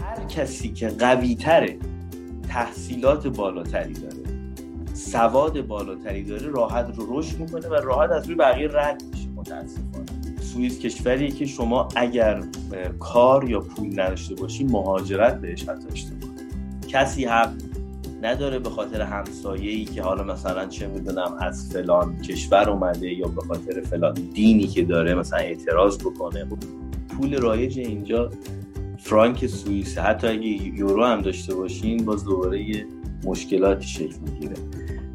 [0.00, 1.78] هر کسی که قوی تره
[2.48, 4.22] تحصیلات بالاتری داره
[4.94, 10.40] سواد بالاتری داره راحت رو رشد می‌کنه و راحت از روی بقیه رد میشه متاسفانه.
[10.40, 12.42] سوئیس کشوری که شما اگر
[12.98, 16.30] کار یا پول نداشته باشی مهاجرت بهش حتی اشتباه.
[16.88, 17.52] کسی حق
[18.22, 23.40] نداره به خاطر همسایه‌ای که حالا مثلا چه می‌دونم از فلان کشور اومده یا به
[23.40, 26.46] خاطر فلان دینی که داره مثلا اعتراض بکنه.
[27.08, 28.30] پول رایج اینجا
[29.02, 32.86] فرانک سوئیس حتی اگه یورو هم داشته باشین باز دوباره یه
[33.24, 34.56] مشکلاتی شکل می‌گیره.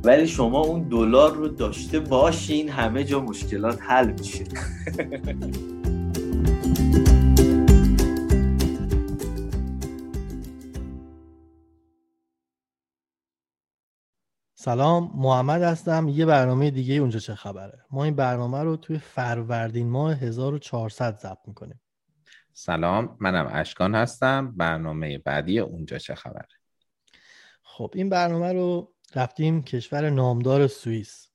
[0.04, 4.44] ولی شما اون دلار رو داشته باشین همه جا مشکلات حل میشه.
[14.56, 16.08] سلام محمد هستم.
[16.10, 21.48] یه برنامه دیگه اونجا چه خبره؟ ما این برنامه رو توی فروردین ماه 1400 ضبط
[21.48, 21.82] می‌کنیم.
[22.60, 24.52] سلام منم اشکان هستم.
[24.52, 26.48] برنامه بعدی اونجا چه خبره؟
[27.64, 31.30] خب این برنامه رو رفتیم کشور نامدار سوئیس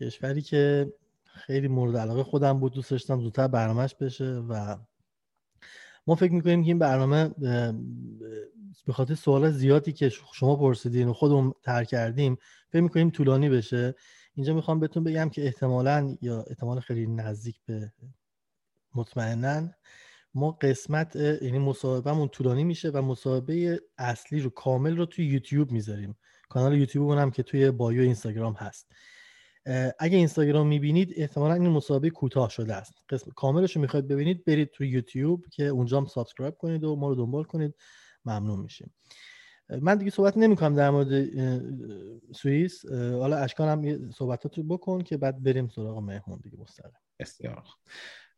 [0.00, 0.92] کشوری که
[1.24, 4.76] خیلی مورد علاقه خودم بود دوست داشتم زودتر برنامهش بشه و
[6.06, 7.28] ما فکر می‌کنیم که این برنامه
[8.86, 13.94] به خاطر سوال زیادی که شما پرسیدین و خودمون تر کردیم فکر می‌کنیم طولانی بشه.
[14.34, 17.92] اینجا می‌خوام بهتون بگم که احتمالا یا احتمال خیلی نزدیک به
[18.94, 19.68] مطمئنا
[20.34, 26.16] ما قسمت یعنی مصاحبهمون طولانی میشه و مصاحبه اصلی رو کامل رو توی یوتیوب می‌ذاریم.
[26.48, 28.92] کانال یوتیوب هم که توی bio اینستاگرام هست.
[29.98, 32.92] اگه اینستاگرام می‌بینید احتمالا این مصاحبه کوتاه شده است.
[33.08, 37.08] قسمت کاملش رو می‌خواید ببینید برید توی یوتیوب که اونجا هم subscribe کنید و ما
[37.08, 37.74] رو دنبال کنید.
[38.24, 38.94] ممنون میشیم.
[39.80, 41.28] من دیگه صحبت نمی کنم در مورد
[42.34, 42.86] سوئیس.
[42.92, 46.92] حالا اشکان هم صحبتاتو بکن که بعد بریم سراغ مهمون دیگه مستقیم.
[47.18, 47.64] بسیار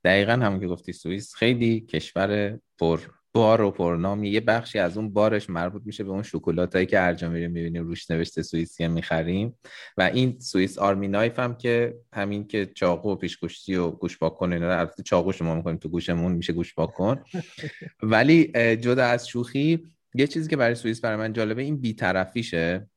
[0.05, 3.01] دقیقا همون که گفتی سوئیس خیلی کشور پر
[3.33, 4.31] بار و پرنامی.
[4.31, 7.87] یه بخشی از اون بارش مربوط میشه به اون شکلاتایی که هر جا میریم می‌بینیم
[7.87, 9.59] روش نوشته سوئیسی می‌خریم.
[9.97, 14.53] و این سوئیس آرمی نایف هم که همین که چاقو و پیشگوشتی و گوش کن
[14.53, 17.23] اینا البته چاقو شما می‌کنیم تو گوشمون میشه گوش کن
[18.03, 18.47] ولی
[18.77, 22.89] جدا از شوخی یه چیزی که برای سوئیس برای من جالبه این بیطرفیشه.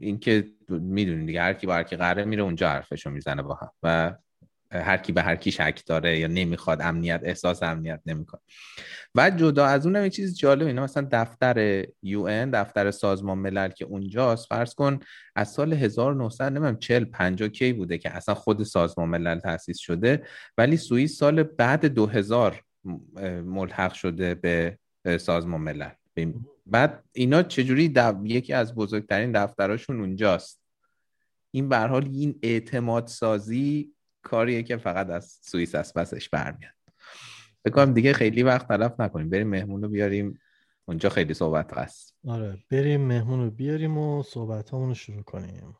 [0.00, 3.54] این که می‌دونید دیگه هر کی با هر کی قراره میره اونجا حرفشو می‌زنه با
[3.54, 3.70] هم.
[3.82, 4.14] و
[4.74, 8.40] هر کی به هر کی شک داره یا نمی‌خواد امنیت احساس امنیت نمی‌کنه.
[9.14, 13.84] و جدا از اون یه چیز جالب اینا مثلا دفتر یو دفتر سازمان ملل که
[13.84, 15.00] اونجاست فرض کن
[15.36, 20.22] از سال 1900 نمی‌دونم 40 50 کی بوده که اصلا خود سازمان ملل تاسیس شده
[20.58, 22.62] ولی سوئیس سال بعد 2000
[23.44, 24.78] ملحق شده به
[25.18, 25.90] سازمان ملل.
[26.66, 30.60] بعد اینا چجوری یکی از بزرگترین دفتراشون اونجاست.
[31.50, 33.93] این به حال این اعتماد سازی
[34.24, 36.74] کاریه که فقط از سوئیس از پسش برمیاد.
[37.64, 39.30] بکنم دیگه خیلی وقت تلف نکنیم.
[39.30, 40.40] بریم مهمون رو بیاریم.
[40.88, 42.16] اونجا خیلی صحبت هست.
[42.28, 45.76] آره بریم مهمون رو بیاریم و صحبت رو شروع کنیم.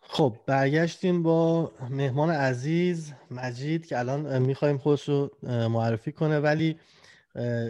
[0.00, 6.38] خب برگشتیم با مهمان عزیز مجید که الان می‌خوایم خودش رو معرفی کنه.
[6.38, 6.78] ولی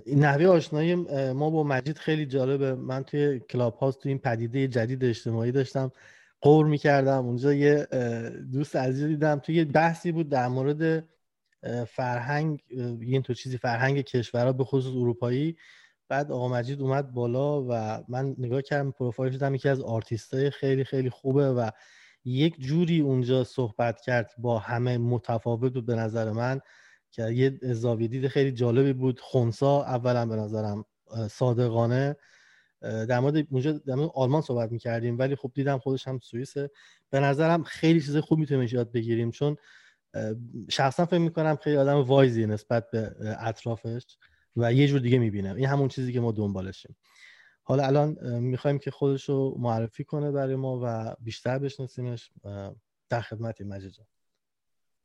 [0.06, 0.94] نحوه آشنایی
[1.32, 2.74] ما با مجید خیلی جالبه.
[2.74, 5.92] من توی کلاب هاوس توی این پدیده جدید اجتماعی داشتم.
[6.46, 7.26] غور می‌کردم.
[7.26, 7.86] اونجا یه
[8.52, 9.38] دوست عزیز دیدم.
[9.38, 11.08] توی یه بحثی بود در مورد
[11.88, 12.62] فرهنگ
[13.00, 15.56] این تو چیزی فرهنگ کشورها به خصوص اروپایی.
[16.08, 20.84] بعد آقا مجید اومد بالا و من نگاه کردم پروفایل شدم یکی از آرتیستای خیلی
[20.84, 21.70] خیلی خوبه و
[22.24, 26.60] یک جوری اونجا صحبت کرد با همه متفاوت بود به نظر من
[27.10, 29.20] که یه زاویه دید خیلی جالبی بود.
[29.20, 30.84] خونسا اولا به نظرم
[31.30, 32.16] صادقانه.
[33.08, 36.70] در مورد اونجا در مورد آلمان صحبت می‌کردیم ولی خب دیدم خودش هم سوئیسه.
[37.10, 39.56] به نظرم خیلی چیز خوب می‌تونیم یاد بگیریم چون
[40.70, 44.06] شخصا فکر می‌کنم خیلی آدم وایزی نسبت به اطرافش
[44.56, 46.96] و یه جور دیگه می‌بینم این همون چیزی که ما دنبالشیم.
[47.62, 52.30] حالا الان می‌خوایم که خودش رو معرفی کنه برای ما و بیشتر بشناسیمش.
[53.08, 53.92] در خدمتی مجید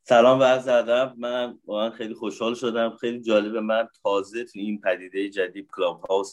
[0.04, 1.14] سلام و عرض ادب.
[1.18, 2.98] من واقعا خیلی خوشحال شدم.
[3.02, 6.32] خیلی جالبه من تازه تو این پدیده جدید کلاب هاوس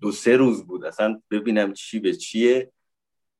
[0.00, 0.84] دو سه روز بود.
[0.84, 2.72] اصلا ببینم چی به چیه.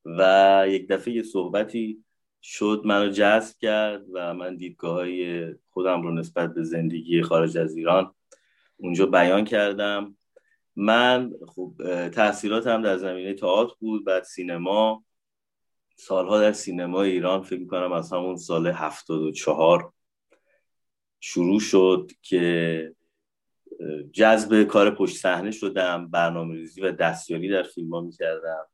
[0.05, 2.05] و یک دفعه یه صحبتی
[2.43, 7.77] شد منو جذب کرد و من دیدگاه های خودم رو نسبت به زندگی خارج از
[7.77, 8.15] ایران
[8.77, 10.17] اونجا بیان کردم.
[10.77, 11.75] من خب
[12.09, 15.05] تحصیلاتم در زمینه تئاتر بود بعد سینما.
[16.01, 19.93] سالها در سینما ایران فکر کنم از همون سال 74
[21.21, 22.95] شروع شد که
[24.13, 28.67] جذب کار پشت صحنه شدم برنامه ریزی و دستیاری در فیلم ها می‌کردم.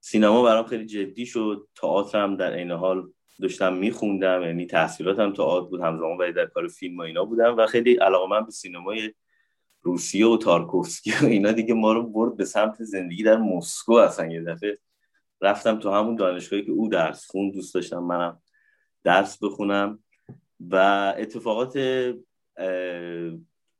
[0.00, 5.80] سینما برام خیلی جدی شد تئاترم در این حال داشتم میخوندم یعنی تحصیلاتم آد بود
[5.80, 9.14] همزمان ولی در کار فیلم و اینا بودم و خیلی علاقه به سینمای
[9.82, 14.26] روسیه و تارکوفسکی و اینا دیگه ما رو برد به سمت زندگی در مسکو اصلا
[14.26, 14.78] یه دفعه
[15.40, 18.42] رفتم تو همون دانشگاهی که او درس خون دوست داشتم منم
[19.04, 20.04] درس بخونم
[20.60, 20.76] و
[21.18, 21.76] اتفاقات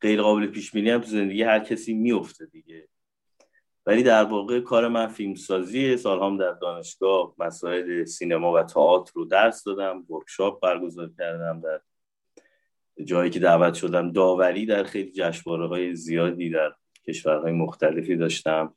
[0.01, 2.89] غیر قابل پیش بینی هم تو زندگی هر کسی میفته دیگه.
[3.87, 9.25] ولی در واقع کار من فیلم سازی سالهام در دانشگاه مسائل سینما و تئاتر رو
[9.25, 11.81] درس دادم ورکشاپ برگزار کردم در
[13.05, 14.13] جایی که دعوت شدم.
[14.13, 16.73] داوری در خیلی جشنواره های زیادی در
[17.07, 18.75] کشورهای مختلفی داشتم.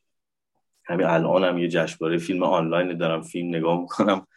[0.91, 4.27] همین الان هم یه جشنواره فیلم آنلاین دارم فیلم نگاه می‌کنم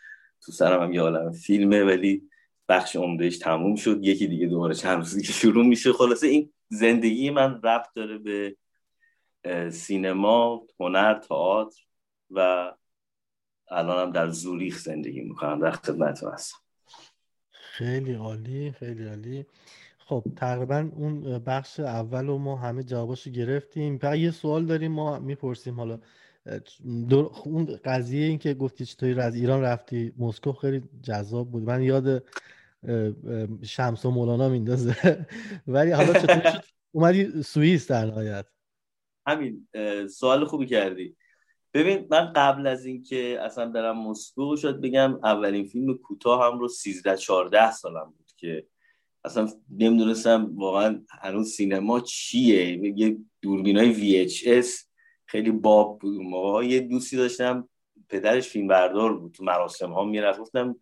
[0.44, 2.22] تو سرم هم یه عالم فیلمه ولی
[2.68, 4.04] بخش عمدهش تموم شد.
[4.04, 5.92] یکی دیگه دوباره چند روزی که شروع میشه.
[5.92, 8.56] خلاصه این زندگی من ربط داره به
[9.70, 11.80] سینما هنر تئاتر
[12.30, 12.72] و
[13.70, 15.60] الانم در زوریخ زندگی می‌کنم.
[15.60, 16.58] در خدمتتون هستم.
[17.50, 19.46] خیلی عالی خیلی عالی.
[19.98, 23.98] خب تقریبا اون بخش اول رو ما همه جواباشو گرفتیم.
[23.98, 25.98] فقط یه سوال داریم ما می‌پرسیم حالا
[27.44, 31.62] اون قضیه این که گفتی چطوری از ایران رفتی مسکو خیلی جذاب بود.
[31.62, 32.24] من یاد
[33.62, 35.26] شمس و مولانا میندازه
[35.66, 38.46] ولی حالا چطور شد؟ اومدی سوئیس در نهایت.
[39.26, 39.68] همین
[40.08, 41.16] سوال خوبی کردی.
[41.74, 46.68] ببین من قبل از اینکه اصلا برم مسکو شد بگم اولین فیلم کوتاه هم رو
[46.68, 48.66] 13 14 سالم بود که
[49.24, 52.96] اصلا نمی‌دونستم واقعا هنوز سینما چیه.
[52.98, 54.83] یه دوربین های VHS
[55.34, 56.20] خیلی باب بود.
[56.20, 57.68] موقع یه دوستی داشتم
[58.08, 60.40] پدرش فیلم بردار بود تو مراسم ها می‌رفت.
[60.40, 60.76] گفتم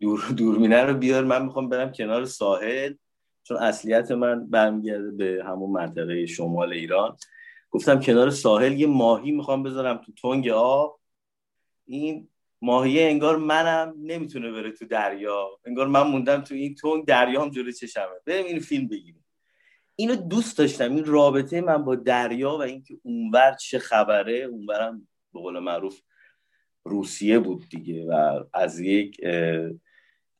[0.00, 2.94] دور دوربینه رو بیار من می‌خوام برم کنار ساحل.
[3.42, 7.16] چون اصلیت من برمیگرده به همون منطقه شمال ایران.
[7.70, 11.00] گفتم کنار ساحل یه ماهی می‌خوام بذارم تو تنگ آب.
[11.86, 12.28] این
[12.62, 15.48] ماهیه انگار منم نمی‌تونه بره تو دریا.
[15.64, 18.04] انگار من موندم تو این تنگ دریا هم جلوی چشمه.
[18.26, 19.24] بریم این فیلم بگیریم.
[20.00, 20.94] اینو دوست داشتم.
[20.94, 26.00] این رابطه من با دریا و اینکه اونور چه خبره اونورم به قول معروف
[26.84, 29.20] روسیه بود دیگه و از یک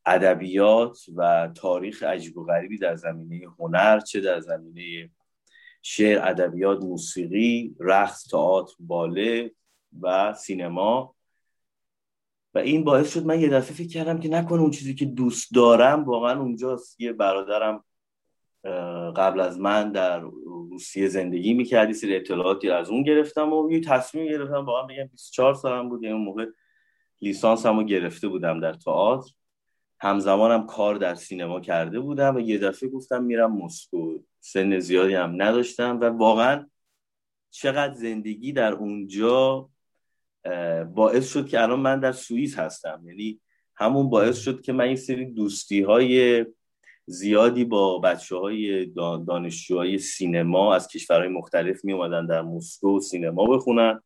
[0.07, 5.11] ادبیات و تاریخ عجیب و غریبی در زمینه هنر چه در زمینه
[5.83, 9.51] شعر ادبیات موسیقی رقص تئاتر باله
[10.01, 11.15] و سینما.
[12.55, 15.55] و این باعث شد من یه دفعه فکر کردم که نکنه اون چیزی که دوست
[15.55, 17.01] دارم واقعا اونجاست.
[17.01, 17.85] یه برادرم
[19.17, 24.27] قبل از من در روسیه زندگی می‌کردی سری اطلاعاتی از اون گرفتم و یه تصمیم
[24.27, 26.47] گرفتم واقعا بگم 24 سالم بود یعنی اون موقع
[27.21, 29.31] لیسانس رو گرفته بودم در تئاتر.
[30.01, 34.19] همزمانم کار در سینما کرده بودم و یه دفعه گفتم میرم مسکو.
[34.41, 36.67] سن زیادی هم نداشتم و واقعا
[37.51, 39.69] چقدر زندگی در اونجا
[40.95, 43.03] باعث شد که الان من در سوئیس هستم.
[43.07, 43.41] یعنی
[43.77, 46.47] همون باعث شد که من این سری دوستی های
[47.09, 48.87] زیادی با بچه های
[49.27, 54.01] دانشجوهای سینما از کشورهای مختلف می اومدن در مسکو سینما بخونن.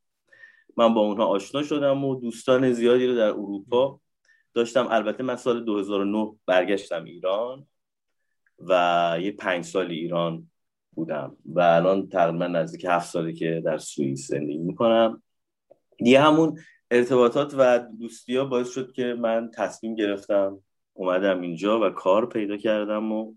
[0.76, 4.00] من با اونها آشنا شدم و دوستان زیادی رو در اروپا
[4.54, 4.88] داشتم.
[4.90, 7.66] البته من سال 2009 برگشتم ایران
[8.58, 10.50] و یه پنج سال ایران
[10.94, 15.22] بودم و الان تقریبا نزدیک هفت ساله که در سوئیس زندگی می‌کنم.
[15.96, 16.58] دیگه همون
[16.90, 20.62] ارتباطات و دوستی ها باعث شد که من تصمیم گرفتم
[20.92, 23.34] اومدم اینجا و کار پیدا کردم و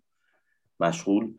[0.80, 1.34] مشغول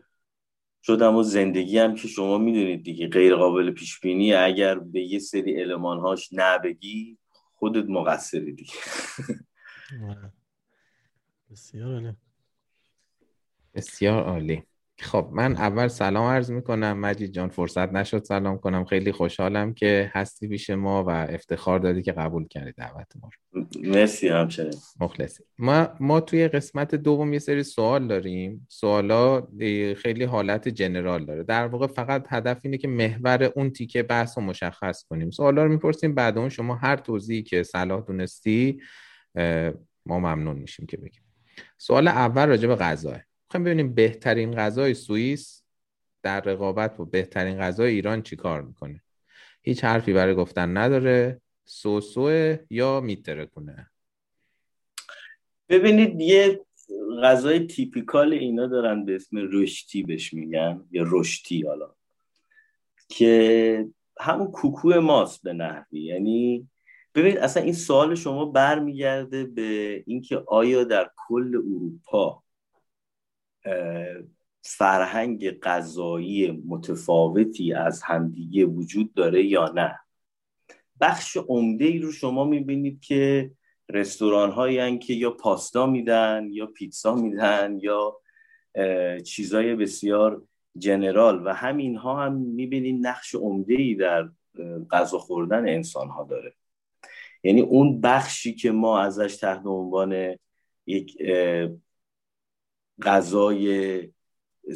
[0.83, 5.19] شدم و زندگی هم که شما می‌دونید دیگه غیر قابل پیش بینی اگر به یه
[5.19, 7.19] سری علمان هاش نبگی
[7.55, 8.73] خودت مقصری دیگه.
[11.50, 12.12] بسیار عالی.
[13.75, 14.62] بسیار عالی.
[15.00, 17.00] خب من اول سلام عرض می‌کنم.
[17.00, 18.85] مجید جان فرصت نشد سلام کنم.
[18.85, 23.67] خیلی خوشحالم که هستی پیش ما و افتخار دادی که قبول کردی دعوت ما رو.
[23.85, 24.75] مرسی همچنین.
[25.00, 25.45] مخلصی.
[25.59, 28.67] ما ما توی قسمت دوم یه سری سوال داریم.
[28.71, 29.49] سوالا
[29.97, 31.43] خیلی حالت جنرال داره.
[31.43, 35.31] در واقع فقط هدف اینه که محور اون تیکه بحث رو مشخص کنیم.
[35.31, 38.81] سوالا رو می‌پرسیم بعد اون شما هر توضیحی که صلاح دونستی
[40.07, 41.23] ما ممنون میشیم که بگیم.
[41.79, 43.21] سوال اول راجع به غذاه.
[43.59, 45.63] می‌خوایم ببینیم بهترین غذای سوئیس
[46.23, 49.03] در رقابت با بهترین غذای ایران چی کار می‌کنه.
[49.63, 51.41] هیچ حرفی برای گفتن نداره.
[51.65, 53.91] سوسو یا میترکونه
[55.69, 56.61] ببینید یه
[57.23, 61.95] غذای تیپیکال اینا دارن به اسم رشتی بهش میگن یا رشتی حالا
[63.09, 63.89] که
[64.21, 66.01] همون کوکو ماست به نحوی.
[66.01, 66.69] یعنی
[67.15, 72.46] ببینید اصلا این سوال شما برمیگرده به اینکه آیا در کل اروپا
[74.62, 79.99] فرهنگ غذایی متفاوتی از همدیگه وجود داره یا نه.
[81.00, 83.50] بخش عمده ای رو شما می‌بینید که
[83.88, 88.20] رستوران هایی که یا پاستا میدن یا پیتزا میدن یا
[89.25, 90.42] چیزای بسیار
[90.78, 94.28] جنرال و همین ها هم می‌بینید نقش عمده ای در
[94.90, 96.54] غذا خوردن انسان ها داره.
[97.44, 100.37] یعنی اون بخشی که ما ازش تحت عنوان
[100.87, 101.16] یک
[103.03, 104.00] غذای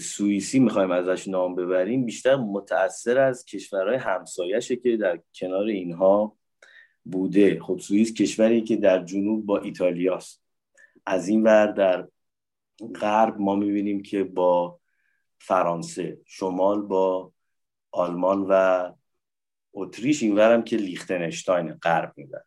[0.00, 6.36] سوئیسی می‌خوایم ازش نام ببریم بیشتر متاثر از کشورهای همسایشه که در کنار اینها
[7.04, 7.60] بوده.
[7.60, 10.42] خب سوئیس کشوری که در جنوب با ایتالیاست.
[11.06, 12.08] از این ور در
[13.00, 14.80] غرب ما می‌بینیم که با
[15.38, 16.18] فرانسه.
[16.24, 17.32] شمال با
[17.90, 18.92] آلمان و
[19.74, 20.22] اتریش.
[20.22, 22.42] اینورم که لیختنشتاین غرب میبر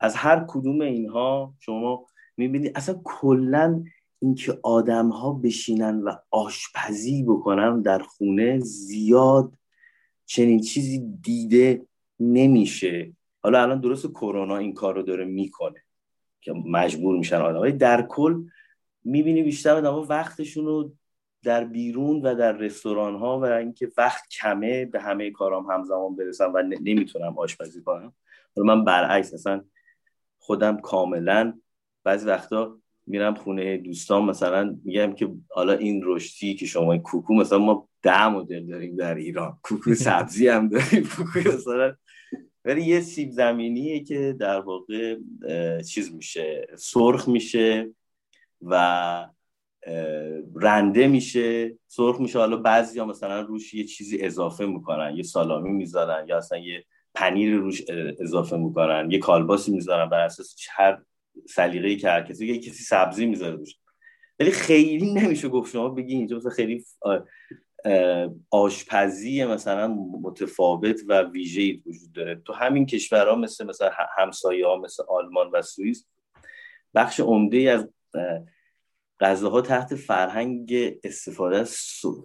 [0.00, 2.06] از هر کدوم اینها شما
[2.36, 3.84] می‌بینید اصلا کلا
[4.24, 9.54] اینکه آدم ها بشینن و آشپزی بکنن در خونه زیاد
[10.26, 11.86] چنین چیزی دیده
[12.20, 13.12] نمیشه.
[13.42, 15.84] حالا الان درست کرونا این کار رو داره می‌کنه
[16.40, 18.44] که مجبور میشن آدم در کل
[19.04, 20.92] می‌بینی بیشتر آدم وقتشون رو
[21.42, 26.52] در بیرون و در رستوران ها و اینکه وقت کمه به همه کارام همزمان برسم
[26.54, 28.12] و نمی‌تونم آشپزی کنم
[28.56, 29.64] من برعکس اصلا
[30.38, 31.58] خودم کاملا
[32.04, 37.34] بعضی وقتا میرم خونه دوستان مثلا میگم که حالا این رشتی که شما این کوکو
[37.34, 39.58] مثلا ما ده مدل داریم در ایران.
[39.62, 41.08] کوکو سبزی هم داریم.
[41.16, 41.94] کوکو مثلا.
[42.64, 45.16] ولی یه سیب زمینیه که در واقع
[45.82, 47.90] چیز میشه سرخ میشه
[48.62, 49.26] و
[50.56, 51.78] رنده میشه.
[51.86, 52.38] سرخ میشه.
[52.38, 55.16] حالا بعضی ها مثلا روش یه چیزی اضافه می‌کنن.
[55.16, 56.84] یه سالامی می‌ذارن یا اصلا یه
[57.14, 57.82] پنیر روش
[58.20, 59.10] اضافه می‌کنن.
[59.10, 61.02] یه کالباسی می‌ذارن بر اساس هر
[61.48, 63.76] سلیقه‌ای که هر کسی یه کسی سبزی می‌ذاره روش
[64.40, 66.84] ولی خیلی نمیشه گفت شما بگی اینجا مثلا خیلی
[68.50, 69.88] آشپزی مثلا
[70.22, 72.42] متفاوت و ویژه‌ای وجود داره.
[72.44, 76.06] تو همین کشورها مثل مثلا همسایه ها مثل آلمان و سوئیس
[76.94, 77.88] بخش عمده از
[79.20, 80.74] غذاها تحت فرهنگ
[81.04, 81.70] استفاده از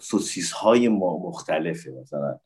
[0.01, 2.39] سوسیس های ما مختلفه مثلا.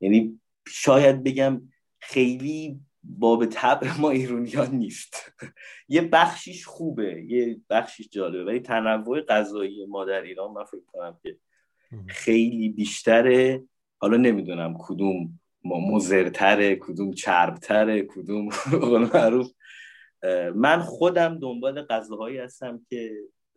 [0.00, 1.62] یعنی شاید بگم
[2.00, 5.32] خیلی باب طبع ما ایرونیان نیست.
[5.88, 11.18] یه بخشیش خوبه یه بخشیش جالبه ولی تنوع غذایی ما در ایران من فکر کنم
[11.22, 11.36] که
[12.06, 13.62] خیلی بیشتره.
[13.98, 18.48] حالا نمی‌دونم کدوم ما مزرتره کدوم چربتره کدوم
[19.14, 19.52] معروف.
[20.54, 23.12] من خودم دنبال غذاهایی هستم که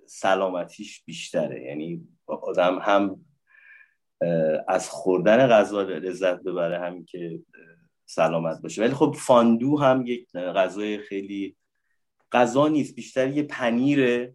[0.06, 1.64] سلامتیش بیشتره.
[1.64, 3.26] یعنی آدم هم
[4.68, 7.40] از خوردن غذا لذت ببره همین که
[8.10, 8.82] سلامت باشه.
[8.82, 11.56] ولی خب فاندو هم یک غذای خیلی
[12.32, 14.34] غذا نیست بیشتر یه پنیره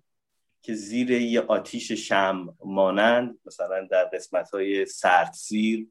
[0.63, 5.89] که زیر یه آتیش شم مانند مثلا در قسمت های سردسیر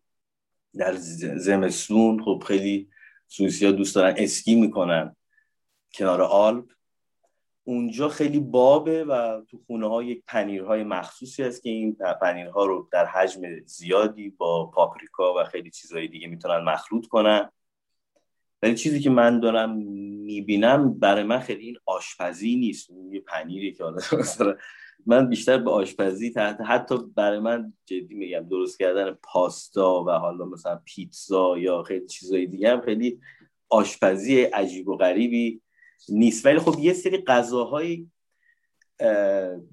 [0.73, 0.95] در
[1.35, 2.23] زمستون.
[2.23, 2.89] خب خیلی
[3.27, 5.15] سوئیسی ها دوست دارن اسکی می‌کنن
[5.93, 6.65] کنار آلپ.
[7.63, 12.89] اونجا خیلی بابه و تو خونه ها یک پنیرهای مخصوصی هست که این پنیرها رو
[12.91, 17.51] در حجم زیادی با پاپریکا و خیلی چیزهای دیگه می‌تونن مخلوط کنن.
[18.63, 19.77] ولی چیزی که من دارم
[20.25, 22.89] می‌بینم برای من خیلی این آشپزی نیست.
[23.11, 24.01] یه پنیری که حالا
[25.05, 30.45] من بیشتر به آشپزی تحت حتی برای من جدی میگم درست کردن پاستا و حالا
[30.45, 33.19] مثلا پیتزا یا خیلی چیزهای دیگه هم خیلی
[33.69, 35.61] آشپزی عجیب و غریبی
[36.09, 36.45] نیست.
[36.45, 38.11] ولی خب یه سری غذاهایی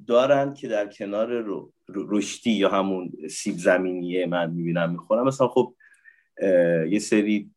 [0.07, 5.27] دارن که در کنار رو رشتی یا همون سیب زمینیه من می‌بینم می‌خورم.
[5.27, 5.75] مثلا خب
[6.91, 7.51] یه سری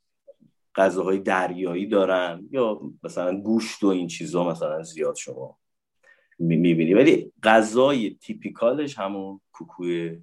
[0.75, 5.57] غذاهای دریایی دارن یا مثلا گوشت و این چیزا مثلا زیاد شما
[6.39, 6.93] می‌بینی.
[6.93, 10.21] ولی غذای تیپیکالش همون کوکوی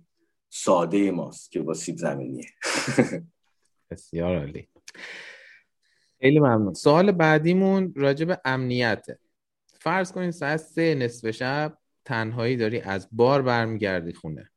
[0.51, 2.47] ساده ماست که با سیب زمینیه.
[3.91, 4.69] بسیار عالی.
[6.21, 6.75] خیلی ممنون.
[6.75, 9.19] سوال بعدیمون راجع به امنیته.
[9.81, 14.51] فرض کنید ساعت سه نصف شب تنهایی داری از بار برمیگردی خونه.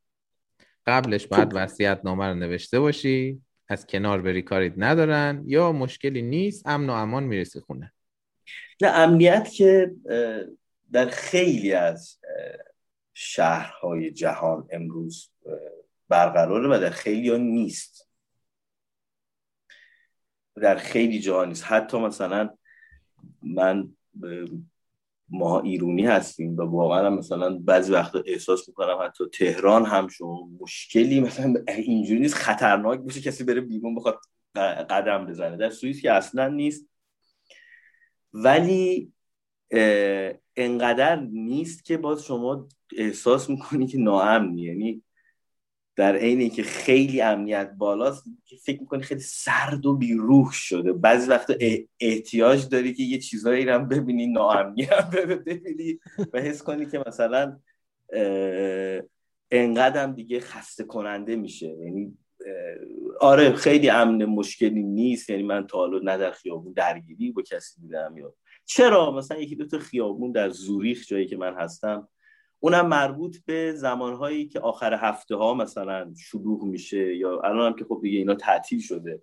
[0.85, 3.41] قبلش بعد وصیت نامه رو نوشته باشی.
[3.71, 7.93] از کنار بری کاریت ندارن یا مشکلی نیست امن و امان می‌رسی خونه.
[8.81, 9.91] نه امنیت که
[10.91, 12.19] در خیلی از
[13.13, 15.29] شهرهای جهان امروز
[16.09, 18.09] برقراره و در خیلی ها نیست.
[20.55, 21.63] در خیلی جاها نیست.
[21.67, 22.49] حتی مثلا
[23.41, 23.95] من
[25.31, 31.19] ما ایرونی هستیم و واقعا مثلا بعضی وقتا احساس می‌کنم حتی تهران هم شما مشکلی
[31.19, 34.19] مثلا اینجوری نیست خطرناک باشه کسی بره بیرون بخواد
[34.89, 35.57] قدم بزنه.
[35.57, 36.89] در سوئیس که اصلا نیست.
[38.33, 39.11] ولی
[40.55, 44.61] انقدر نیست که باز شما احساس می‌کنی که ناامنی.
[44.61, 45.03] یعنی
[45.95, 48.23] در عین که خیلی امنیت بالاست
[48.63, 50.93] فکر می‌کنی خیلی سرد و بیروح شده.
[50.93, 51.53] بعضی وقتا
[51.99, 55.09] احتیاج داری که یه چیزایی هم ببینی ناامنی هم
[55.45, 55.99] ببینی
[56.33, 57.59] و حس کنی که مثلا
[59.51, 61.67] انقدر دیگه خسته کننده میشه.
[61.67, 62.17] یعنی
[63.19, 65.29] آره خیلی امن مشکلی نیست.
[65.29, 68.33] یعنی من تا حالا نه در خیابون درگیری با کسی دیدم یا
[68.65, 72.07] چرا؟ مثلا یکی دو تا خیابون در زوریخ جایی که من هستم
[72.63, 77.85] اونم مربوط به زمانهایی که آخر هفته ها مثلا شلوغ میشه یا الان هم که
[77.85, 79.21] خب دیگه اینا تعطیل شده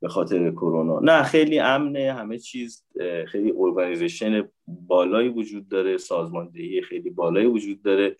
[0.00, 1.00] به خاطر کرونا.
[1.00, 2.84] نه خیلی امنه همه چیز
[3.26, 8.16] خیلی ارگانیزیشن بالایی وجود داره سازماندهی خیلی بالایی وجود داره.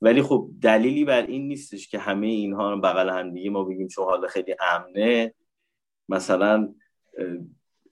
[0.00, 4.04] ولی خب دلیلی بر این نیستش که همه اینها بغل هم دیگه ما بگیم چون
[4.04, 5.34] حالا خیلی امنه.
[6.08, 6.74] مثلا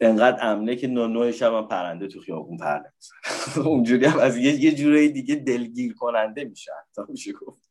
[0.03, 2.81] انقدر امنه که نو نوع شب هم پرنده تو خیابون پر
[3.65, 7.71] اونجوری هم از یه, یه جوری دیگه دلگیر کننده میشه حتی میشه گفت.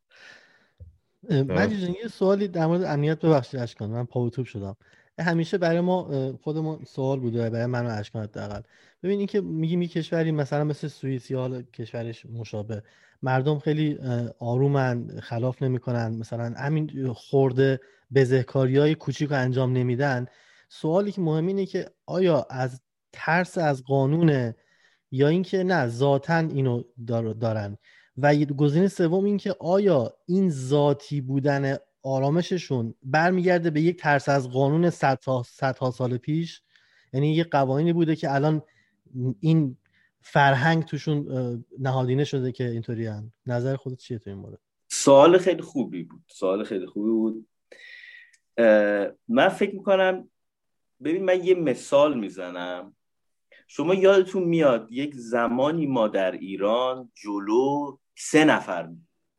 [1.30, 4.76] من یه سوالی در مورد امنیت ببخشید اشکان من پاوتوب شدم.
[5.20, 6.10] همیشه برای ما
[6.44, 8.62] خودمون سوال بوده برای من و اشکان حداقل.
[9.04, 12.84] ببین اینکه میگیم یه کشوری مثلا مثل سوئیس یا حالا کشورش مشابه
[13.22, 14.00] مردم خیلی
[14.40, 16.16] آرومن خلاف نمی‌کنن.
[16.16, 17.80] مثلا همین خورده
[18.16, 20.26] بزهکاری های کوچیک رو انجام نمیدن.
[20.74, 24.54] سوالی که مهم اینه که آیا از ترس از قانون
[25.12, 26.84] یا اینکه نه ذاتا اینو
[27.40, 27.78] دارن.
[28.18, 34.50] و گزینه سوم این که آیا این ذاتی بودن آرامششون برمیگرده به یک ترس از
[34.50, 36.62] قانون صدها سال پیش؟
[37.14, 38.62] یعنی یه قوانینی بوده که الان
[39.40, 39.78] این
[40.22, 41.28] فرهنگ توشون
[41.80, 43.34] نهادینه شده که اینطوری هم.
[43.46, 44.60] نظر خودت چیه تو این مورد؟
[44.92, 46.24] سوال خیلی خوبی بود.
[46.28, 47.48] سوال خیلی خوبی بود.
[49.28, 50.28] من فکر می‌کنم
[51.04, 52.96] ببین من یه مثال می‌زنم.
[53.68, 58.90] شما یادتون میاد یک زمانی ما در ایران جلو سه نفر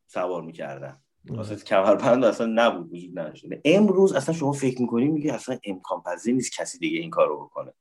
[0.07, 1.01] سوار می‌کردن.
[1.29, 6.35] واسه کمربند اصلا نبود وجود نداشته امروز اصلا شما فکر می‌کنی میگه اصلا امکان پذیر
[6.35, 7.73] نیست کسی دیگه این کار رو بکنه.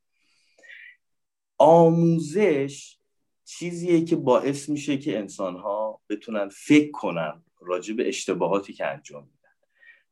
[1.57, 2.97] آموزش
[3.45, 9.23] چیزیه که باعث میشه که انسان ها بتونن فکر کنن راجع به اشتباهاتی که انجام
[9.23, 9.49] میدن.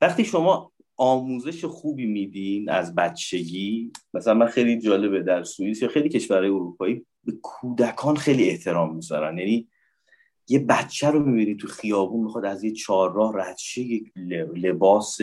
[0.01, 6.09] وقتی شما آموزش خوبی میدین از بچگی؟ مثلا من خیلی جالبه در سوئیس یا خیلی
[6.09, 9.37] کشورهای اروپایی به کودکان خیلی احترام می‌ذارن.
[9.37, 9.67] یعنی
[10.47, 14.11] یه بچه رو می‌بینی تو خیابون می‌خواد از یه چهارراه رد یک
[14.55, 15.17] لباس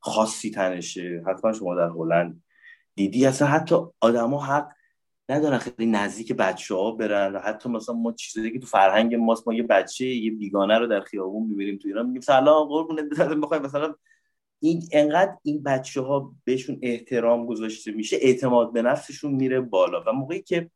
[0.00, 1.22] خاصی تنشه.
[1.26, 2.42] حتما شما در هلند
[2.94, 3.26] دیدی.
[3.26, 4.68] اصلا حتی آدما حق
[5.28, 9.54] ندارن خیلی نزدیک بچه ها برن حتی مثلا ما چیزی که تو فرهنگ ماست ما
[9.54, 13.94] یه بچه یه بیگانه رو در خیابون می‌بینیم تو ایران میگیم سلام قربونت می‌خوایم مثلا
[14.64, 20.04] این انقدر این بچه ها بهشون احترام گذاشته میشه اعتماد به نفسشون میره بالا.
[20.06, 20.70] و موقعی که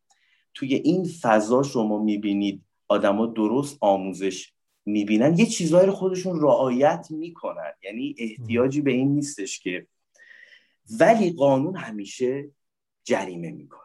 [0.54, 4.52] توی این فضا شما می‌بینید آدما درست آموزش
[4.86, 7.72] می‌بینن یه چیزهایی رو خودشون رعایت می‌کنن.
[7.82, 9.86] یعنی احتیاجی به این نیستش که.
[11.00, 12.50] ولی قانون همیشه
[13.04, 13.80] جریمه می‌کنه.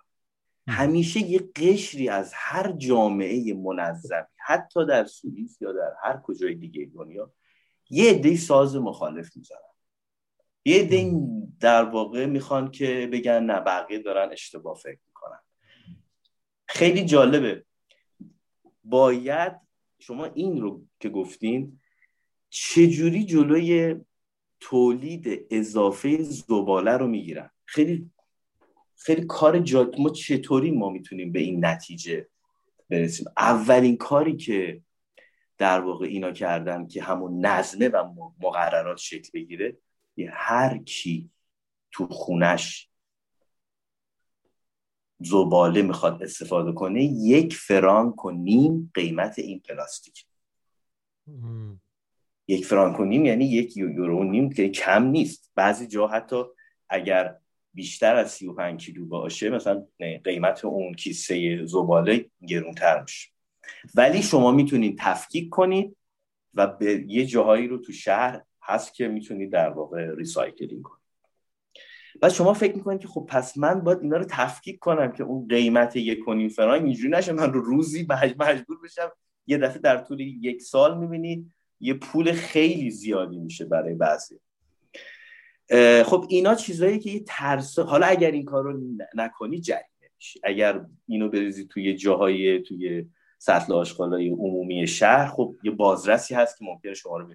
[0.67, 6.91] همیشه یه قشری از هر جامعه منظمی حتی در سوئیس یا در هر کجای دیگه
[6.95, 7.33] دنیا
[7.89, 9.70] یه عده ساز مخالف می‌ذارن
[10.65, 11.13] یه عده
[11.59, 15.39] در واقع می‌خوان که بگن نه بقیه دارن اشتباه فکر می‌کنن.
[16.67, 17.65] خیلی جالبه.
[18.83, 19.53] باید
[19.99, 21.79] شما این رو که گفتین
[22.49, 23.95] چجوری جلوی
[24.59, 28.11] تولید اضافه زباله رو می‌گیرن؟ خیلی
[28.97, 32.27] خیلی کار جاد ما چطوری ما می‌تونیم به این نتیجه
[32.89, 34.81] برسیم؟ اولین کاری که
[35.57, 39.77] در واقع اینا کردن که همون نظمه و مقررات شکل بگیره
[40.31, 41.29] هر کی
[41.91, 42.89] تو خونش
[45.19, 50.25] زباله می‌خواد استفاده کنه یک فرانک و نیم قیمت این پلاستیک.
[52.47, 55.51] یک فرانک و نیم یعنی یک یورو نیم که کم نیست.
[55.55, 56.43] بعضی جا حتی
[56.89, 57.35] اگر
[57.73, 59.87] بیشتر از 35 کیلو باشه مثلا
[60.23, 63.29] قیمت اون کیسه زباله گرونتر میشه.
[63.95, 65.97] ولی شما می‌تونید تفکیک کنید
[66.53, 71.01] و به یه جاهایی رو تو شهر هست که می‌تونید در واقع recycling کنید
[72.21, 75.47] و شما فکر می‌کنید که خب پس من باید اینا رو تفکیک کنم که اون
[75.47, 78.07] قیمت یک کنیم فرانک اینجوری نشه من رو روزی
[78.39, 79.11] مجبور بشم
[79.47, 84.39] یه دفعه در طول یک سال می‌بینید یه پول خیلی زیادی میشه برای بعضی.
[86.05, 88.79] خب اینا چیزایی که یه ترس حالا اگر این کار رو
[89.15, 90.39] نکنی جریمه میشی.
[90.43, 93.05] اگر اینو بریزی توی جاهای توی
[93.37, 97.27] سطل آشغالای عمومی شهر خب یه بازرسی هست که ممکنه شما رو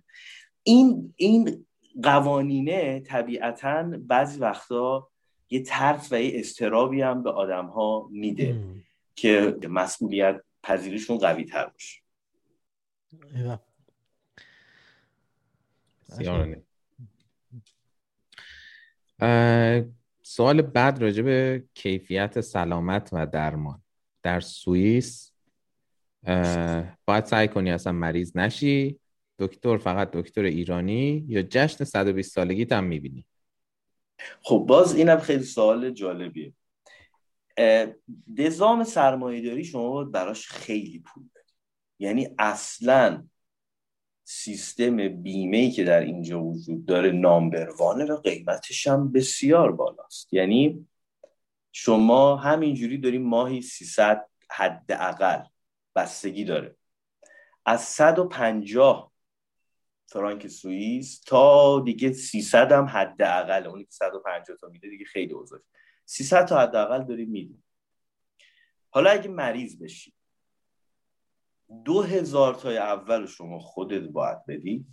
[0.66, 1.66] این این
[2.02, 5.08] قوانینه طبیعتا بعضی وقتا
[5.50, 8.60] یه ترس و یه استرابی هم به آدم ها میده
[9.14, 12.02] که مسئولیت پذیرشون قوی تر باشه
[20.22, 23.82] سوال بعد راجع به کیفیت سلامت و درمان.
[24.22, 25.32] در سوئیس
[27.06, 29.00] باید سعی کنی اصلا مریض نشی.
[29.38, 33.26] دکتر فقط دکتر ایرانی یا جشن 120 سالگی هم می‌بینی؟
[34.42, 36.52] خب باز اینم خیلی سوال جالبیه.
[38.38, 41.52] نظام سرمایه شما براش خیلی پول بدی
[41.98, 43.26] یعنی اصلا
[44.24, 50.34] سیستم بیمه که در اینجا وجود داره نامبروانه و قیمتش هم بسیار بالاست.
[50.34, 50.86] یعنی
[51.72, 55.42] شما همینجوری داریم ماهی 300 حداقل
[55.94, 56.76] بستگی داره.
[57.66, 59.12] از 150
[60.06, 65.60] فرانک سوئیس تا دیگه 300 هم حداقل اونی که 150 تا میده دیگه خیلی اوضاع.
[66.04, 67.64] 300 تا حداقل داریم میدیم.
[68.90, 70.12] حالا اگه مریض بشی
[71.84, 74.86] دو هزار تای اول شما خودت باید بدی.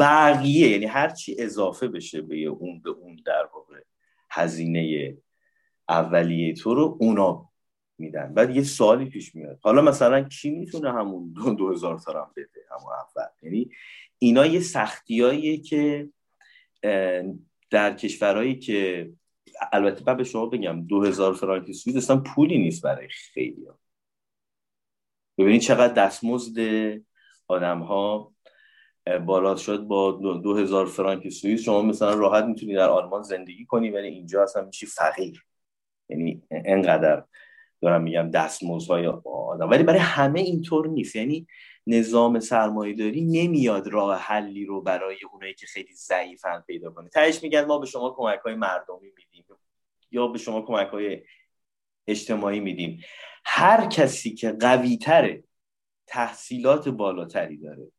[0.00, 3.82] بقیه یعنی هرچی اضافه بشه به اون به اون در واقع
[4.30, 5.16] هزینه
[5.88, 7.49] اولیه تو رو اونا
[8.00, 8.34] میدن.
[8.34, 9.58] بعد یه سوالی پیش میاد.
[9.62, 13.28] حالا مثلا کی می‌تونه همون دو, دو هزار تا هم بده؟ همون اول.
[13.42, 13.70] یعنی
[14.18, 16.08] اینا یه سختیاییه که
[17.70, 19.10] در کشورهایی که
[19.72, 23.78] البته بعد به شما بگم دو هزار فرانک سوئیس اصلا پولی نیست برای خیلی ها.
[25.38, 26.58] ببینید چقدر دستمزد
[27.48, 28.32] آدم ها
[29.26, 30.12] بالا شد با
[30.44, 31.62] دو هزار فرانک سوئیس.
[31.62, 35.46] شما مثلا راحت می‌تونی در آلمان زندگی کنی ولی اینجا اصلا میشی فقیر.
[36.08, 37.24] یعنی انقدر
[37.80, 39.70] دارم میگم دستمزدهای آدم.
[39.70, 41.16] ولی برای همه اینطور نیست.
[41.16, 41.46] یعنی
[41.86, 47.08] نظام سرمایه داری نمیاد راه حلی رو برای اونایی که خیلی ضعیفن پیدا کنه.
[47.08, 49.44] تهش میگن ما به شما کمک های مردمی میدیم
[50.10, 51.22] یا به شما کمک های
[52.06, 53.00] اجتماعی میدیم.
[53.44, 55.44] هر کسی که قوی تره
[56.06, 57.92] تحصیلات بالاتری داره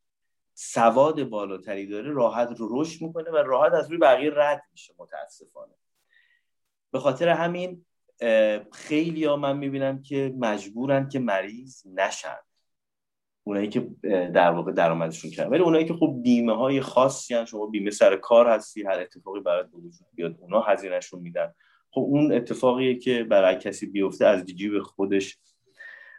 [0.53, 5.73] سواد بالاتری داره راحت رو رشد می‌کنه و راحت از روی بقیه رد میشه متاسفانه.
[6.91, 7.85] به خاطر همین
[8.71, 12.37] خیلی ها من می‌بینم که مجبورن که مریض نشن.
[13.43, 13.87] اونایی که
[14.33, 18.15] در واقع درآمدشون کردن ولی اونایی که خب بیمه های خاصی هن شما بیمه سر
[18.15, 21.53] کار هستی هر اتفاقی برات وجود بیاد اونا هزینهشون میدن.
[21.91, 25.37] خب اون اتفاقیه که برای کسی بیفته از جیب خودش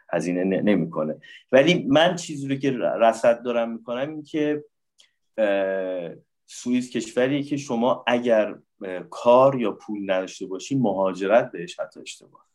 [0.09, 1.15] هزینه نمی‌کنه.
[1.51, 4.63] ولی من چیزی رو که رصد دارم می‌کنم این که
[6.53, 8.55] سوئیس کشوری که شما اگر
[9.09, 12.47] کار یا پول نداشته باشی مهاجرت بهش حتی اشتباه.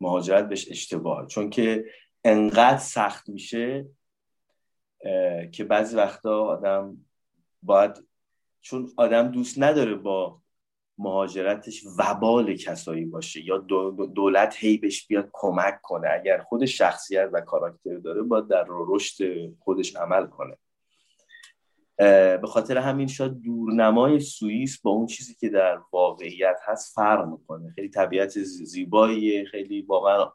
[0.00, 1.26] مهاجرت بهش اشتباه.
[1.26, 1.84] چون که
[2.24, 3.88] انقدر سخت میشه
[5.52, 6.96] که بعضی وقتا آدم
[7.62, 8.06] باید
[8.60, 10.40] چون آدم دوست نداره با
[10.98, 13.58] مهاجرتش وبال کسایی باشه یا
[14.14, 16.08] دولت هی بهش بیاد کمک کنه.
[16.10, 19.24] اگر خود شخصیت و کاراکتر داره باید در رشد
[19.58, 20.56] خودش عمل کنه.
[22.40, 27.72] به خاطر همین شاید دورنمای سوئیس با اون چیزی که در واقعیت هست فرق می‌کنه.
[27.74, 30.32] خیلی طبیعت زیبایی خیلی واقعا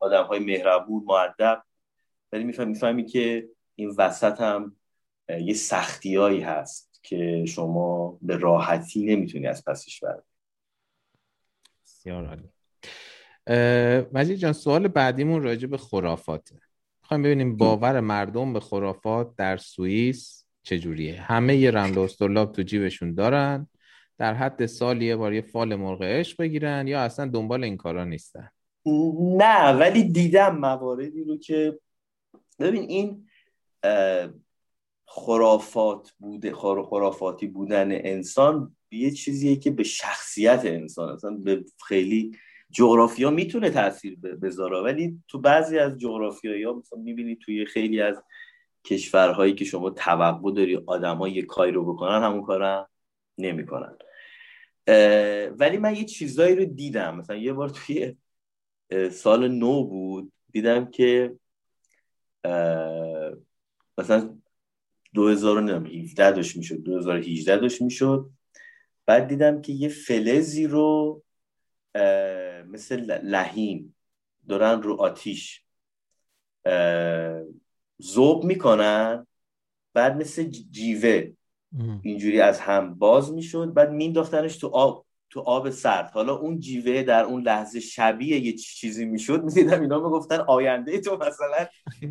[0.00, 1.62] آدم های مهربون معدب.
[2.32, 4.76] ولی می‌فهمی که این وسط هم
[5.28, 10.22] یه سختیایی هست که شما به راحتی نمی‌تونی از پسش بردی
[11.84, 12.48] بسیار عالی.
[14.12, 16.60] مجید جان سوال بعدیمون راجع به خرافاته.
[17.02, 23.14] می‌خوایم ببینیم باور مردم به خرافات در سوئیس چجوریه؟ همه یه رمل استرلاب تو جیبشون
[23.14, 23.68] دارن.
[24.18, 28.04] در حد سال یه بار یه فال مرغ عشق بگیرن یا اصلا دنبال این کارا
[28.04, 28.48] نیستن؟
[29.20, 31.78] نه ولی دیدم مواردی رو که
[32.58, 33.26] ببین این
[35.06, 42.36] خرافات بوده خرافاتی بودن انسان یه چیزیه که به شخصیت انسان اصلا به خیلی
[42.70, 44.80] جغرافیا می‌تونه تاثیر بذاره.
[44.80, 48.22] ولی تو بعضی از جغرافیایی ها مثلا می‌بینی توی خیلی از
[48.86, 52.88] کشورهایی که شما توقع داری آدم یه کاری رو بکنن همون کارم
[53.38, 53.96] نمی‌کنن.
[55.58, 57.16] ولی من یه چیزایی رو دیدم.
[57.16, 58.16] مثلا یه بار توی
[59.10, 61.36] سال نو بود دیدم که
[63.98, 64.38] مثلا
[65.14, 68.30] 2017 داشت می‌شد 2018 داشت می‌شد.
[69.06, 71.22] بعد دیدم که یه فلزی رو
[72.66, 73.96] مثل لحیم
[74.48, 75.64] دارن رو آتیش.
[77.98, 79.26] زوب می‌کنن
[79.94, 81.30] بعد مثل جیوه.
[82.02, 86.10] اینجوری از هم باز می‌شد بعد مینداختنش تو آب تو آب سرد.
[86.10, 89.44] حالا اون جیوه در اون لحظه شبیه یه چیزی می‌شد.
[89.44, 91.66] می‌دیدم اینا می‌گفتن آینده تو مثلا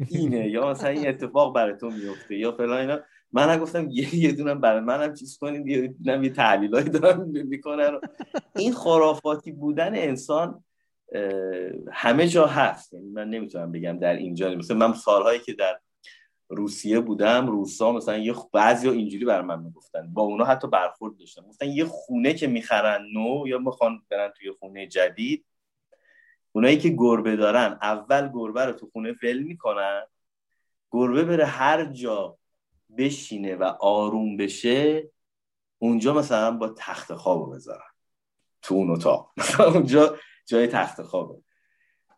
[0.09, 2.99] اینه یا مثلا این اتفاق برای تو میفته یا فلان اینا.
[3.31, 7.99] من نگفتم یه یه دونم برای منم چیز کنید یه دونم یه تحلیلایی دارم می‌کنن.
[8.55, 10.63] این خرافاتی بودن انسان
[11.91, 12.93] همه جا هست.
[12.93, 15.79] یعنی من نمی‌تونم بگم در اینجا مثلا من سالهایی که در
[16.49, 20.13] روسیه بودم روسا مثلا یه بعضی اینجوری بر من می‌گفتن.
[20.13, 21.45] با اونا حتی برخورد داشتم.
[21.45, 25.45] مثلا یه خونه که می‌خرن نو یا می‌خوان برن توی خونه جدید
[26.51, 30.03] اونایی که گربه دارن اول گربه رو تو خونه فل می‌کنن
[30.91, 32.37] گربه بره هر جا
[32.97, 35.09] بشینه و آروم بشه
[35.79, 37.89] اونجا مثلا با تخت خواب بذارن.
[38.61, 39.31] تو اون اتاق.
[39.37, 41.35] مثلا اونجا جای تخت خوابه.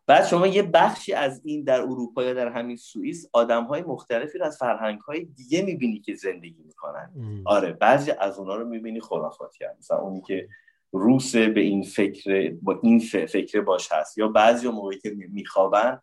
[0.07, 4.37] بعد شما یه بخشی از این در اروپا یا در همین سوئیس آدم های مختلفی
[4.37, 7.11] رو از فرهنگ های دیگه می‌بینی که زندگی می‌کنن.
[7.45, 9.71] آره بعضی از اونا رو می‌بینی خرافاتی هم.
[9.79, 10.47] مثلا اونی که
[10.91, 14.17] روس به این فکر با این فکر باش هست.
[14.17, 16.01] یا بعضی موقعی که میخوابن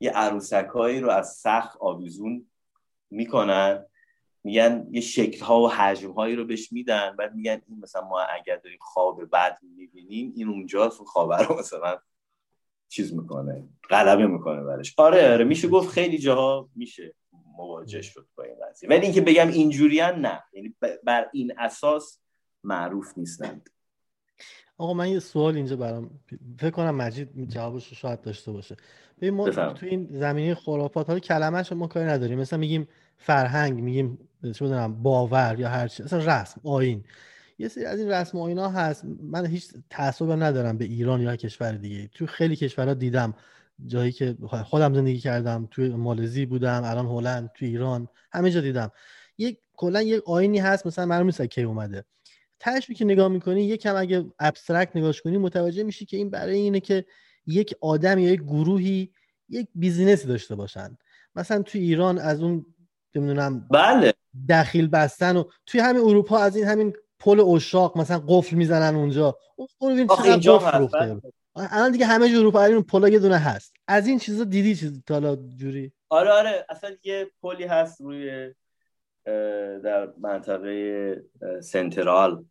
[0.00, 2.46] یه عروسکایی رو از سخت آویزون
[3.10, 3.86] می‌کنن.
[4.46, 8.20] میگن یه شکل ها و حجم هایی رو بهش میدن بعد میگن این مثلا ما
[8.20, 11.98] اگر داریم خواب بد می‌بینیم این اونجا تو خواب رو مثلا
[12.88, 14.94] چیز می‌کنه غلبه می‌کنه برش.
[14.98, 17.14] آره آره میشه گفت خیلی جاها میشه
[17.56, 18.88] مواجه شد با این قضیه.
[18.90, 20.42] ولی اینکه بگم اینجوریان نه.
[20.52, 22.20] یعنی بر این اساس
[22.64, 23.70] معروف نیستند.
[24.78, 26.10] آقا من یه سوال اینجا برام
[26.58, 28.76] فکر کنم مجید جوابش رو شاید داشته باشه.
[29.20, 32.38] ببین ما تو این زمینه خرافات ها کلمهش ما کاری نداریم.
[32.38, 34.18] مثلا میگیم فرهنگ میگیم
[34.54, 36.02] چه باور یا هر چی.
[36.02, 37.04] مثلا رسم آین
[37.58, 39.04] یه سری از این رسم آین ها هست.
[39.22, 42.08] من هیچ تعصب ندارم به ایران یا کشور دیگه.
[42.08, 43.34] تو خیلی کشورها دیدم
[43.86, 45.68] جایی که خودم زندگی کردم.
[45.70, 48.90] توی مالزی بودم الان هلند تو ایران همه جا دیدم.
[49.38, 50.86] یک کلا یک آیینی هست.
[50.86, 52.04] مثلا معلوم نیست کی اومده.
[52.60, 56.80] تهش که نگاه می‌کنی یکم اگه abstract نگاهش کنی متوجه میشی که این برای اینه
[56.80, 57.04] که
[57.46, 59.12] یک آدم یا یک گروهی
[59.48, 60.98] یک business ی داشته باشن.
[61.34, 62.66] مثلا تو ایران از اون
[63.14, 64.14] نمی‌دونم بله.
[64.48, 69.38] دخیل بستن و توی همین اروپا از این همین پل عشاق مثلا قفل می‌زنن اونجا.
[69.78, 71.20] اون اینجا بله.
[71.56, 73.74] الان دیگه همه جور اروپا این پل یه دونه هست.
[73.88, 76.66] از این چیزا دیدی چیز تا جوری؟ آره آره.
[76.68, 78.54] اصلا یه پلی هست روی
[79.84, 81.24] در منطقه
[81.60, 82.44] سنترال.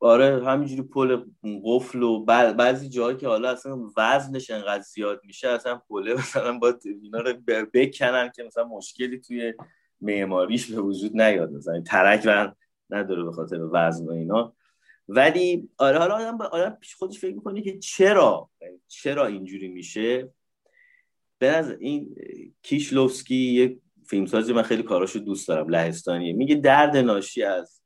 [0.00, 1.24] آره همینجوری پل
[1.64, 6.78] قفل و بعضی جاهایی که حالا اصلا وزنش انقدر زیاد میشه اصلا پله مثلا با
[7.02, 7.32] اینا رو
[7.74, 9.54] بکنن که مثلا مشکلی توی
[10.00, 11.52] معماریش به وجود نیاد.
[11.52, 12.52] مثلا ترک و
[12.90, 14.54] نداره به خاطر وزن و اینا.
[15.08, 18.50] ولی آره حالا آدم آدم پیش خودش فکر می‌کنه که چرا؟
[18.88, 20.32] چرا اینجوری میشه؟
[21.38, 22.16] به این
[22.62, 26.32] کیشلوفسکی یک فیلمسازی من خیلی کاراشو دوست دارم لهستانیه.
[26.32, 27.80] میگه درد ناشی از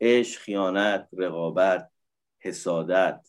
[0.00, 1.90] عشق خیانت رقابت
[2.38, 3.28] حسادت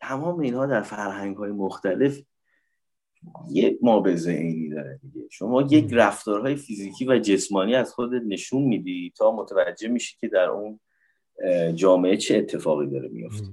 [0.00, 2.22] تمام اینها در فرهنگ های مختلف
[3.50, 5.28] یک مابزه اینی داره دیگه.
[5.30, 10.48] شما یک رفتارهای فیزیکی و جسمانی از خودت نشون میدی تا متوجه میشی که در
[10.48, 10.80] اون
[11.74, 13.48] جامعه چه اتفاقی داره میفته.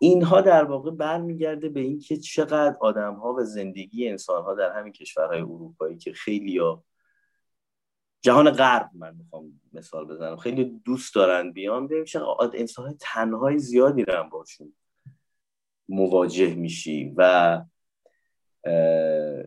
[0.00, 4.92] اینها در واقع برمیگرده به اینکه چقدر آدم ها و زندگی انسان ها در همین
[4.92, 6.84] کشورهای اروپایی که خیلی ها
[8.22, 10.36] جهان غرب من می‌خوام مثال بزنم.
[10.36, 11.88] خیلی دوست دارن بیان.
[12.04, 14.72] چقدر انسان های تنهای زیادی دارن باشون.
[15.88, 17.62] مواجه میشی و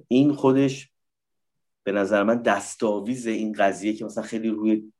[0.08, 0.90] این خودش
[1.84, 4.94] به نظر من دستاویز این قضیه که مثلا خیلی روی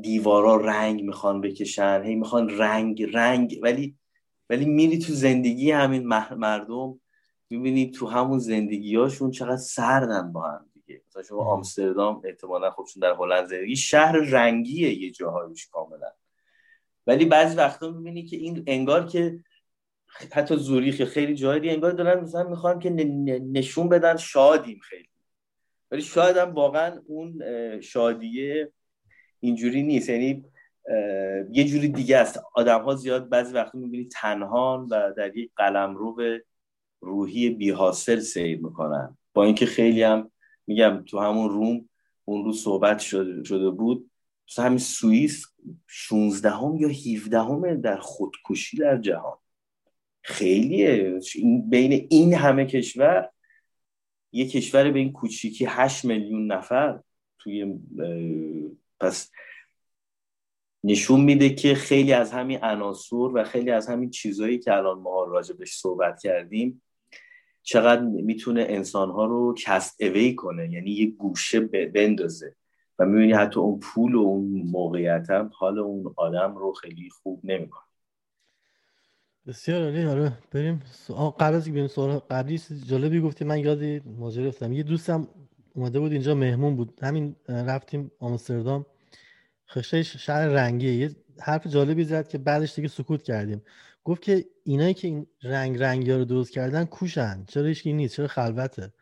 [0.00, 2.02] دیوارا رنگ می‌خوان بکشن.
[2.04, 3.58] هی می‌خوان رنگ رنگ.
[3.62, 3.96] ولی
[4.50, 7.00] ولی میری تو زندگی همین مردم
[7.50, 10.69] می‌بینی تو همون زندگیاشون چقدر سردن با هم.
[10.90, 11.02] دیگه.
[11.08, 16.10] مثلا شما آمستردام احتمالا خودشون در هلند زندگی شهر رنگیه یه جاهایش کاملا.
[17.06, 19.44] ولی بعضی وقتا می‌بینی که این انگار که
[20.32, 25.08] حتی زوریخ خیلی جایی انگار دارن مثلا می‌خوان که نشون بدن شادیم خیلی.
[25.90, 27.40] ولی شاید هم واقعا اون
[27.80, 28.72] شادیه
[29.40, 30.08] اینجوری نیست.
[30.08, 30.44] یعنی
[31.50, 32.40] یه جوری دیگه است.
[32.54, 36.44] آدم ها زیاد بعضی وقتا می‌بینی تنهان و در یک قلم رو به
[37.00, 39.18] روحی بی حاصل سیر می‌کنن.
[39.34, 40.30] با اینکه خیلی هم
[40.70, 41.88] میگم تو همون روم
[42.24, 44.10] اون رو صحبت شده, شده بود.
[44.48, 45.46] مثلا همین سوئیس
[45.86, 49.38] 16 هم یا 17 هم در خودکشی در جهان.
[50.22, 51.20] خیلیه.
[51.68, 53.30] بین این همه کشور
[54.32, 57.00] یه کشور به این کوچیکی 8 میلیون نفر
[57.38, 57.78] توی
[59.00, 59.30] پس
[60.84, 65.24] نشون میده که خیلی از همین عناصر و خیلی از همین چیزهایی که الان ما
[65.24, 66.82] راجبش صحبت کردیم
[67.62, 71.60] چقدر می‌تونه انسانها رو کست اوی کنه یعنی یه گوشه
[71.94, 72.56] بندازه.
[72.98, 77.40] و می‌بینی حتی اون پول و اون موقعیت هم حال اون آدم رو خیلی خوب
[77.44, 77.82] نمی‌کنه.
[79.46, 80.04] بسیار عالی.
[80.04, 80.82] آره بریم
[81.40, 84.72] قبل از بریم سوال قبلی جالبی گفتی من یاد ماجرا افتادم.
[84.72, 85.28] یه دوستم
[85.74, 86.98] اومده بود اینجا مهمون بود.
[87.02, 88.86] همین رفتیم آمستردام.
[89.70, 90.94] خشته شهر رنگیه.
[90.94, 93.62] یه حرف جالبی زد که بعدش دیگه سکوت کردیم.
[94.10, 97.44] گفت که اینایی که این رنگ رنگی رو درست کردن کوشن.
[97.48, 98.92] چرا هیچ نیست؟ چرا خلوته؟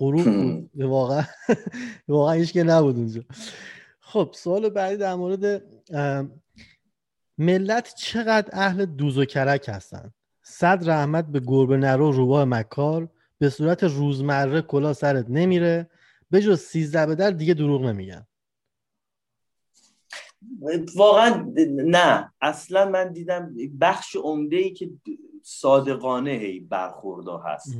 [0.00, 0.70] غروب بود.
[0.74, 1.24] واقعا
[2.08, 3.22] واقعا هیچ که نبود اونجا.
[4.00, 5.62] خب سوال بعدی در مورد
[7.38, 13.50] ملت چقدر اهل دوز و کرک هستن؟ صد رحمت به گربه نرو روباه مکار به
[13.50, 15.90] صورت روزمره کلا سرت نمیره
[16.30, 18.26] به جز سیزده به در دیگه دروغ نمیگن.
[20.96, 22.32] واقعا نه.
[22.40, 24.90] اصلا من دیدم بخش عمده ای که
[25.42, 27.76] صادقانه هی برخوردا هست.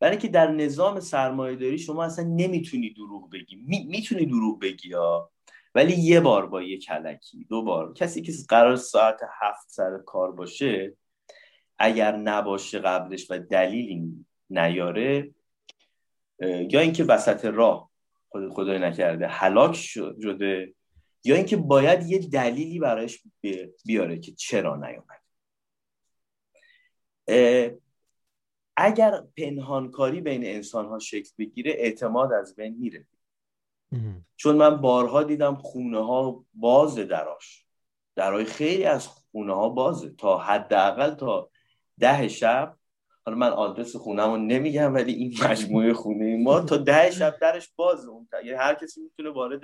[0.00, 3.56] برای که در نظام سرمایه داری شما اصلا نمی‌تونی دروغ بگی.
[3.56, 5.30] می، می‌تونی دروغ بگی ها
[5.74, 7.92] ولی یه بار با یه کلکی دو بار.
[7.94, 10.96] کسی که قرار ساعت هفت سر کار باشه
[11.78, 15.30] اگر نباشه قبلش و دلیلی نیاره
[16.40, 17.90] یا اینکه وسط راه
[18.28, 20.74] خود خدای نکرده هلاک شده
[21.24, 23.22] یا اینکه باید یه دلیلی برایش
[23.84, 25.22] بیاره که چرا نیومد.
[28.76, 33.06] اگر پنهانکاری بین انسان ها شکل بگیره اعتماد از بین میره.
[34.36, 37.66] چون من بارها دیدم خونه ها باز دراش.
[38.16, 40.10] درای خیلی از خونه ها بازه.
[40.10, 41.50] تا حداقل تا
[41.98, 42.76] ده شب.
[43.26, 48.08] حالا من آدرس خونم نمیگم ولی این مجموعه خونه ما تا ده شب درش بازه.
[48.08, 49.60] اون یعنی هر کسی می‌تونه وارد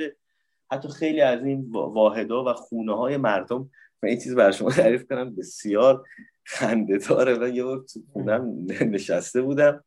[0.73, 3.71] حتی خیلی از این واحدا و خونه های مردم
[4.03, 6.05] من این چیز برای شما تعریف کنم بسیار
[6.45, 9.85] خنده داره و یه وقت خونم نشسته بودم.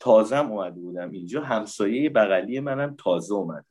[0.00, 1.42] تازم اومده بودم اینجا.
[1.42, 3.64] همسایه بغلی منم تازه اومده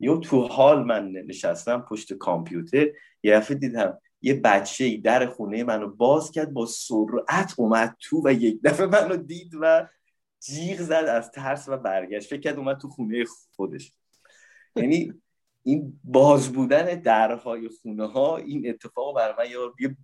[0.00, 2.86] یه تو حال من نشستم پشت کامپیوتر.
[3.22, 8.32] یه دفعه دیدم یه بچه در خونه منو باز کرد با سرعت اومد تو و
[8.32, 9.88] یک دفعه منو دید و
[10.40, 12.30] جیغ زد از ترس و برگشت.
[12.30, 13.24] فکر کرد اومد تو خونه
[13.56, 13.92] خودش.
[14.76, 15.12] یعنی
[15.64, 19.96] این باز بودن درهای خونه ها این اتفاق بر من یه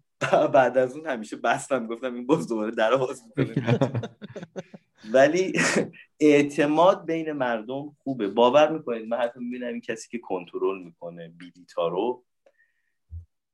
[0.52, 3.24] بعد از اون همیشه بستم گفتم این باز دوباره در باز
[5.14, 5.52] ولی
[6.20, 8.28] اعتماد بین مردم خوبه.
[8.28, 12.24] باور می‌کنید؟ من حتی می‌بینم این کسی که کنترل می‌کنه بیلیتا رو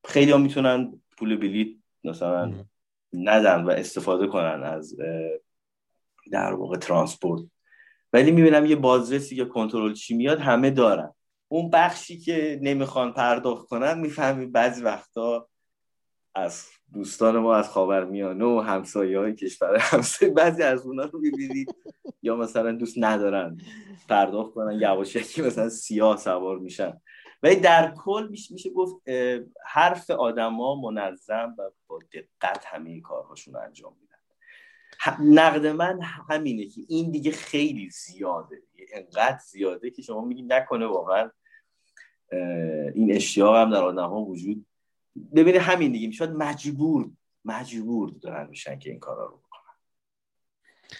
[0.04, 2.52] خیلی ها می‌تونن پول بلیت مثلا
[3.12, 4.96] ندن و استفاده کنن از
[6.32, 7.42] در واقع ترانسپورت.
[8.12, 11.14] ولی می‌بینم یه بازرسی یا کنترل چی میاد همه دارن.
[11.48, 15.48] اون بخشی که نمی‌خوان پرداخت کنن می‌فهمی بعضی وقتا
[16.34, 21.74] از دوستان ما از خاورمیانه و همسایه های کشور همسایه بعضی از اونا رو می‌بینید
[22.22, 23.58] یا مثلا دوست ندارن
[24.08, 27.00] پرداخت کنن یواشکی مثلا سیاه سوار میشن.
[27.42, 29.08] ولی در کل میشه, گفت
[29.66, 34.05] حرف آدما منظم و با دقت همه کارهاشون انجام میدن
[35.20, 41.30] نقد من همینه که این دیگه خیلی زیاده انقدر زیاده که شما میگی نکنه واقعا.
[42.94, 44.66] این اشتیاق هم در آدم ها وجود
[45.34, 46.06] ببینید همین دیگه.
[46.06, 47.10] می‌شد مجبور
[47.44, 49.76] مجبور دارن میشن که این کارا رو بکنن.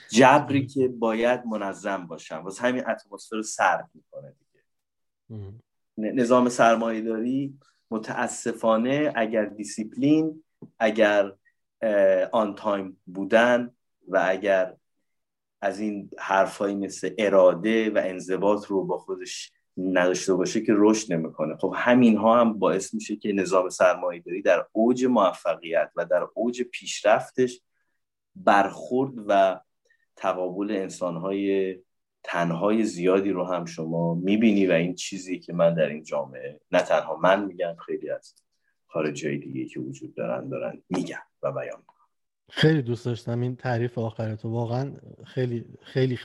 [0.09, 2.37] جبری که باید منظم باشن.
[2.37, 5.53] واسه همین اتمسفر رو سرد می‌کنه دیگه.
[5.99, 7.59] نظام سرمایه داری
[7.91, 10.45] متاسفانه اگر دیسیپلین
[10.79, 11.33] اگر
[12.33, 13.76] on time بودن
[14.09, 14.75] و اگر
[15.61, 21.57] از این حرفایی مثل اراده و انضباط رو با خودش نداشته باشه که رشد نمی‌کنه.
[21.57, 26.27] خب همین ها هم باعث میشه که نظام سرمایه داری در اوج موفقیت و در
[26.35, 27.61] اوج پیشرفتش
[28.35, 29.61] برخورد و
[30.17, 31.77] تقابل انسانهای
[32.23, 36.83] تنهای زیادی رو هم شما می‌بینی و این چیزی که من در این جامعه نه
[36.83, 38.35] تنها من میگم خیلی از
[38.87, 41.83] خارج های دیگه که وجود دارن دارن میگن و بیان.
[42.51, 44.93] خیلی دوست داشتم این تعریف آخرت واقعا
[45.25, 46.19] خیلی خیلی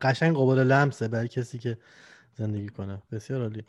[0.00, 1.78] قشنگ قابل لمسه برای کسی که
[2.34, 3.02] زندگی کنه.
[3.12, 3.64] بسیار عالی.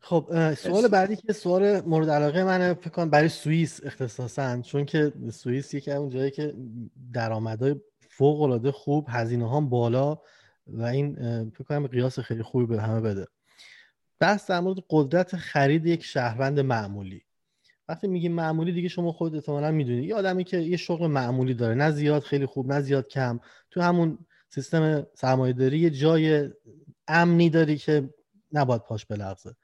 [0.00, 5.12] خب سوال بعدی که سوال مورد علاقه منه فکر کنم برای سوئیس اختصاصا چون که
[5.32, 6.54] سوئیس یکی اون جایی که
[7.12, 7.76] درآمدهای
[8.08, 10.18] فوق العاده خوب هزینه ها بالا
[10.66, 11.14] و این
[11.50, 13.26] فکر کنم قیاس خیلی خوبی به همه بده.
[14.20, 17.22] بحث در مورد قدرت خرید یک شهروند معمولی.
[17.88, 21.74] وقتی میگیم معمولی دیگه شما خود احتمالا می‌دونید یه آدمی که یه شغل معمولی داره
[21.74, 23.40] نه زیاد خیلی خوب نه زیاد کم.
[23.70, 26.50] تو همون سیستم سرمایه‌داری یه جای
[27.08, 28.14] امنی داری که
[28.52, 29.54] نباید پاش بلغزه.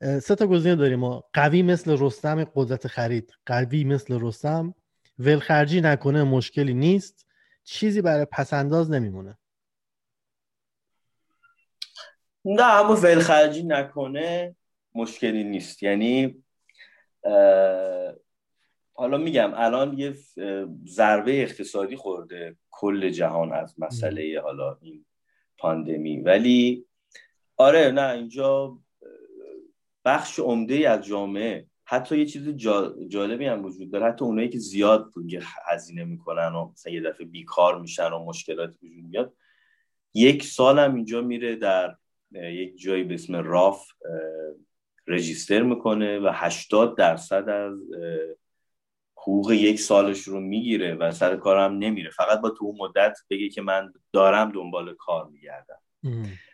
[0.00, 1.24] سه تا گزینه داریم ما.
[1.32, 3.32] قوی مثل رستم قدرت خرید.
[3.46, 4.74] قوی مثل رستم
[5.18, 7.26] ولخرجی نکنه مشکلی نیست.
[7.64, 9.38] چیزی برای پسنداز نمیمونه.
[12.44, 14.56] نه اما ولخرجی نکنه
[14.94, 15.82] مشکلی نیست.
[15.82, 16.42] یعنی
[18.94, 20.14] حالا میگم الان یه
[20.86, 25.04] ضربه اقتصادی خورده کل جهان از مسئله حالا این
[25.58, 26.20] پاندمی.
[26.20, 26.86] ولی
[27.56, 28.78] آره نه اینجا
[30.04, 32.48] بخش عمده از جامعه حتی یه چیز
[33.08, 34.06] جالبی هم وجود داره.
[34.06, 35.12] حتی اونایی که زیاد
[35.66, 39.34] هزینه می‌کنن و مثلا یه دفعه بیکار میشن و مشکلات وجود میاد
[40.14, 41.96] یک سال هم اینجا میره در
[42.32, 43.86] یک جایی به اسم راف
[45.10, 47.78] رجیستر می‌کنه و 80 درصد از
[49.16, 52.10] حقوق یک سالش رو می‌گیره و سر کارم نمیره.
[52.10, 55.80] فقط با تو اون مدت بگه که من دارم دنبال کار میگردم.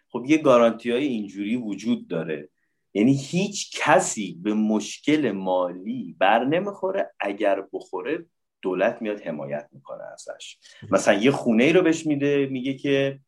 [0.08, 2.48] خب یه گارانتی های اینجوری وجود داره.
[2.94, 7.12] یعنی هیچ کسی به مشکل مالی بر نمی‌خوره.
[7.20, 8.26] اگر بخوره
[8.62, 10.58] دولت میاد حمایت می‌کنه ازش.
[10.90, 13.20] مثلا یه خونه ای رو بهش میده میگه که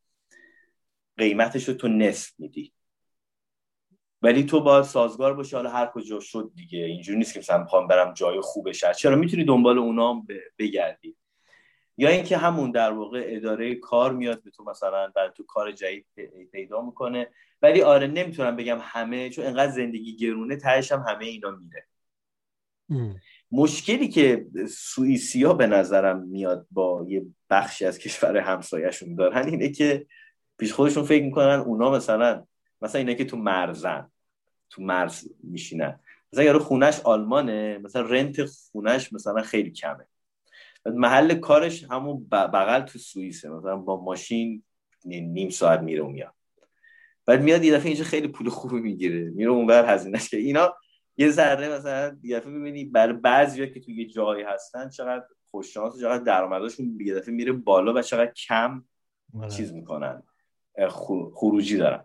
[1.16, 2.72] قیمتش رو تو نصف میدی.
[4.22, 6.78] ولی تو باید سازگار باشی حالا هر کجا شد دیگه.
[6.78, 10.26] اینجوری نیست که مثلا می‌خوام برم جای خوبش چرا؟ می‌تونی دنبال اونا
[10.58, 11.16] بگردی.
[11.96, 16.06] یا اینکه همون در واقع اداره کار میاد به تو مثلا برای تو کار جدید
[16.52, 17.28] پیدا می‌کنه.
[17.62, 21.86] ولی آره نمی‌تونم بگم همه چون انقدر زندگی گرونه تهش هم همه اینا میره.
[23.50, 30.06] مشکلی که سوئیسیا به نظرم میاد با یه بخشی از کشور همسایهشون دارن اینه که
[30.58, 32.44] پیش خودشون فکر می‌کنن اونا مثلا
[32.82, 34.10] مثلا اینه که تو مرزن
[34.70, 36.00] تو مرز میشینن.
[36.32, 40.06] مثلا یارو خونش آلمانه مثلا رنت خونش مثلا خیلی کمه.
[40.86, 43.48] محل کارش همون بغل تو سوئیسه.
[43.48, 44.62] مثلا با ماشین
[45.04, 46.34] نیم ساعت میره و میاد.
[47.26, 49.30] بعد میاد یه دفعه اینجا خیلی پول خوبی می‌گیره.
[49.30, 50.74] میره اونور هزینهش که اینا
[51.16, 55.74] یه ذره مثلا یه دفعه می‌بینی برای بعضیا که تو یه جایی هستن چقدر خوش
[55.74, 58.84] شانس چقدر درآمدشون یه دفعه میره بالا و چقدر کم
[59.34, 59.50] بله.
[59.50, 60.22] چیز می‌کنن.
[61.34, 62.04] خروجی دارن.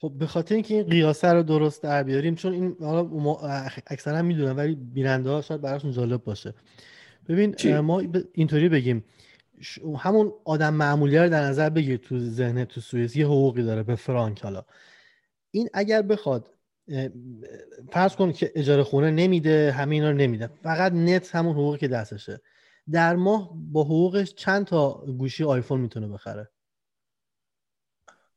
[0.00, 3.36] خب به خاطر اینکه این قیاسه رو درست در بیاریم چون این حالا
[3.86, 6.54] اکثرا می‌دونن ولی بیننده ها شاید براشون جالب باشه.
[7.28, 9.04] ببین ما اینطوری بگیم.
[9.98, 13.94] همون آدم معمولی رو در نظر بگیر تو ذهن تو سوئیس یه حقوقی داره به
[13.94, 14.64] فرانک حالا.
[15.50, 16.50] این اگر بخواد
[17.92, 20.50] فرض کن که اجاره خونه نمیده همه اینا رو نمیده.
[20.62, 22.40] فقط نت همون حقوقی که دستشه.
[22.90, 26.50] در ماه با حقوقش چند تا گوشی آیفون می‌تونه بخره؟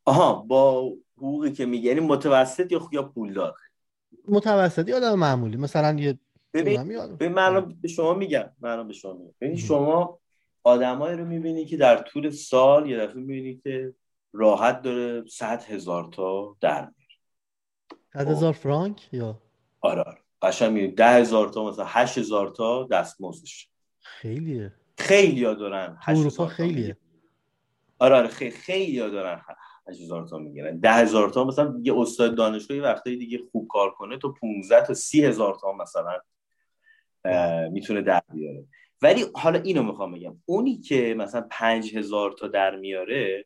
[0.05, 0.91] آها با
[1.21, 3.55] حقوقی که میگه یعنی متوسط یا یا پولدار؟
[4.27, 5.57] متوسطی آدم معمولی.
[5.57, 6.19] مثلا یه
[6.53, 9.33] ببین من به شما میگم من به شما میگم.
[9.41, 10.19] ببین شما
[10.63, 13.93] آدمایی رو می‌بینی که در طول سال یه دفعه می‌بینی که
[14.33, 17.19] راحت داره صد هزار تا در میره
[18.13, 19.41] صد هزار فرانک یا؟
[19.81, 20.17] آره آره.
[20.41, 20.93] قشنگ می‌بینی.
[20.93, 23.69] ده هزار تا مثلا هشت هزار تا دستمزدش.
[23.99, 24.73] خیلیه.
[24.97, 26.97] خیلی ها دارن اروپا خیلیه.
[27.99, 29.41] آره آره خیلی خیلی ها دارن
[29.87, 34.17] هزار تا می‌گیرن ده هزار تا مثلا یه استاد دانشگاهی وقتی دیگه خوب کار کنه
[34.17, 36.19] تو 15 تا سی هزار تا مثلا
[37.69, 38.65] می‌تونه در بیاره.
[39.01, 40.37] ولی حالا اینو می‌خوام بگم.
[40.45, 43.45] اونی که مثلا پنج هزار تا در میاره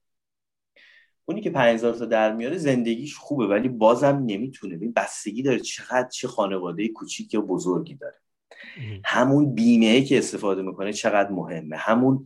[1.26, 4.78] اونی که پنج هزار تا در میاره زندگیش خوبه ولی بازم نمی‌تونه.
[4.82, 8.16] این بستگی داره چقدر چه خانواده کوچیک یا بزرگی داره.
[9.06, 11.78] همون بیمه که استفاده می‌کنه چقدر مهمه.
[11.78, 12.26] همون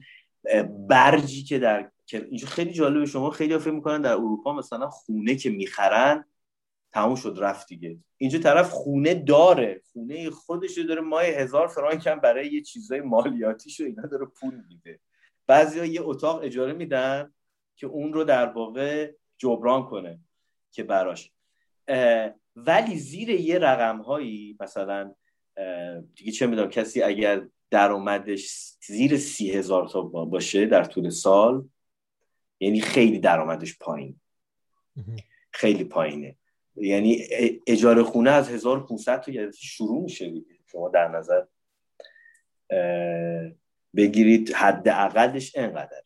[0.88, 3.06] برجی که در اینجا خیلی جالبه.
[3.06, 6.26] شما خیلی فکر می‌کنن در اروپا مثلا خونه که می‌خرن
[6.92, 7.98] تموم شد رفت دیگه.
[8.18, 9.82] اینجا طرف خونه داره.
[9.94, 14.54] خونه خودش داره ماه هزار فرانک هم برای یه چیزای مالیاتیش و اینا داره پول
[14.70, 15.00] میده.
[15.48, 17.34] بعضیا یه اتاق اجاره میدن
[17.76, 20.20] که اون رو در واقع جبران کنه
[20.72, 21.32] که براش.
[22.56, 25.16] ولی زیر یه رقم هایی مثلا
[26.16, 28.52] دیگه چه می‌دونم کسی اگر درآمدش
[28.88, 31.70] زیر سی هزار تا باشه در طول سال
[32.60, 34.20] یعنی خیلی درآمدش پایین.
[35.52, 36.36] خیلی پایینه.
[36.76, 37.24] یعنی
[37.68, 40.56] اجاره خونه از 1500 تا شروع میشه دیگه.
[40.72, 41.42] شما در نظر
[43.96, 46.02] بگیرید حداقلش انقدر.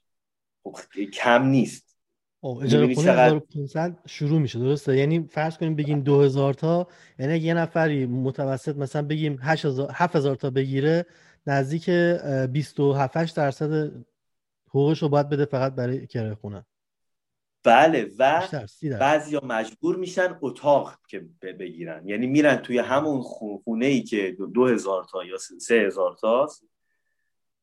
[0.64, 0.76] خب
[1.14, 1.98] کم نیست.
[2.62, 6.88] اجاره خونه 1500 شروع میشه درسته؟ یعنی فرض کنیم بگیم 2000 تا
[7.20, 11.06] یعنی یه نفری متوسط مثلا بگیم 8000 7000 تا بگیره
[11.48, 13.92] نزدیک 27 درصد
[14.74, 16.66] حقوقش رو باید بده فقط برای کرایه خونه.
[17.64, 18.48] بله و
[19.00, 22.08] بعضی مجبور میشن اتاق که بگیرن.
[22.08, 26.64] یعنی میرن توی همون خونه ای که دو هزار تا یا سه هزار تاست.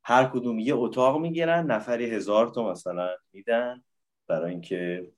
[0.05, 3.83] هر کدوم یه اتاق می‌گیرن نفری هزار تا مثلا میدن
[4.27, 5.11] برای اینکه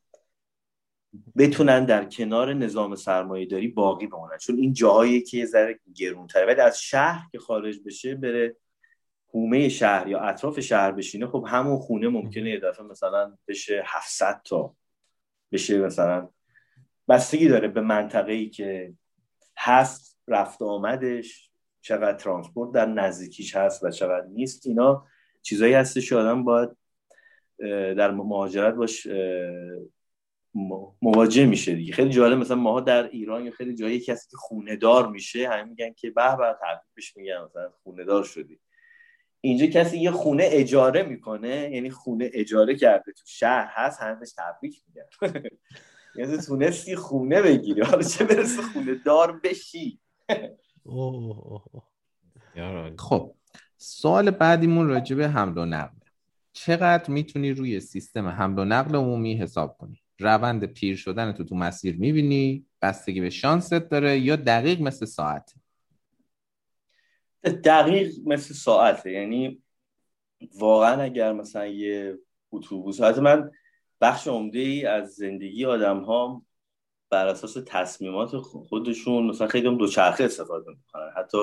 [1.37, 4.39] بتونن در کنار نظام سرمایه داری باقی بمونن.
[4.39, 6.47] چون این جاهایی که یه ذره گرونتره.
[6.47, 8.57] ولی از شهر که خارج بشه بره
[9.33, 14.41] حومه شهر یا اطراف شهر بشینه خب همون خونه ممکنه یه دفعه مثلا بشه 700
[14.45, 14.77] تا
[15.53, 16.29] بشه مثلا.
[17.09, 18.95] بستگی داره به منطقه ای که
[19.57, 25.07] هست رفت آمدش چقدر ترانسپورت در نزدیکیش هست و چقدر نیست اینا
[25.43, 26.71] چیزایی هستش که آدم باید
[27.97, 29.07] در مهاجرت باش
[31.03, 31.93] مواجه میشه دیگه.
[31.93, 35.63] خیلی جالب مثلا ماها در ایران یا خیلی جایی کسی که خونه دار میشه همه
[35.63, 38.61] میگن که به به تبریکش میگن مثلا خونه دار شدی.
[39.45, 44.83] اینجا کسی یه خونه اجاره می‌کنه؟ یعنی خونه اجاره کرده تو شهر هست همش تبریک
[44.89, 45.41] میگن
[46.17, 47.83] یعنی تونستی خونه بگیری.
[47.83, 50.01] حالا چه برسه خونه دار بشی.
[52.99, 53.35] خب
[53.77, 55.97] سوال بعدیمون راجع به حمل و نقل.
[56.53, 61.55] چقدر می‌تونی روی سیستم حمل و نقل عمومی حساب کنی؟ روند پیر شدن تو تو
[61.55, 65.55] مسیر می‌بینی بستگی به شانست داره یا دقیق مثل ساعت
[67.51, 69.11] دقیق مثل ساعته.
[69.11, 69.63] یعنی
[70.55, 72.19] واقعا اگر مثلا یه
[72.53, 73.51] اتوبوس حتی من
[74.01, 76.43] بخش عمده ای از زندگی آدم ها
[77.11, 81.11] بر اساس تصمیمات خودشون مثلا خیلی هم دوچرخه استفاده می‌کنن.
[81.17, 81.39] حتی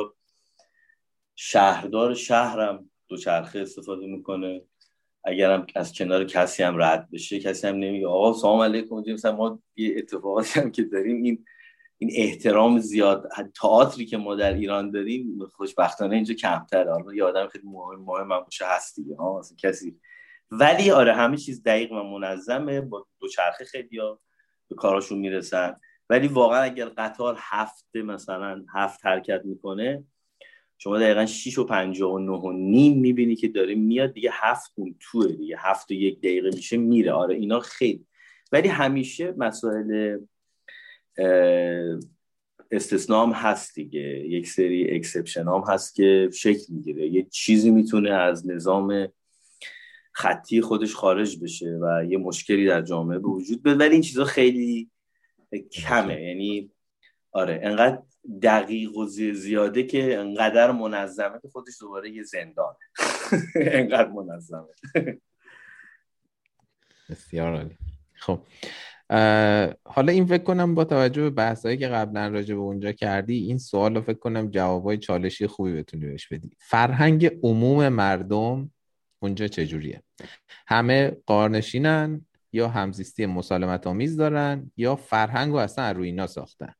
[1.36, 4.62] شهردار شهرم دوچرخه استفاده می‌کنه.
[5.24, 9.60] اگرم از کنار کسی هم رد بشه کسی هم نمیگه آقا سلام علیکم مثلا ما
[9.76, 11.46] یه اتفاقاتی هم که داریم این
[12.02, 13.30] این احترام زیاد
[13.62, 16.92] تئاتری که ما در ایران داریم خوشبختانه اینجا کمتره.
[16.92, 19.16] حالا یه آدم خیلی مهم مهم هم باشه هست دیگه.
[19.16, 20.00] ها کسی.
[20.52, 22.82] ولی آره همه چیز دقیق و منظمه.
[22.82, 24.22] با دوچرخه خیلی ها
[24.70, 25.76] به کاراشون می‌رسن.
[26.10, 30.04] ولی واقعا اگر قطار هفته مثلا هفت حرکت می‌کنه
[30.78, 35.28] شما دقیقا 6 و 59 و نیم می‌بینی که داره میاد دیگه هفت اون توه
[35.28, 35.56] دیگه.
[35.60, 37.12] هفت و یک دقیقه میشه میره.
[37.12, 38.06] آره اینا خیلی.
[38.52, 40.20] ولی همیشه مسائل
[42.72, 44.02] استثنام هست دیگه.
[44.28, 47.08] یک سری اکسپشن هم هست که شکل می‌گیره.
[47.08, 49.08] یه چیزی می‌تونه از نظام
[50.12, 53.80] خطی خودش خارج بشه و یه مشکلی در جامعه به وجود بیاد.
[53.80, 54.90] ولی این چیزا خیلی
[55.72, 56.22] کمه.
[56.22, 56.72] یعنی
[57.32, 58.02] آره انقدر
[58.42, 62.76] دقیق و زیاده که انقدر منظمه که خودش دوباره یه زندان.
[63.56, 64.68] انقدر منظمه.
[67.10, 67.78] بسیار عالی.
[68.16, 68.40] خب
[69.86, 73.58] حالا این فکر کنم با توجه به بحثایی که قبلا راجع به اونجا کردی این
[73.58, 76.52] سوال رو فکر کنم جوابای چالشی خوبی بتونی بهش بدی.
[76.60, 78.72] فرهنگ عموم مردم
[79.20, 80.04] اونجا چجوریه؟
[80.68, 86.74] همه قارنشینن یا همزیستی مسالمت آمیز دارن یا فرهنگ و اصلا روی اینا ساختن؟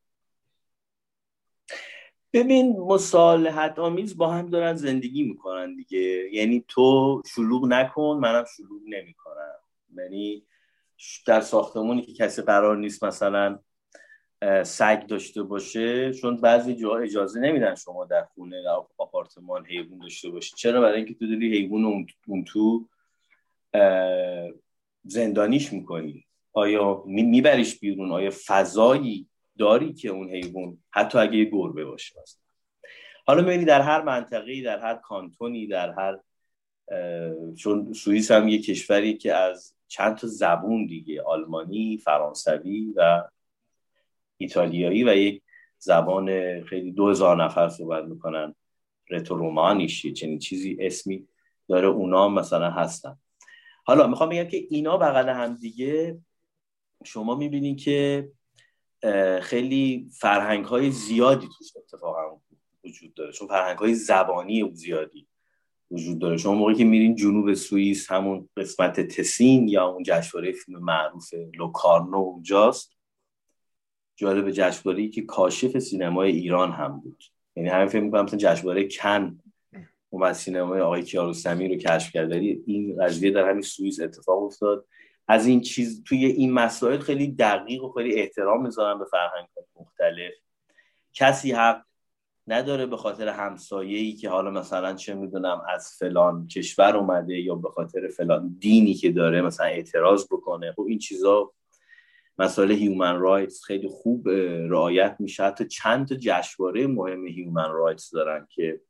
[2.34, 6.00] ببین مصالحت آمیز با هم دارن زندگی می‌کنن دیگه.
[6.34, 9.56] یعنی تو شلوغ نکن منم شلوغ نمی‌کنم.
[9.98, 10.44] یعنی
[11.26, 13.60] در ساختمونی که کسی قرار نیست مثلا
[14.64, 20.30] سگ داشته باشه چون بعضی جاها اجازه نمیدن شما در خونه در آپارتمان حیوان داشته
[20.30, 20.56] باشی.
[20.56, 22.90] چرا؟ برای اینکه تو داری حیوان اون تو
[25.04, 26.26] زندانیش می‌کنی.
[26.54, 29.28] آیا میبریش بیرون؟ آیا فضایی
[29.58, 32.42] داری که اون حیوان حتی اگه یه گربه باشه مثلا؟
[33.26, 36.20] حالا می‌بینی در هر منطقه در هر کانتونی در هر
[37.56, 43.24] چون سوئیس هم یه کشوری که از چند تا زبون دیگه آلمانی فرانسوی و
[44.38, 45.42] ایتالیایی و یک
[45.78, 48.56] زبان خیلی دو هزار نفر صحبت می‌کنن.
[49.10, 51.28] رترومانیش چنین چیزی اسمی
[51.68, 53.18] داره اونا مثلا هستن.
[53.84, 56.20] حالا می‌خوام بگم که اینا بغل هم دیگه
[57.06, 58.30] شما می‌بینید که
[59.42, 62.42] خیلی فرهنگ های زیادی توش اتفاقا
[62.86, 63.32] وجود داره.
[63.32, 65.29] چون فرهنگ های زبانی زیادی.
[65.92, 66.38] وجود داره.
[66.38, 72.18] شما موقعی که میرین جنوب سوئیس همون قسمت تسین یا اون جشنواره فیلم معروف لوکارنو
[72.18, 72.92] اونجاست
[74.16, 77.24] جالب جشنواره که کاشف سینمای ایران هم بود.
[77.56, 79.40] یعنی همین فکر می‌کنم مثلا جشنواره کن
[80.10, 82.32] اومد سینمای آقای کیارستمی رو کشف کرد.
[82.32, 84.86] این قضیه در همین سوئیس اتفاق افتاد.
[85.28, 89.48] از این چیز توی این مسائل خیلی دقیق و خیلی احترام می‌ذارن به فرهنگ
[89.80, 90.34] مختلف.
[91.14, 91.82] کسی حق
[92.50, 97.70] نداره به خاطر همسایه‌ای که حالا مثلا چه می‌دونم از فلان کشور اومده یا به
[97.70, 100.72] خاطر فلان دینی که داره مثلا اعتراض بکنه.
[100.72, 101.52] خب این چیزا
[102.38, 104.30] مسائل human rights خیلی خوب
[104.70, 105.44] رعایت میشه.
[105.44, 108.82] حتی چند تا جشنواره مهم هیومن رایتس دارن که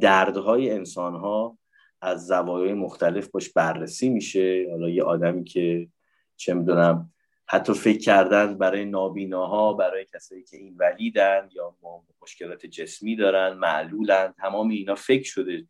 [0.00, 1.58] دردهای انسانها
[2.00, 4.66] از زوایای مختلف باش بررسی میشه.
[4.70, 5.88] حالا یه آدمی که
[6.36, 7.13] چه می‌دونم
[7.46, 11.76] حتی فکر کردن برای نابیناها برای کسایی که این ولیدن یا
[12.22, 15.66] مشکلات جسمی دارن معلولن تمام اینا فکر شده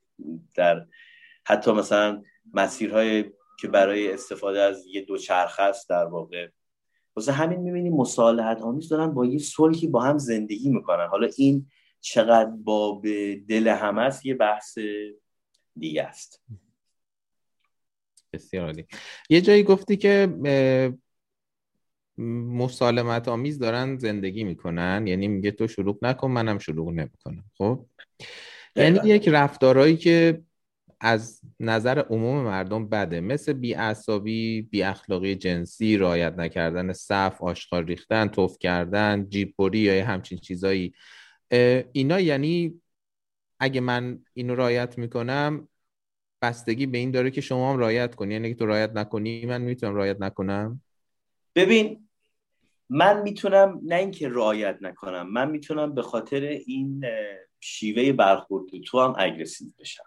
[0.55, 0.87] در
[1.47, 2.23] حتی مثلا
[2.53, 3.25] مسیرهای
[3.61, 6.49] که برای استفاده از یه دوچرخه است در واقع.
[7.17, 11.07] واسه همین می‌بینیم مصالحت آمیز دارن با یه صلحی با هم زندگی می‌کنن.
[11.07, 11.67] حالا این
[12.01, 14.79] چقدر با به دل هم است یه بحث
[15.77, 16.43] دیگه است.
[18.33, 18.87] بسیار عالی.
[19.31, 20.29] یه جایی گفتی که
[22.19, 25.07] مسالمت آمیز دارن زندگی می‌کنن.
[25.07, 27.45] یعنی میگه تو شروع نکن منم شروع نمی‌کنم.
[27.59, 27.87] خب؟
[28.77, 30.43] یعنی یک رفتارهایی که
[31.01, 33.21] از نظر عموم مردم بده.
[33.21, 40.07] مثل بی بی اخلاقی جنسی رایت نکردن صف آشغال ریختن توف کردن جیب بری یا
[40.07, 40.95] همچین چیزایی.
[41.93, 42.81] اینا یعنی
[43.61, 45.69] اگه من اینو رایت می‌کنم
[46.43, 48.35] بستگی به این داره که شما هم رایت کنی.
[48.35, 50.83] یعنی که تو رایت نکنی من می‌تونم رایت نکنم؟
[51.55, 52.09] ببین
[52.91, 57.05] من می‌تونم نه اینکه رعایت نکنم من می‌تونم به خاطر این
[57.61, 60.05] شیوه برخورد تو هم اگرسیو بشم.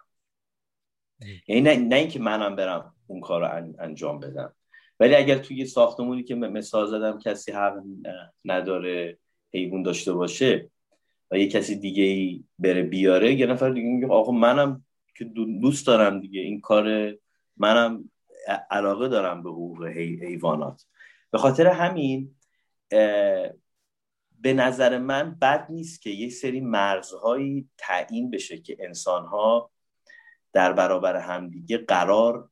[1.48, 4.54] یعنی نه, نه اینکه منم برم اون کار رو انجام بدم.
[5.00, 7.82] ولی اگر توی ساختمونی که مثال زدم کسی حق
[8.44, 9.18] نداره
[9.54, 10.70] حیوان داشته باشه
[11.30, 14.84] و یه کسی دیگه ای بره بیاره یه نفر دیگه میگه آقا منم
[15.16, 15.24] که
[15.60, 17.14] دوست دارم دیگه این کار
[17.56, 18.10] منم
[18.70, 20.86] علاقه دارم به حقوق حیوانات.
[21.30, 22.36] به خاطر همین
[24.40, 29.70] به نظر من بد نیست که یه سری مرزهایی تعیین بشه که انسانها
[30.52, 32.50] در برابر همدیگه قرار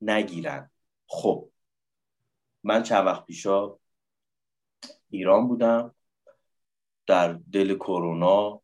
[0.00, 0.70] نگیرن.
[1.06, 1.48] خب
[2.64, 3.78] من چند وقت پیشا
[5.10, 5.94] ایران بودم.
[7.06, 8.62] در دل کرونا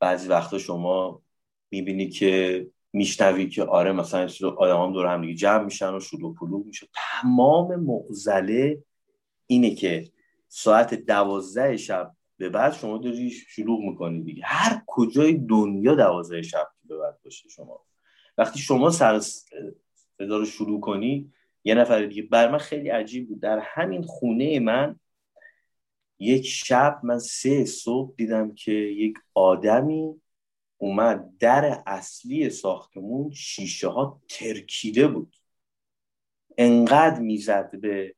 [0.00, 1.22] بعضی وقتا شما
[1.70, 6.66] می‌بینی که میشنوی که آره مثلا آدم هم دور هم جمع میشن و شلوغ پلوغ
[6.66, 6.88] میشه.
[6.94, 8.82] تمام معضله
[9.46, 10.10] اینه که
[10.48, 14.42] ساعت دوازده شب به بعد شما داری شلوغ می‌کنی دیگه.
[14.44, 17.80] هر کجای دنیا دوازده شب به بعد باشه شما.
[18.38, 19.20] وقتی شما سر
[20.18, 21.32] صدا رو شروع کنی
[21.64, 23.40] یه نفر دیگه بر من خیلی عجیب بود.
[23.40, 25.00] در همین خونه من
[26.18, 30.20] یک شب من سه صبح دیدم که یک آدمی
[30.84, 35.36] اومد در اصلی ساختمون شیشه ها ترکیده بود.
[36.58, 38.14] انقدر می‌زد به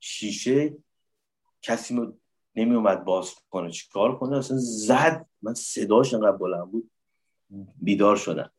[0.00, 0.76] شیشه
[1.62, 1.94] کسی
[2.56, 3.70] نمی اومد باز کنه.
[3.70, 5.26] چیکار کنه؟ اصلا زد.
[5.42, 6.90] من صداش انقدر بلند بود
[7.76, 8.50] بیدار شدم.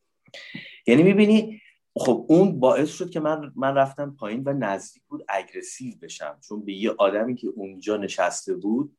[0.87, 1.61] یعنی می‌بینی
[1.95, 6.39] خب اون باعث شد که من من رفتم پایین و نزدیک بود اگرسیو بشم.
[6.41, 8.97] چون به یه آدمی که اونجا نشسته بود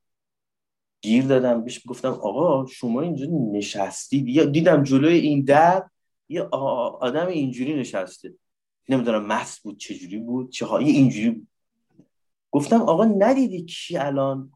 [1.01, 1.65] گیر دادم.
[1.65, 5.85] بهش گفتم آقا شما اینجا نشستید یا دیدم جلوی این در
[6.29, 8.35] یه آدم اینجوری نشسته.
[8.89, 11.49] نمی‌دونم مست بود چجوری بود چه اینجوری بود.
[12.51, 14.53] گفتم آقا ندیدی کی الان؟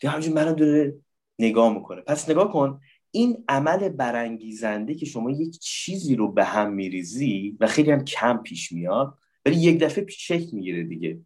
[0.00, 0.94] که همجور منو داره
[1.38, 2.00] نگاه می‌کنه.
[2.00, 7.66] پس نگاه کن این عمل برانگیزنده که شما یک چیزی رو به هم میریزی و
[7.66, 11.20] خیلی هم کم پیش میاد ولی یک دفعه شکل می‌گیره دیگه.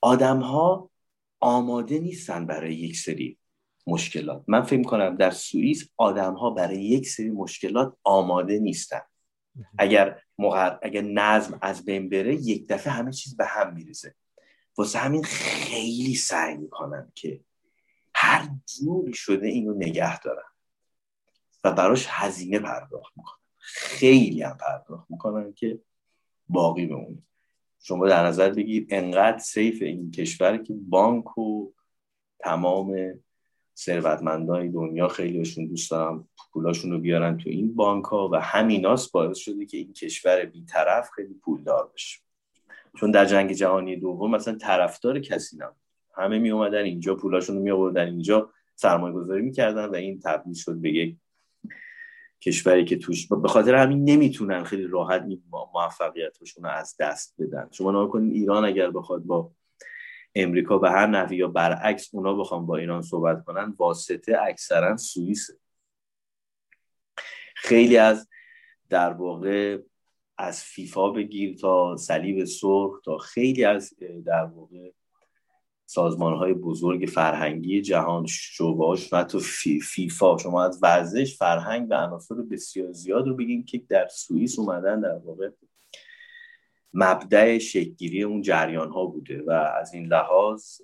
[0.00, 0.89] آدم ها
[1.40, 3.38] آماده نیستن برای یک سری
[3.86, 4.44] مشکلات.
[4.46, 9.00] من فکر کنم در سوئیس آدم ها برای یک سری مشکلات آماده نیستن.
[9.78, 10.78] اگر مقر...
[10.82, 14.14] اگر نظم از بین بره یک دفعه همه چیز به هم میریزه.
[14.78, 17.40] واسه همین خیلی سعی می‌کنن که
[18.14, 20.48] هر جوری شده اینو نگه دارن
[21.64, 25.80] و براش هزینه پرداخت می‌کنن خیلی هم پرداخت می‌کنن که
[26.48, 27.22] باقی بمونه
[27.82, 31.72] شما در نظر بگیر انقدر سیف این کشور که بانک و
[32.38, 33.14] تمام
[33.76, 39.38] ثروتمندای دنیا خیلیشون دوست دارن پولاشون رو بیارن تو این بانک ها و همیناست باعث
[39.38, 42.20] شده که این کشور بیطرف خیلی پولدار بشه.
[43.00, 45.76] چون در جنگ جهانی دوم مثلا طرفدار کسی نبود.
[46.16, 50.54] همه می اومدن اینجا پولاشون رو می آوردن اینجا سرمایه گذاری می‌کردن و این تبدیل
[50.54, 51.16] شد به یک
[52.42, 55.42] کشوری که توش به خاطر همین نمی‌تونن خیلی راحت این
[55.74, 57.68] موفقیتشون رو از دست بدن.
[57.70, 59.52] شما نگاه کنید ایران اگر بخواد با
[60.34, 65.58] امریکا به هر نحوی یا برعکس اونا بخوام با ایران صحبت کنن واسطه اکثرا سوئیسه.
[67.56, 68.28] خیلی از
[68.88, 69.78] در واقع
[70.38, 73.94] از فیفا بگیر تا صلیب سرخ تا خیلی از
[74.26, 74.90] در واقع
[75.90, 79.38] سازمان های بزرگ فرهنگی جهان شعبهاش و تو
[79.82, 80.38] فیفا.
[80.38, 85.18] شما از ورزش فرهنگ و عناصر بسیار زیاد رو بگیم که در سوئیس اومدن در
[85.18, 85.50] واقع
[86.94, 90.80] مبدع شکلگیری اون جریان ها بوده و از این لحاظ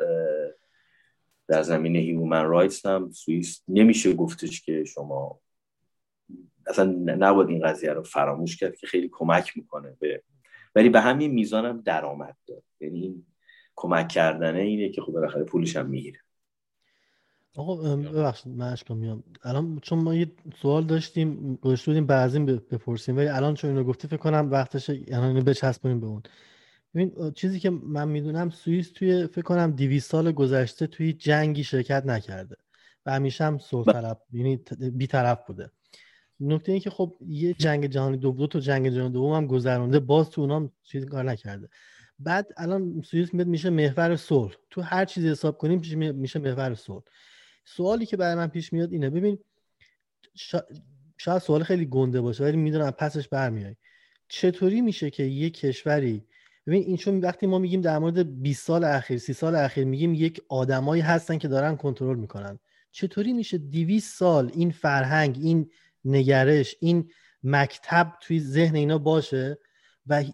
[1.48, 5.40] در زمینه human rights هم سوئیس نمیشه گفتش که شما
[6.66, 10.22] اصلا نباید این قضیه رو فراموش کرد که خیلی کمک می‌کنه به
[10.74, 12.62] ولی به همین میزان هم درآمد داره.
[12.80, 13.24] یعنی
[13.76, 16.18] کمک کردنه اینه که خب بالاخره پولش هم می‌گیره.
[17.56, 19.24] آقا ببخشید من اشکام میام.
[19.42, 24.08] الان چون ما یه سوال داشتیم گذاشته بودیم بعضیم بپرسیم ولی الان چون اینو گفتی
[24.08, 26.22] فکر کنم وقتشه یعنی اینو بچسبونیم به اون.
[26.94, 32.06] ببین چیزی که من می‌دونم سوئیس توی فکر کنم 200 سال گذشته توی جنگی شرکت
[32.06, 32.56] نکرده
[33.06, 34.56] و همیشه هم طلب یعنی
[34.92, 35.70] بی‌طرف بوده.
[36.40, 40.30] نکته این که خب یه جنگ جهانی دوم تو جنگ جهانی دوم هم گذرونده باز
[40.30, 41.68] تو اونام چیزی کار نکرده.
[42.18, 44.54] بعد الان سوئیس میشه محور صلح.
[44.70, 47.02] تو هر چیزی حساب کنیم میشه محور صلح.
[47.64, 49.38] سوالی که برای من پیش میاد اینه ببین
[51.16, 53.76] شاید سوال خیلی گنده باشه ولی می‌دونم پسش برمیای
[54.28, 56.24] چطوری میشه که یه کشوری
[56.66, 60.14] ببین این چون وقتی ما میگیم در مورد 20 سال اخیر 30 سال اخیر میگیم
[60.14, 62.58] یک آدمایی هستن که دارن کنترل می‌کنن.
[62.90, 65.70] چطوری میشه دیویس سال این فرهنگ این
[66.04, 67.10] نگرش این
[67.42, 69.58] مکتب توی ذهن اینا باشه
[70.06, 70.24] و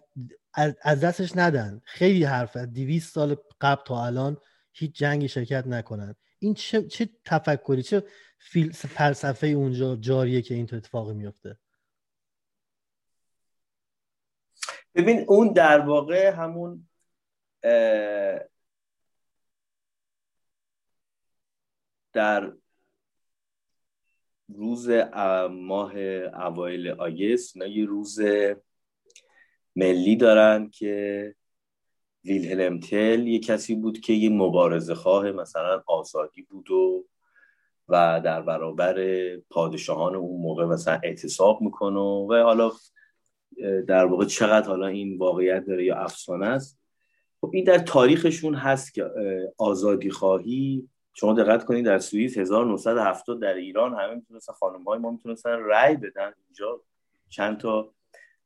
[0.81, 1.81] از دستش ندن.
[1.85, 4.37] خیلی حرفه دیویس سال قبل تا الان
[4.73, 6.15] هیچ جنگی شرکت نکنن.
[6.39, 8.03] این چه, چه تفکری چه
[8.73, 11.57] فلسفه اونجا جاریه که این اتفاقی میفته؟
[14.95, 16.87] ببین اون در واقع همون
[22.13, 22.53] در
[24.47, 24.89] روز
[25.49, 28.19] ماه اوایل آگست اینا یه روز
[29.75, 31.35] ملی دارن که
[32.25, 37.05] ویلهلم تل یه کسی بود که یه مبارزه خواه مثلا آزادی بود و
[37.89, 38.97] و در برابر
[39.49, 42.71] پادشاهان اون موقع مثلا اعتصاب می‌کنه و حالا
[43.87, 46.79] در واقع چقدر حالا این واقعیت داره یا افسانه است.
[47.41, 49.11] خب این در تاریخشون هست که
[49.57, 50.89] آزادی خواهی.
[51.13, 55.95] شما دقت کنید در سوئیس 1970 در ایران همه می‌تونستن خانم های ما می‌تونستن رأی
[55.95, 56.33] بدن.
[56.47, 56.81] اینجا
[57.29, 57.93] چند تا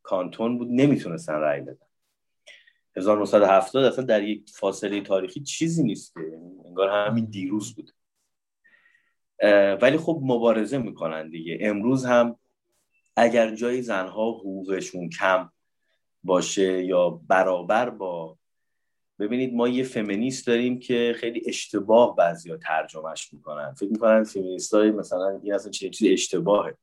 [0.08, 1.86] کانتون بود نمی‌تونستن رأی بدن.
[2.96, 6.14] 1970 اصلا در یک فاصله تاریخی چیزی نیست.
[6.64, 7.90] انگار همین دیروز بود.
[9.82, 11.58] ولی خب مبارزه می‌کنن دیگه.
[11.60, 12.36] امروز هم
[13.16, 15.50] اگر جای زنها حقوقشون کم
[16.24, 18.38] باشه یا برابر با
[19.18, 23.74] ببینید ما یه فمینیست داریم که خیلی اشتباه بعضیا ترجمهش می‌کنن.
[23.74, 26.76] فکر می‌کنن فمینیست های مثلا این اصلا چیز اشتباهه.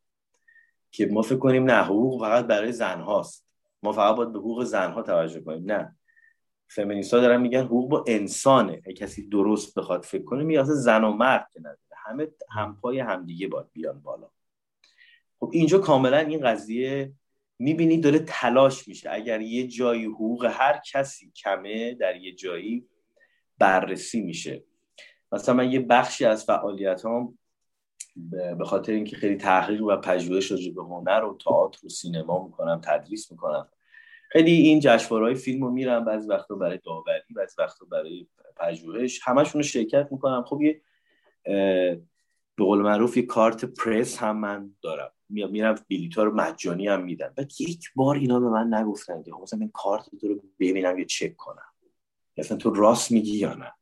[0.96, 3.48] که ما فکر کنیم نه حقوق فقط برای زن هاست.
[3.84, 5.72] ما فقط باید به حقوق زنها توجه کنیم.
[5.72, 5.96] نه.
[6.68, 8.82] فمینیست ها دارن میگن حقوق با انسانه.
[8.86, 11.80] اگه کسی درست بخواد فکر کنه میگه زن و مرد که نداره.
[12.06, 14.30] همه همپای همدیگه باید بیان بالا.
[15.39, 17.14] خب اینجا کاملا این قضیه
[17.60, 19.10] می‌بینی داره تلاش میشه.
[19.12, 22.86] اگر یه جایی حقوق هر کسی کمه در یه جایی
[23.58, 24.64] بررسی میشه.
[25.32, 27.38] مثلا من یه بخشی از فعالیت هم
[28.57, 32.82] به خاطر اینکه خیلی تحقیق و پژوهش راجع به هنر و تئاتر و سینما می‌کنم
[32.84, 33.70] تدریس می‌کنم.
[34.30, 39.20] خیلی این جشنواره‌های فیلم رو میرم بعضی وقتا برای داوری بعضی وقتا برای پژوهش.
[39.24, 40.43] همشون رو شرکت می‌کنم.
[40.47, 40.82] خب یه
[42.57, 45.11] به قول معروف یه کارت پرس هم من دارم.
[45.30, 49.59] میرم بلیط رو مجانی هم میدن بعد یک بار اینا به من نگفتن که مثلا
[49.59, 51.74] این کارت تو رو ببینم یا چک کنم.
[52.38, 53.74] مثلا تو راست میگی یا نه.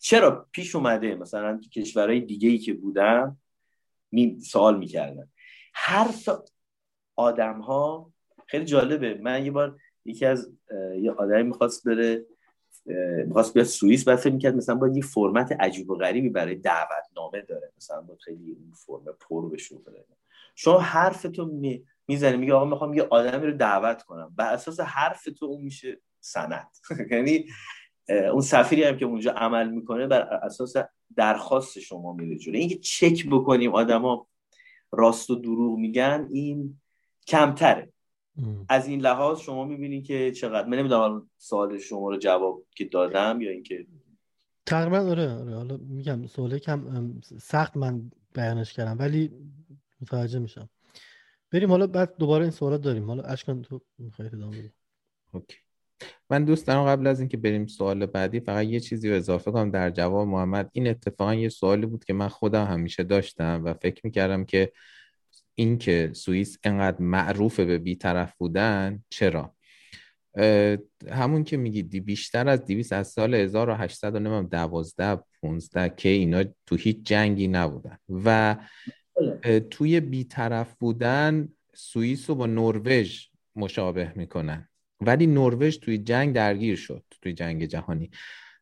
[0.00, 3.38] چرا پیش اومده مثلا تو کشورهای دیگه ای که بودم
[4.12, 5.28] می سوال می‌کردن.
[5.74, 6.08] هر
[7.16, 8.12] آدم ها
[8.46, 9.14] خیلی جالبه.
[9.14, 10.50] من یه بار یکی از
[11.00, 12.26] یه آدمی می‌خواست بره
[13.26, 17.40] می‌خواست بیاد سوئیس بعد فکر می‌کرد مثلا باید یه فرمت عجیب و غریبی برای دعوتنامه
[17.40, 17.72] داره.
[17.76, 19.76] مثلا باید خیلی اون فرم پر بشه
[20.54, 21.84] شما حرف تو می...
[22.08, 24.34] می‌زنی میگه آقا می‌خوام یه آدمی رو دعوت کنم.
[24.36, 26.70] بر اساس حرف تو اون میشه سند.
[27.10, 27.46] یعنی
[28.08, 30.76] اون سفیری هم که اونجا عمل می‌کنه بر اساس
[31.16, 32.58] درخواست شما میره جلو.
[32.58, 34.26] اینکه چک بکنیم آدما
[34.92, 36.80] راست و دروغ میگن این
[37.26, 37.92] کمتره.
[38.68, 43.40] از این لحاظ شما می‌بینید که چقدر من نمی‌دونم سوال شما رو جواب که دادم
[43.40, 43.86] یا اینکه
[44.66, 45.54] تقریبا آره آره.
[45.54, 49.30] حالا میگم سوال کم سخت من بیانش کردم ولی
[50.00, 50.68] متوجه میشم.
[51.50, 53.06] بریم حالا بعد دوباره این سوالات داریم.
[53.06, 54.70] حالا اشکان تو می‌خوای ادامه بدی.
[55.32, 55.56] اوکی.
[56.32, 59.70] من دوست دارم قبل از اینکه بریم سوال بعدی فقط یه چیزی رو اضافه کنم.
[59.70, 64.00] در جواب محمد این اتفاقا یه سوالی بود که من خودم همیشه داشتم و فکر
[64.04, 64.72] می‌کردم که
[65.54, 69.54] اینکه سوئیس انقدر معروف به بیطرف بودن چرا؟
[71.10, 77.48] همون که میگی بیشتر از 200 از سال 1812 15 که اینا تو هیچ جنگی
[77.48, 77.96] نبودن.
[78.24, 78.56] و
[79.70, 83.26] توی بیطرف بودن سوئیس رو با نروژ
[83.56, 84.68] مشابه می‌کنن.
[85.06, 88.10] ولی نروژ توی جنگ درگیر شد توی جنگ جهانی.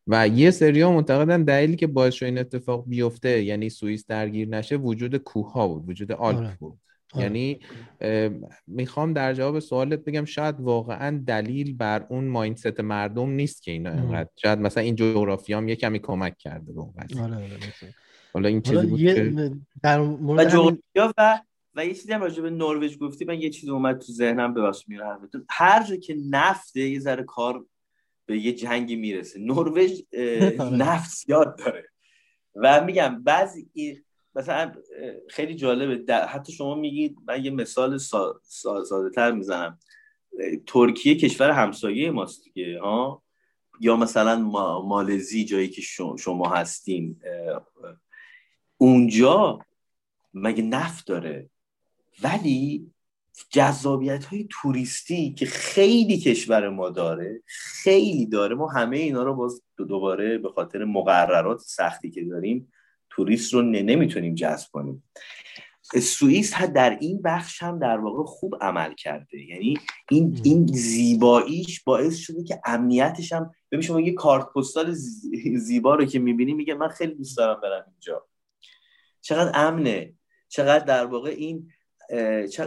[0.07, 4.75] و یه سریا معتقدن دلیلی که باعث شد این اتفاق بیفته یعنی سوئیس درگیر نشه
[4.75, 6.57] وجود کوه ها بود وجود آلپ آره.
[6.59, 6.79] بود.
[7.13, 7.23] آره.
[7.23, 7.59] یعنی
[8.67, 13.91] می‌خوام در جواب سوالت بگم شاید واقعا دلیل بر اون مایندست مردم نیست که اینا
[13.91, 16.81] اینقدر شاید مثلا این جغرافی هم یه کمی کمک کرده به
[17.21, 17.47] آره آره
[18.33, 19.51] حالا این چیزی بود که
[19.83, 21.39] در مورد و جغرافیا و
[21.75, 24.87] و یه چیزی هم راجع به نروژ گفتی من یه چیزی اومد تو ذهنم ببخش
[24.87, 25.17] میره
[25.49, 27.65] هر جا که نفت یه ذره کار
[28.25, 29.39] به یه جنگی می‌رسه.
[29.39, 29.91] نروژ
[30.59, 30.69] آره.
[30.73, 31.89] نفت زیاد داره.
[32.55, 33.69] و میگم بعضی
[34.35, 34.71] مثلا
[35.29, 36.15] خیلی جالبه.
[36.25, 38.41] حتی شما میگید من یه مثال سا...
[38.43, 39.79] ساده تر می‌زنم.
[40.67, 43.23] ترکیه کشور همسایه ماست دیگه ها؟
[43.79, 44.39] یا مثلا
[44.81, 45.81] مالزی جایی که
[46.17, 47.21] شما هستین
[48.77, 49.59] اونجا
[50.33, 51.49] مگه نفت داره؟
[52.23, 52.91] ولی
[53.49, 58.55] جذابیت های توریستی که خیلی کشور ما داره خیلی داره.
[58.55, 62.71] ما همه اینا رو باز دوباره به خاطر مقررات سختی که داریم
[63.09, 65.03] توریست رو نمی‌تونیم جذب کنیم.
[66.01, 69.41] سوئیس در این بخش هم در واقع خوب عمل کرده.
[69.41, 69.77] یعنی
[70.09, 74.91] این این زیباییش باعث شده که امنیتش هم ببین شما یه کارت پستال
[75.55, 78.27] زیبا رو که می‌بینی میگه من خیلی دوست دارم برم اینجا.
[79.21, 80.13] چقدر امنه.
[80.49, 81.71] چقدر در واقع این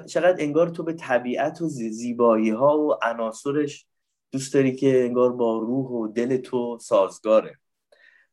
[0.07, 3.87] چقدر انگار تو به طبیعت و زیبایی ها و عناصرش
[4.33, 7.59] دوست داری که انگار با روح و دل تو سازگاره.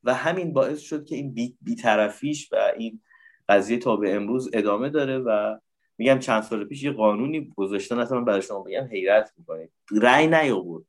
[0.03, 3.01] و همین باعث شد که این بی, بیطرفیش و این
[3.49, 5.57] قضیه تا به امروز ادامه داره و
[5.97, 10.27] میگم چند سال پیش یه قانونی گذاشتن اصلا من برای شما بگم حیرت می‌کنید رأی
[10.27, 10.85] نیاورد.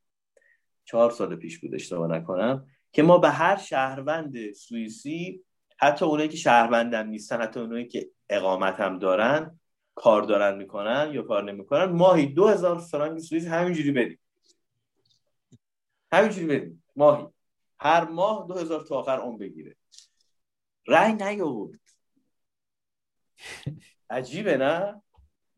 [0.84, 5.44] چهار سال پیش بود اشتباه نکنم که ما به هر شهروند سوئیسی
[5.78, 9.60] حتی اونایی که شهروندم نیستن حتی اونایی که اقامت هم دارن
[9.94, 14.18] کار دارن می‌کنن یا کار نمی‌کنن ماهی دو هزار فرانک سوئیس همینجوری بدیم.
[16.12, 16.84] همینجوری بدیم.
[16.96, 17.26] ماهی.
[17.80, 19.76] هر ماه دو هزار تا آخر اون بگیره.
[20.86, 21.80] رأی نیاورد.
[24.10, 25.02] عجیبه نه؟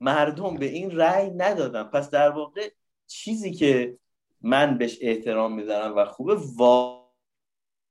[0.01, 1.83] مردم به این رأی ندادن.
[1.83, 2.71] پس در واقع
[3.07, 3.99] چیزی که
[4.41, 6.37] من بهش احترام می‌ذارم و خوبه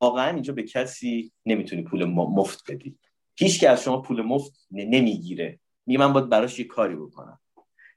[0.02, 2.98] واقعا اینجا به کسی نمی‌تونی پول مفت بدی.
[3.36, 5.60] هیچ که از شما پول مفت نمی‌گیره.
[5.86, 7.39] میگه من باید براش یه کاری بکنم.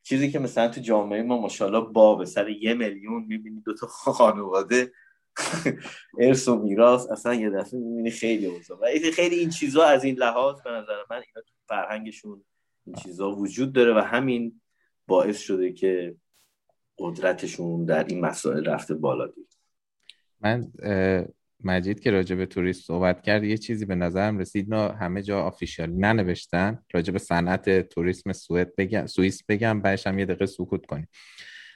[0.03, 4.93] چیزی که مثلا تو جامعه ما ماشاءالله به سر یه میلیون می‌بینی دو تا خانواده.
[6.21, 8.79] ارث و میراث اصلا یه دفعه می‌بینی خیلی اوضاع.
[8.79, 12.45] و خیلی این چیزا از این لحاظ به نظر من اینا تو فرهنگشون
[12.87, 14.61] این چیزا وجود داره و همین
[15.07, 16.17] باعث شده که
[16.99, 19.59] قدرتشون در این مسائل رفته بالا دید
[20.41, 20.73] من
[21.65, 24.75] مجید که راجع به توریست صحبت کرد یه چیزی به نظرم رسید.
[24.75, 26.79] نه همه جا آفیشیال ننوشتن.
[26.93, 31.09] راجع به صنعت توریسم سوئد بگم سوئیس بگم بعدش هم یه دقیقه سکوت کنیم.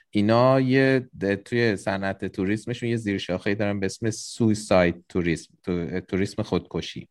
[0.09, 1.09] اینا یه
[1.45, 5.53] توی صنعت توریسمشون یه زیر شاخه دارن به اسم سویساید توریسم
[6.07, 7.07] توریسم خودکشی.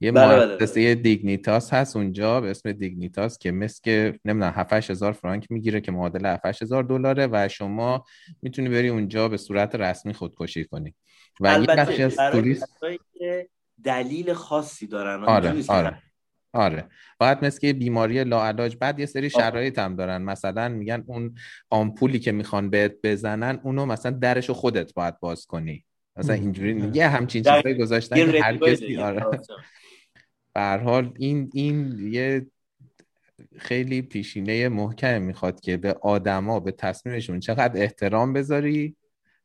[0.00, 1.02] یه بله مؤسسه بله بله.
[1.02, 6.26] دیگنیتاس هست اونجا به اسم دیگنیتاس که مثل نمی‌دونم 7 هزار فرانک می‌گیره که معادل
[6.26, 8.04] 7 هزار دلاره و شما
[8.42, 10.94] می‌تونی بری اونجا به صورت رسمی خودکشی کنی.
[11.42, 12.68] و البته یه از توریست
[13.84, 16.02] دلیل خاصی دارن آره آره
[16.54, 16.88] آره.
[17.18, 20.22] باید مثل بیماری لاعلاج بعد یه سری شرایط هم دارن.
[20.22, 21.34] مثلا میگن اون
[21.70, 25.84] آمپولی که می‌خوان بهت بزنن اونو مثلا درشو خودت باید باز کنی.
[26.16, 29.26] مثلا اینجوری یه همچین چیزایی گذاشتن هر کسی آره.
[30.54, 32.46] به حال این این یه
[33.58, 38.96] خیلی پیشینه محکم می‌خواد که به آدما به تصمیمشون چقدر احترام بذاری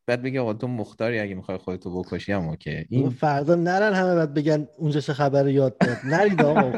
[0.07, 2.85] بعد بگه آقا تو مختاری اگه می‌خوای خودتو بکشی هم اوکی.
[2.89, 5.97] این فردا نرن همه بعد بگن اونجا چه خبر یاد داد.
[6.05, 6.61] نرید آقا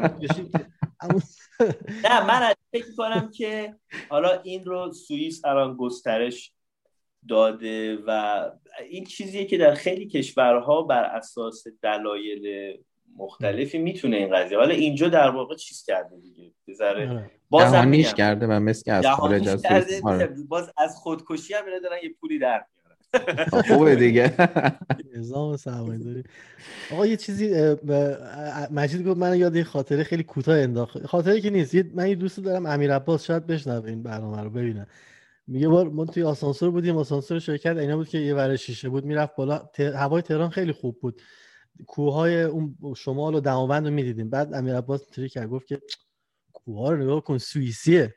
[2.04, 3.74] نه من فکر کنم که
[4.08, 6.52] حالا این رو سوئیس الان گسترش
[7.28, 8.50] داده و
[8.90, 12.76] این چیزیه که در خیلی کشورها بر اساس دلایل
[13.16, 14.58] مختلفی می‌تونه این قضیه.
[14.58, 16.52] حالا اینجا در واقع چیز کرده دیگه.
[16.68, 17.30] بذاره آره.
[17.50, 19.64] باز کرده و مثل از خارج از
[20.04, 20.34] آره.
[20.48, 22.64] باز از خودکشی هم دارن یه پولی در
[23.68, 24.34] خوبه دیگه.
[25.16, 26.22] نظام داری
[26.92, 27.76] آقا یه چیزی
[28.70, 31.06] مجید گفت من یاد یه خاطره خیلی کوتاه انداخت.
[31.06, 31.74] خاطره که نیست.
[31.94, 34.86] من یه دوست دارم امیر عباس شاید بشنوه این برنامه رو ببینه.
[35.46, 39.04] میگه بار ما توی آسانسور بودیم آسانسور شرکت اینا بود که یه ور شیشه بود
[39.04, 39.68] می‌رفت بالا.
[39.78, 41.22] هوای تهران خیلی خوب بود.
[41.86, 44.30] کوههای اون شمال و دماوند رو می‌دیدیم.
[44.30, 45.80] بعد امیر عباس تری کرد گفت که
[46.52, 48.14] کوه رو نگاه کن سوئیسیه.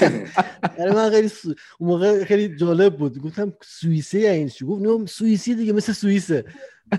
[0.78, 1.30] یعنی من خیلی
[1.78, 6.44] اون موقع خیلی جالب بود گفتم سوئیسه این چی گفت نه سوئیسی دیگه مثل سوئیسه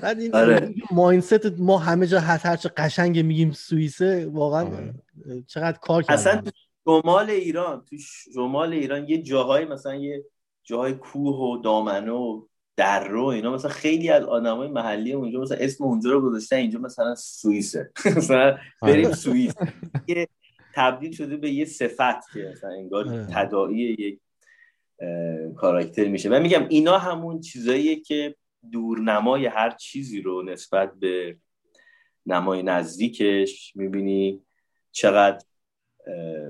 [0.02, 0.74] بعد این آره.
[0.92, 4.94] مایندست ما همه جا هر چه قشنگ میگیم سوئیسه واقعا آره.
[5.48, 6.52] چقدر کار کرد اصلا تو
[6.86, 7.96] شمال ایران تو
[8.34, 10.26] شمال ایران یه جاهای مثلا یه
[10.64, 12.42] جاهای کوه و دامنه و
[12.78, 16.80] در رو اینا مثلا خیلی از آدمای محلی اونجا مثلا اسم اونجا رو گذاشتن اینجا
[16.80, 19.16] مثلا سوئیسه مثلا بریم آره.
[19.16, 19.54] سوئیس
[20.76, 24.20] تبدیل شده به یه صفت که مثلا انگار تداعی یک
[25.56, 26.30] کاراکتر میشه.
[26.30, 28.36] من میگم اینا همون چیزاییه که
[28.72, 31.38] دورنمای هر چیزی رو نسبت به
[32.26, 34.42] نمای نزدیکش می‌بینی.
[34.92, 35.46] چقدر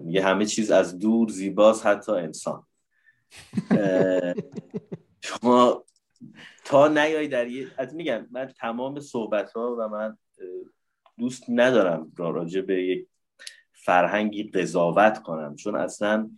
[0.01, 2.67] میگه همه چیز از دور زیباست حتی انسان.
[5.21, 5.85] شما
[6.65, 10.17] تا نیای در یه از میگم من تمام صحبت ها و من
[11.17, 13.07] دوست ندارم راجع به یک
[13.85, 15.55] فرهنگی قضاوت کنم.
[15.55, 16.31] چون اصلا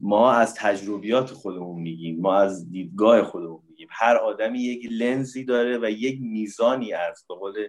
[0.00, 3.88] ما از تجربیات خودمون میگیم ما از دیدگاه خودمون میگیم.
[3.90, 7.68] هر آدمی یک لنزی داره و یک میزانی از به قول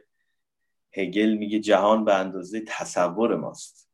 [0.91, 3.89] هگل میگه جهان به اندازه تصور ماست.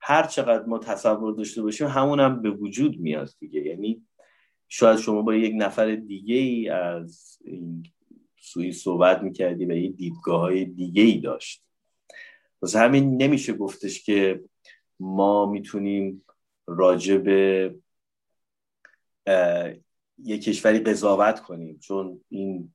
[0.00, 3.60] هر چقدر ما تصور داشته باشیم همون هم به وجود میاد دیگه.
[3.60, 4.02] یعنی
[4.68, 7.82] شاید شما با یک نفر دیگه ای از این
[8.40, 11.63] سوئیس صحبت می‌کردی و یه دیدگاه های دیگه ای داشت.
[12.62, 14.44] واسه همین نمیشه گفتش که
[15.00, 16.24] ما می‌تونیم
[16.66, 17.74] راجع به
[20.18, 21.78] یه کشوری قضاوت کنیم.
[21.78, 22.74] چون این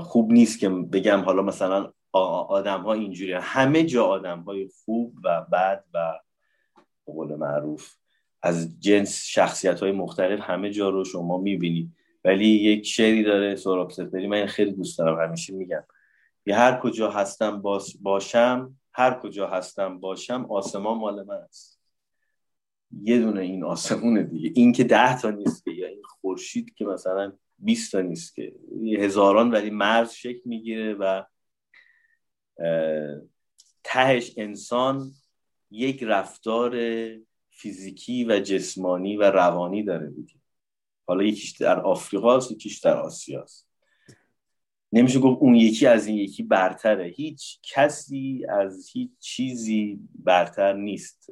[0.00, 5.46] خوب نیست که بگم حالا مثلا آدم ها اینجوری همه جا آدم های خوب و
[5.52, 6.20] بد و
[7.06, 7.94] قول معروف
[8.42, 11.92] از جنس شخصیت های مختلف همه جا رو شما می‌بینید.
[12.24, 15.84] ولی یک شعری داره سوراب سفری من خیلی دوست دارم همیشه میگم.
[16.46, 17.62] یه هر کجا هستم
[18.02, 21.80] باشم هر کجا هستم باشم آسمان مال من است.
[23.02, 24.52] یه دونه این آسمونه دیگه.
[24.54, 28.54] این که ده تا نیست که یا این خورشید که مثلا 20 تا نیست که.
[28.98, 31.22] هزاران ولی مرز شکل می‌گیره و
[33.84, 35.10] تهش انسان
[35.70, 36.76] یک رفتار
[37.50, 40.34] فیزیکی و جسمانی و روانی داره دیگه.
[41.06, 43.71] حالا یکیش در آفریقا است یکیش در آسیا است
[44.92, 47.04] نمیشه گفت اون یکی از این یکی برتره.
[47.04, 51.30] هیچ کسی از هیچ چیزی برتر نیست.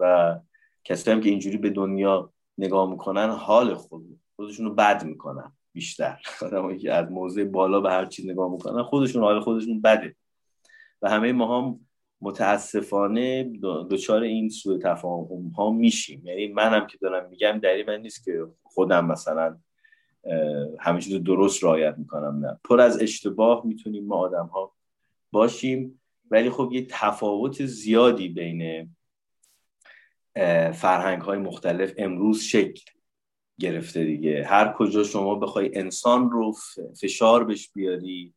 [0.00, 0.36] و
[0.84, 6.18] کسی هم که اینجوری به دنیا نگاه می‌کنن حال خود خودشون رو بد می‌کنن بیشتر.
[6.46, 10.16] آدمایی که از موضع بالا به هر چیز نگاه می‌کنن خودشون حال خودشون بده.
[11.02, 11.80] و همه ما هم
[12.20, 13.52] متاسفانه
[13.90, 16.26] دچار این سوء تفاهم ها میشیم.
[16.26, 19.58] یعنی منم که دارم میگم دلیل من نیست که خودم مثلا
[20.80, 22.60] همه چیز درست رعایت می‌کنم نه.
[22.64, 24.72] پر از اشتباه می‌تونیم ما آدم ها
[25.32, 26.00] باشیم
[26.30, 28.90] ولی خب یه تفاوت زیادی بین
[30.72, 32.82] فرهنگ های مختلف امروز شکل
[33.58, 34.44] گرفته دیگه.
[34.44, 36.54] هر کجا شما بخوای انسان رو
[37.00, 38.34] فشار بش بیاری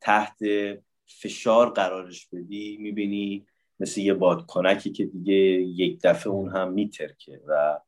[0.00, 0.38] تحت
[1.06, 3.46] فشار قرارش بدی می‌بینی
[3.80, 7.80] مثل یه بادکنکی که دیگه یک دفعه اون هم میترکه و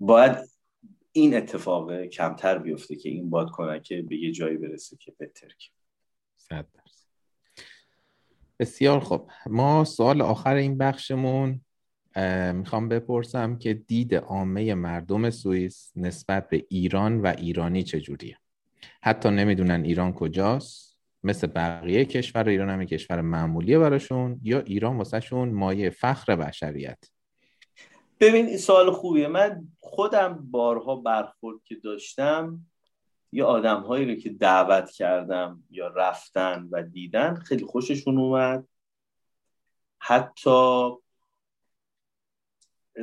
[0.00, 0.36] باید
[1.16, 5.70] این اتفاق کمتر بیفته که این بادکنکه به یه جایی برسه که بترکه
[8.58, 11.60] بسیار خب ما سوال آخر این بخشمون
[12.52, 18.38] می‌خوام بپرسم که دید عامه مردم سوئیس نسبت به ایران و ایرانی چجوریه؟
[19.02, 20.96] حتی نمی‌دونن ایران کجاست.
[21.24, 26.98] مثل بقیه کشور ایران هم کشور معمولیه براشون یا ایران واسهشون مایه فخر بشریت؟
[28.20, 29.28] ببین این سوال خوبیه.
[29.28, 32.66] من خودم بارها برخورد که داشتم
[33.32, 38.68] یه آدم هایی رو که دعوت کردم یا رفتن و دیدن خیلی خوششون اومد.
[39.98, 40.90] حتی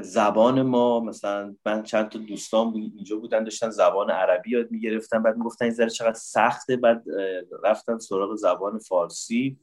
[0.01, 5.37] زبان ما مثلا من چند تا دوستان اینجا بودن داشتن زبان عربی یاد می‌گرفتن بعد
[5.37, 7.03] می‌گفتن این ذره چقدر سخته بعد
[7.63, 9.59] رفتن سراغ زبان فارسی.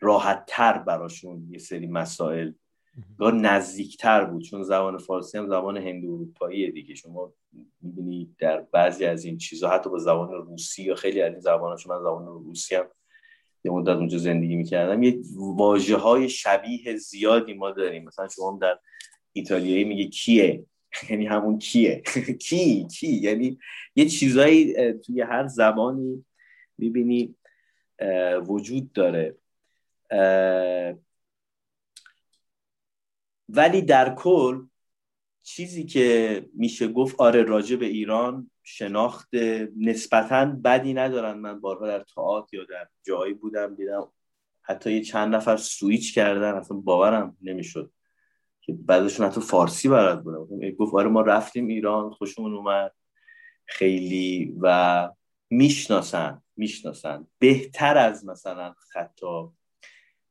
[0.00, 2.52] راحت تر براشون یه سری مسائل
[3.20, 6.94] یا نزدیکتر بود چون زبان فارسی هم زبان هندو اروپایی دیگه.
[6.94, 7.32] شما
[7.82, 11.70] می‌بینی در بعضی از این چیزها حتی با زبان روسی یا خیلی از این زبان
[11.70, 12.86] من زبان روسی هم
[13.64, 18.04] یه مدت اونجا زندگی می‌کردم یه واجه های شبیه زیادی ما داریم.
[18.04, 18.78] مثلا شما در
[19.32, 20.64] ایتالیایی میگه کیه؟
[21.10, 22.02] یعنی همون کیه؟
[22.48, 23.58] کی؟ کی؟ یعنی
[23.96, 26.24] یه چیزایی توی هر زبانی
[26.78, 27.34] می‌بینی
[28.46, 29.36] وجود داره.
[33.48, 34.66] ولی در کل
[35.42, 39.28] چیزی که میشه گفت آره راجع به ایران شناخت
[39.80, 41.38] نسبتا بدی ندارن.
[41.38, 44.12] من بارها در تئاتر یا در جایی بودم دیدم
[44.62, 46.54] حتی یه چند نفر سویچ کردن.
[46.54, 47.92] اصلا باورم نمی‌شد
[48.60, 52.92] که بعدشون حتی فارسی بلد بودم گفت آره ما رفتیم ایران خوشمون اومد.
[53.64, 55.08] خیلی و
[55.50, 57.26] می‌شناسن می‌شناسن.
[57.38, 59.48] بهتر از مثلا حتی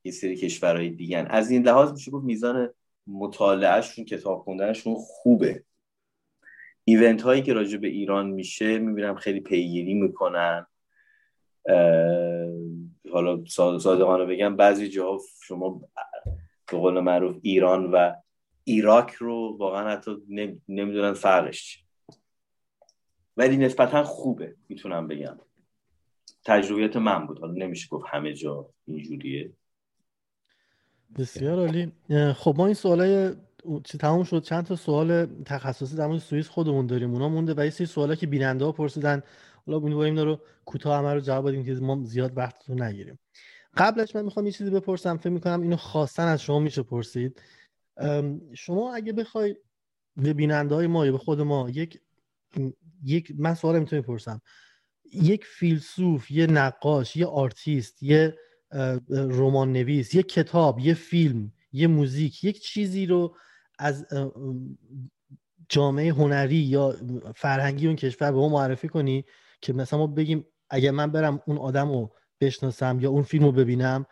[0.04, 2.70] یه سری کشورهای دیگه از این لحاظ میشه گفت میزان
[3.08, 5.64] مطالعهشون کتاب خوندنشون خوبه.
[6.84, 10.66] ایونت هایی که راجع به ایران میشه می‌بینم خیلی پیگیری می‌کنن.
[13.12, 13.46] حالا
[13.80, 15.70] صادقانه بگم بعضی جاها شما
[16.72, 18.14] به قول معروف ایران و
[18.64, 20.18] ایراک رو واقعا حتی
[20.68, 21.86] نمی‌دونن فرقش
[23.38, 25.40] ولی نسبتا خوبه می‌تونم بگم.
[26.46, 27.40] تجربیات من بود.
[27.40, 29.54] حالا نمیشه گفت همه جا اینجوریه.
[31.18, 31.92] بسیار عالی.
[32.34, 33.36] خب ما این سوالای
[33.84, 34.44] چی تموم شد.
[34.44, 37.12] چند تا سوال تخصصی در مورد سوئیس خودمون داریم.
[37.12, 39.24] اونا مونده و یه سری سوالا که بیننده ها پرسیدن.
[39.66, 43.20] حالا امیدواریم رو کوتاه همه رو جواب بدیم که ما زیاد وقتتون نگیریم.
[43.78, 45.18] قبلش من می‌خوام یه چیزی بپرسم.
[45.18, 47.42] فکر می‌کنم اینو خواستن از شما میشه پرسید.
[48.54, 49.56] شما اگه بخوای
[50.18, 52.02] به بیننده های ما یا به خود ما یک
[53.04, 54.42] یک من سوال می‌تونم بپرسم.
[55.14, 58.36] یک فیلسوف یه نقاش یه آرتیست یه
[59.10, 63.36] رمان نویس یه کتاب یه فیلم یه موزیک یک چیزی رو
[63.80, 64.06] از
[65.70, 66.96] جامعه هنری یا
[67.36, 69.26] فرهنگی اون کشور به ما معرفی کنی
[69.62, 73.52] که مثلا ما بگیم اگه من برم اون آدم رو بشناسم یا اون فیلم رو
[73.52, 74.06] ببینم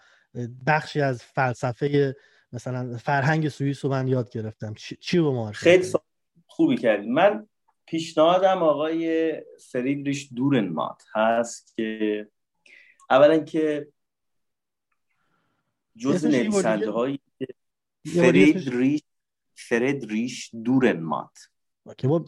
[0.67, 2.15] بخشی از فلسفه
[2.53, 4.73] مثلا فرهنگ سوئیس رو من یاد گرفتم.
[4.99, 5.87] چی رو معرفی خیلی
[6.47, 7.07] خوبی کردی.
[7.07, 7.47] من
[7.85, 9.33] پیشنهادم آقای
[9.71, 12.27] فریدریش دورنمات هست که
[13.09, 13.92] اولا که
[15.97, 17.19] جز نویسنده های
[18.05, 19.01] فریدریش
[19.55, 21.39] فریدریش دورنمات.
[21.97, 22.19] که ما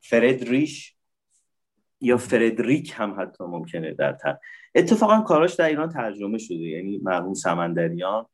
[0.00, 0.96] فریدریش
[2.00, 4.38] یا فردریک هم حتی ممکنه در تر
[4.74, 8.26] اتفاقا کاراش در ایران ترجمه شده یعنی مرحوم سمندریان.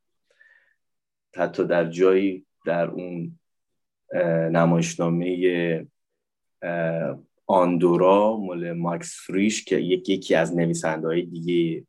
[1.35, 3.39] حتی در جایی در اون
[4.51, 5.87] نمایشنامه
[7.45, 11.85] آندورا مال ماکس فریش که یکی از نویسنده های دیگه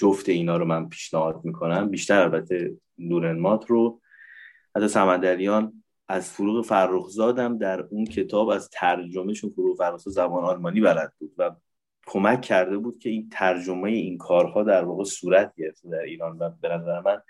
[0.00, 1.90] جفت اینا رو من پیشنهاد می‌کنم.
[1.90, 4.00] بیشتر البته نورنمات رو.
[4.76, 11.12] حتی سمندریان از فروغ فرخزادم در اون کتاب از ترجمهشون فروغ فرخزاد زبان آلمانی بلد
[11.18, 11.50] بود و
[12.06, 16.50] کمک کرده بود که این ترجمه این کارها در واقع صورت گرفته در ایران و
[16.60, 17.20] به نظر من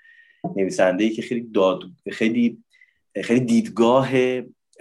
[0.56, 1.82] نویسنده ای که خیلی داد
[2.12, 2.64] خیلی
[3.24, 4.08] خیلی دیدگاه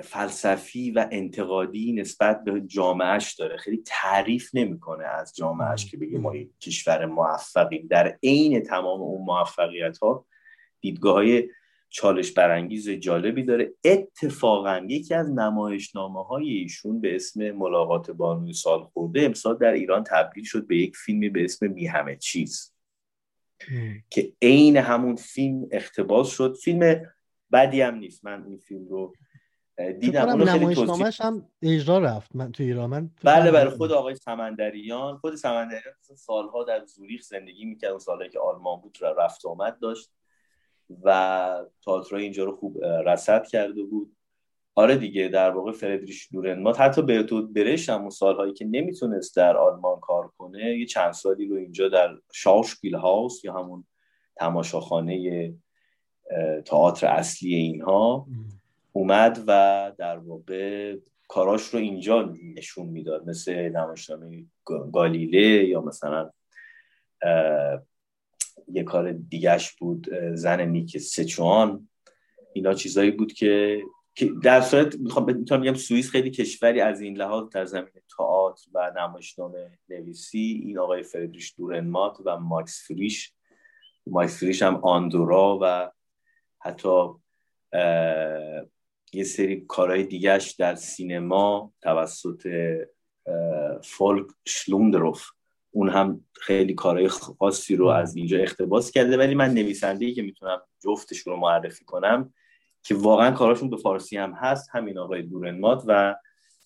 [0.04, 3.58] فلسفی و انتقادی نسبت به جامعهش داره.
[3.58, 7.88] خیلی تعریف نمی‌کنه از جامعهش که بگه ما کشور موفقیم.
[7.90, 10.26] در عین تمام اون موفقیت ها
[10.82, 11.50] دیدگاه های
[11.90, 13.74] چالش برانگیز جالبی داره.
[13.84, 20.04] اتفاقا یکی از نمایشنامه های ایشون به اسم ملاقات بانوی سال خورده امسال در ایران
[20.04, 22.74] تبدیل شد به یک فیلمی به اسم می همه چیز.
[24.10, 26.56] که عین همون فیلم اختباس شد.
[26.64, 27.06] فیلم
[27.52, 28.26] بدی هم نیست.
[28.26, 29.14] من این فیلم رو
[29.78, 30.86] دیدم اونو خیلی
[31.20, 32.90] هم اجرا رفت من تو ایران.
[32.90, 38.30] من بله برای خود آقای سمندریان خود سمندریان سالها در زوریخ زندگی می‌کرد اون سالهایی
[38.30, 40.12] که آلمان بود رفت آمد داشت
[41.04, 44.16] و تئاتر اینجا رو خوب رصد کرده بود.
[44.76, 49.58] آره دیگه در واقع فردریش ما حتی به تو برش هم سالهایی که نمی‌تونست در
[49.58, 53.86] آلمان کار کنه یه چند سالی رو اینجا در شاوشپیل هاوس یا همون
[54.36, 55.54] تماشاخانه
[56.66, 58.28] تئاتر اصلی اینها
[58.96, 60.96] اومد و در واقع
[61.28, 63.30] کاراش رو اینجا نشون می‌داد.
[63.30, 64.46] مثل نمایشنامه
[64.94, 66.32] گالیله یا مثلا
[68.68, 71.90] یه کار دیگهش بود زن نیک سچوان.
[72.54, 73.82] اینا چیزایی بود که
[74.44, 78.92] در صورت می‌خوام می‌تونم بگم سوئیس خیلی کشوری از این لحاظ در زمین تئاتر و
[78.98, 83.34] نمایشنامه نویسی این آقای فردریش دورنمات و ماکس فریش.
[84.08, 85.92] ماکس فریش هم آندورا و
[86.60, 87.08] حتی
[89.14, 92.48] یه سری کارهای دیگهش در سینما توسط
[93.84, 95.26] فولک شلومدروف.
[95.72, 99.18] اون هم خیلی کارهای خاصی رو از اینجا اختباس کرده.
[99.18, 102.34] ولی من نویسنده که می‌تونم جفتشون رو معرفی کنم
[102.84, 106.16] که واقعا کاراشون به فارسی هم هست همین آقای دورنمات و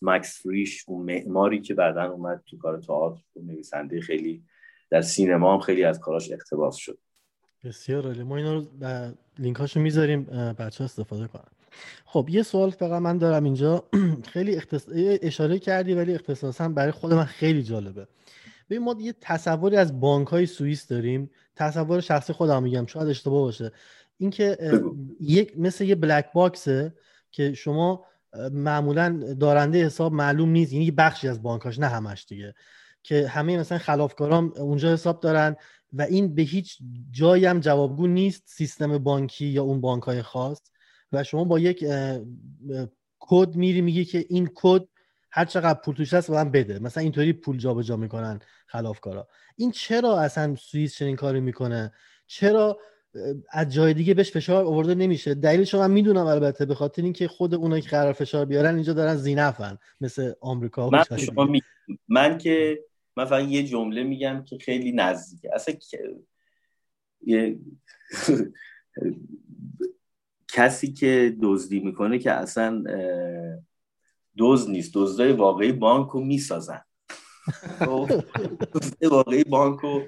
[0.02, 3.22] مکس فریش اون معماری که بعدا اومد تو کار تئاتر.
[3.36, 4.44] نویسنده خیلی
[4.90, 6.98] در سینما هم خیلی از کاراش اقتباس شد.
[7.64, 8.24] بسیار عالی.
[8.24, 8.66] ما اینا رو
[9.40, 10.24] لینک هاشو می‌ذاریم
[10.60, 11.52] بچه استفاده کنن.
[12.06, 13.84] خب یه سوال فقط من دارم اینجا.
[14.34, 14.86] خیلی اختص...
[15.22, 18.08] اشاره کردی ولی اختصاصا برای خود من خیلی جالبه.
[18.70, 21.30] ببین ما یه تصوری از بانک های سوئیس داریم.
[21.56, 23.72] تصور شخصی خودم میگم شاید اشتباه باشه.
[24.18, 24.58] اینکه
[25.20, 26.94] یک مثل یه بلک باکسه
[27.32, 28.06] که شما
[28.52, 30.74] معمولا دارنده حساب معلوم نیست.
[30.74, 32.56] یعنی بخشی از بانکاش نه همش دیگه.
[33.04, 35.56] که همه مثلا خلافکارام اونجا حساب دارن
[35.94, 36.78] و این به هیچ
[37.12, 40.62] جایی هم جوابگو نیست سیستم بانکی یا اون بانک های خاص.
[41.12, 41.86] و شما با یک
[43.20, 44.88] کد میری میگی که این کد
[45.32, 46.80] هر چقدر پول توش هست من بده.
[46.80, 49.28] مثلا اینطوری پول جابجا می‌کنن خلافکارا.
[49.56, 51.94] این چرا اصلا سوئیس چنین کاری می‌کنه؟
[52.28, 52.80] چرا
[53.52, 57.54] از جای دیگه بهش فشار آورده نمیشه؟ دلیلش من می‌دونم البته به خاطر اینکه خود
[57.54, 61.54] اونایی که قرار فشار بیارن اینجا دارن زینفن مثل آمریکا من, شما
[62.08, 62.80] من که
[63.18, 65.50] من فقط یه جمله میگم که خیلی نزدیکه.
[65.54, 65.76] اصلا
[70.54, 72.84] کسی که دزدی می‌کنه که اصلا
[74.38, 74.92] دوز نیست.
[74.94, 76.82] دزدای واقعی بانک رو می‌سازن.
[77.80, 78.10] خب؟
[79.02, 80.04] واقعی بانک رو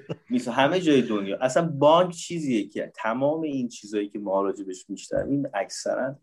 [0.52, 1.38] همه جای دنیا.
[1.40, 4.86] اصلا بانک چیزیه که تمام این چیزهایی که ما راجبش
[5.28, 6.18] این اکثرا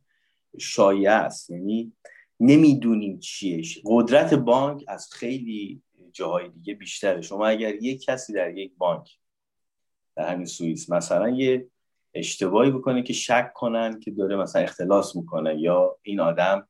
[0.60, 1.50] شایع است.
[1.50, 1.94] یعنی
[2.40, 3.64] نمی‌دونیم چیه.
[3.86, 5.82] قدرت بانک از خیلی
[6.14, 7.22] جاهای دیگه بیشتره.
[7.22, 9.10] شما اگر یک کسی در یک بانک
[10.16, 11.68] در همین سوئیس مثلا یه
[12.20, 16.68] اشتباهی بکنه که شک کنن که داره مثلا اختلاس می‌کنه یا این آدم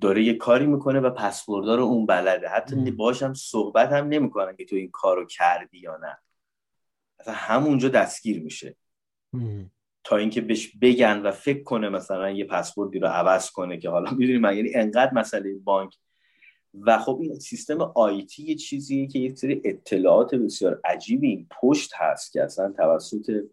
[0.00, 2.48] داره یه کاری می‌کنه و پسوردار اون بلده.
[2.48, 6.18] حتی باشم صحبت هم نمی‌کنن که تو این کارو کردی یا نه.
[7.20, 8.76] مثلا همونجا دستگیر میشه.
[10.04, 14.10] تا اینکه بهش بگن و فکر کنه مثلا یه پسوردی رو عوض کنه که حالا
[14.10, 15.96] می‌دونیم یعنی انقدر مسئله بانک.
[16.80, 21.90] و خب این سیستم آیتی یه چیزیه که یک سری اطلاعات بسیار عجیبی این پشت
[21.94, 23.44] هست که اصلا توسط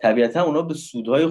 [0.00, 1.26] طبیعتا اونا به سودهای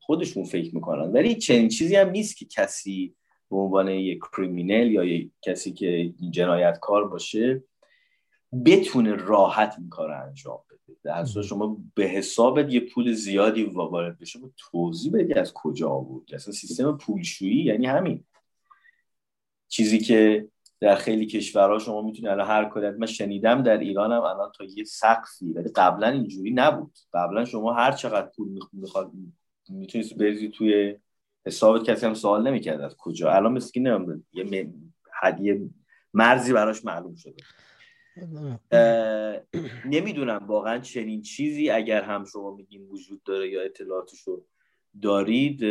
[0.00, 1.12] خودشون فکر می‌کنن.
[1.12, 3.14] ولی چنین چیزی هم نیست که کسی
[3.50, 7.62] به عنوان یک کریمینل یا یک کسی که جنایتکار باشه
[8.64, 10.96] بتونه راحت این کار انجام بده.
[11.04, 16.34] در شما به حسابت یه پول زیادی وارد بشه با توضیح بدی از کجا آورد
[16.34, 18.24] اصلا سیستم پولشویی یعنی همین.
[19.68, 20.48] چیزی که
[20.82, 24.64] در خیلی کشورها شما می‌تونید الان هر کدت من شنیدم در ایران هم الان تا
[24.64, 26.98] یه سقفی ولی قبلا اینجوری نبود.
[27.14, 29.12] قبلا شما هر چقدر پول می‌خواد
[29.68, 30.96] می‌تونید بریزی توی
[31.46, 33.32] حسابت کسی هم سوال نمی‌کرد از کجا.
[33.32, 33.80] الان مثل
[34.32, 34.72] یه
[35.22, 35.60] هدیه
[36.14, 37.36] مرزی براش معلوم شده.
[39.84, 44.44] نمی‌دونم واقعا چنین چیزی اگر هم شما میگین وجود داره یا اطلاعاتشو
[45.02, 45.64] دارید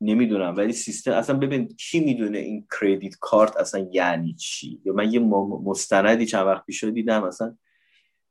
[0.00, 5.12] نمی‌دونم ولی سیستم اصلا ببین کی می‌دونه این کردیت کارت اصلا یعنی چی؟ یا من
[5.12, 5.20] یه
[5.64, 7.56] مستندی چند وقت پیش دیدم اصلا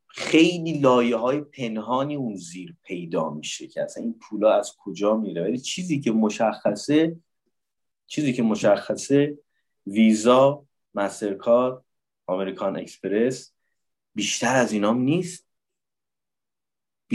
[0.08, 5.44] خیلی لایه های پنهانی اون زیر پیدا میشه که اصلا این پولا از کجا میره؟
[5.44, 7.16] ولی چیزی که مشخصه
[8.08, 9.38] چیزی که مشخصه
[9.88, 10.66] ویزا
[10.96, 11.84] مسترکارد
[12.28, 13.54] آمریکان اکسپرس
[14.16, 15.45] بیشتر از اینام نیست.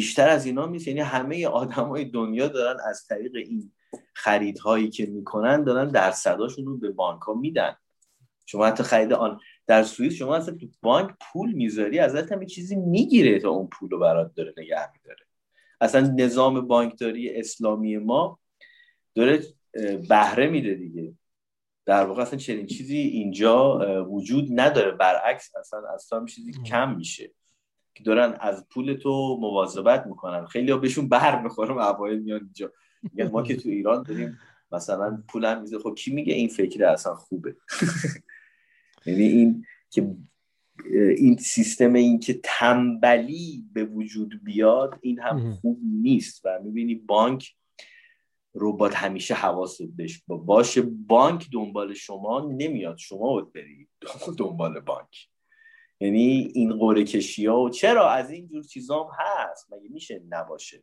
[0.01, 3.73] بیشتر از اینام نیست یعنی همه آدمای دنیا دارن از طریق این
[4.15, 7.77] خریدهایی که می‌کنن دارن درصداشون رو به بانک ها میدن.
[8.47, 12.77] شما حتی خرید آن در سوئیس شما اصلا تو بانک پول می‌ذاری ازت هم چیزی
[12.77, 15.27] می‌گیره تا اون پول رو برات داره نگه میداره.
[15.81, 18.39] اصلا نظام بانکداری اسلامی ما
[19.15, 19.43] داره
[20.09, 21.15] بهره میده دیگه.
[21.87, 23.79] در واقع اصلا چنین چیزی اینجا
[24.11, 24.91] وجود نداره.
[24.91, 27.31] برعکس اصلا اصلا چیزی کم میشه.
[28.01, 30.47] که دارن از پول تو مواظبت می‌کنن.
[30.47, 32.73] خیلی ها بهشون بر می‌خوره اوایل میان اینجا.
[33.03, 34.39] میگن ما که تو ایران داریم
[34.73, 37.57] مثلا پولم میزه خب کی میگه این فکر اصلا خوبه؟
[39.07, 40.17] یعنی این که
[41.17, 46.41] این سیستم این که تنبلی به وجود بیاد این هم خوب نیست.
[46.45, 47.55] و می‌بینی بانک
[48.55, 50.83] ربات همیشه حواست بهش باشه.
[50.83, 52.99] بانک دنبال شما نمیاد.
[52.99, 53.89] شما باید برید
[54.39, 55.29] دنبال بانک.
[56.01, 60.83] یعنی این قره کشی ها و چرا از این جور چیزام هست؟ مگه میشه نباشه؟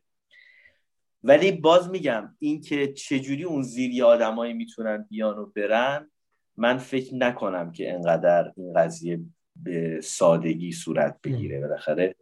[1.24, 6.10] ولی باز میگم این که چجوری اون زیری آدمایی می‌تونن بیان و برن
[6.56, 9.20] من فکر نکنم که انقدر این قضیه
[9.56, 11.60] به سادگی صورت بگیره.
[11.60, 12.14] بالاخره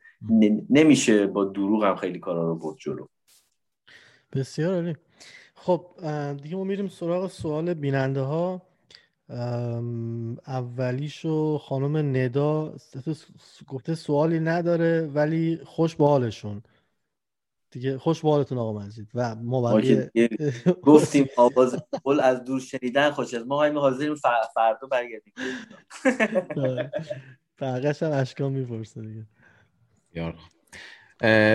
[0.70, 3.06] نمیشه با دروغ هم خیلی کارا رو برد جلو.
[4.32, 4.96] بسیار عالی.
[5.54, 5.86] خب
[6.42, 8.62] دیگه ما میریم سراغ سوال بیننده ها
[10.46, 12.76] اولیشو خانم ندا
[13.66, 16.62] گفته سوالی نداره ولی خوش به حالشون.
[17.70, 19.08] دیگه خوش به حالتون آقا مجید.
[19.14, 19.80] و ما
[20.82, 24.14] گفتیم آواز پل از دور شنیدن خوش از ما همین حاضریم
[24.54, 25.32] فردا برگردیم.
[27.60, 29.26] بقیش هم اشکام می‌پرسه دیگه.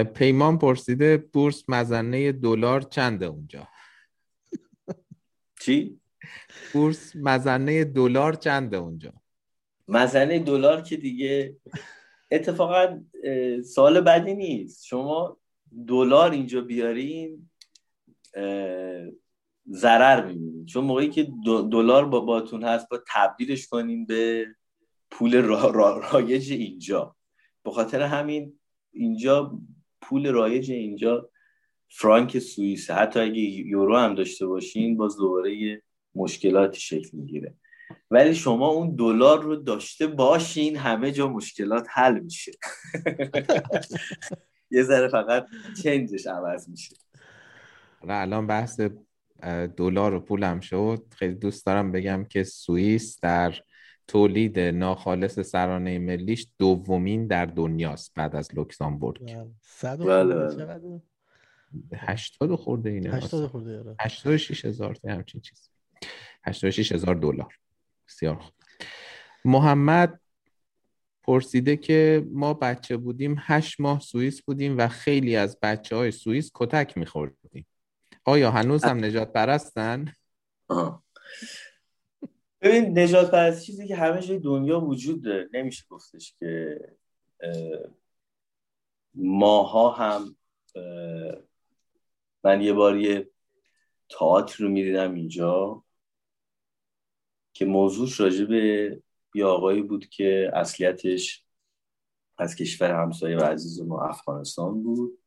[0.03, 3.67] پیمان پرسیده بورس مزنه دلار چنده اونجا؟
[5.61, 6.00] چی؟
[6.73, 9.13] بورس مزنه دلار چنده اونجا؟
[9.87, 11.55] مزنه دلار که دیگه
[12.31, 13.03] اتفاقا
[13.65, 14.85] سال بدی نیست.
[14.85, 15.37] شما
[15.87, 17.49] دلار اینجا بیارین
[19.71, 24.47] ضرر می‌بینید چون موقعی که دلار با باتون هست با تبدیلش کنیم به
[25.11, 27.15] پول رایج اینجا.
[27.63, 28.59] به خاطر همین
[28.91, 29.59] اینجا
[30.01, 31.29] پول رایج اینجا
[31.89, 32.91] فرانک سوئیس.
[32.91, 35.81] حتی اگه یورو هم داشته باشین باز دوباره
[36.15, 37.55] مشکلاتی شکل می‌گیره.
[38.11, 42.51] ولی شما اون دلار رو داشته باشین همه جا مشکلات حل میشه.
[44.71, 45.45] یه ذره فقط
[45.83, 46.95] چنجش عوض میشه.
[48.03, 48.81] و الان بحث
[49.77, 51.05] دلار و پولم شد.
[51.17, 53.55] خیلی دوست دارم بگم که سوئیس در
[54.07, 59.35] تولید ناخالص سرانه ملیش دومین در دنیاست بعد از لوکزامبورگ.
[59.83, 61.01] بله.
[61.93, 63.95] هشتاد خورده اینه هشتاد خورده آره.
[63.99, 65.70] هشتاد شیش هزار همچین چیز
[66.45, 67.57] هشتاد شیش هزار دلار.
[68.07, 68.53] بسیار خوب.
[69.45, 70.19] محمد
[71.23, 76.51] پرسیده که ما بچه بودیم هشت ماه سوئیس بودیم و خیلی از بچه های سوئیس
[76.55, 77.67] کتک میخوردیم.
[78.25, 80.13] آیا هنوز هم نجات پرستن؟
[82.61, 85.49] ببین نجات پرست چیزی که همه جای دنیا وجود داره.
[85.53, 86.79] نمیشه گفتش که
[89.13, 90.35] ماها هم
[92.43, 93.29] من یه بار یه
[94.09, 95.83] تئاتر رو می‌دیدم اینجا.
[97.53, 99.01] که موضوعش راجع به
[99.35, 101.45] یه آقایی بود که اصلیتش
[102.37, 105.19] از کشور همسایه و عزیز ما افغانستان بود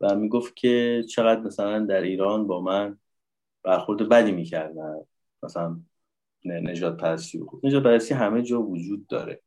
[0.00, 2.98] و می‌گفت که چقدر مثلا در ایران با من
[3.62, 4.94] برخورد بدی می‌کردن
[5.42, 5.80] مثلا
[6.44, 9.42] نجات پرستی خب نجات پرستی همه جا وجود داره.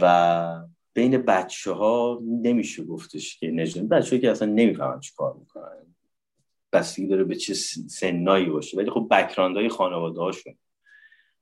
[0.00, 5.34] و بین بچه ها نمیشه گفتش که نجات بچه که اصلا نمی‌فهمن چی کار
[6.76, 7.54] بستگی داره به چه
[7.88, 8.78] سنایی باشه.
[8.78, 10.54] ولی خب بکراندهای خانواده هاشون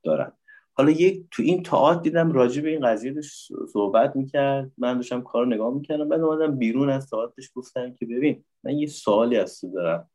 [0.02, 0.32] دارن.
[0.73, 4.70] حالا یک تو این تاعت دیدم راجع به این قضیه داشت صحبت می‌کرد.
[4.78, 6.09] من داشتم کار نگاه می‌کردم.
[6.09, 10.11] بعد اومدم بیرون از تاعتش گفتم که ببین من یه سوالی از تو دارم.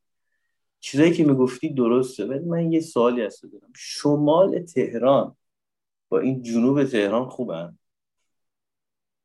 [0.80, 3.72] چیزایی که می‌گفتی درسته ولی من یه سوالی از تو دارم.
[3.76, 5.36] شمال تهران
[6.10, 7.78] با این جنوب تهران خوبن؟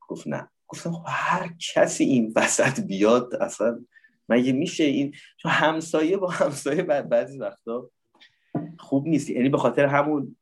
[0.08, 0.50] گفت نه.
[0.68, 3.84] گفتم خب هر کسی این وسط بیاد اصلا
[4.28, 7.90] مگه میشه این چون همسایه با همسایه بعد بعضی وقتا
[8.78, 10.36] خوب نیست؟ یعنی به خاطر همون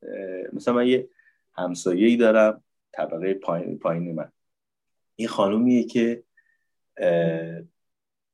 [0.53, 1.09] مثلا من یه
[1.55, 4.33] همسایه ای دارم طبقه پایین پایین من.
[5.17, 6.23] این خانومیه که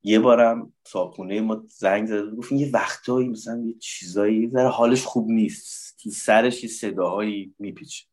[0.03, 5.31] یه بارم صابخونه ما زنگ زد گفت یه وقتایی مثلا یه چیزایی ذره حالش خوب
[5.31, 5.99] نیست.
[6.03, 8.05] تو سرش یه صداهایی میپیچه.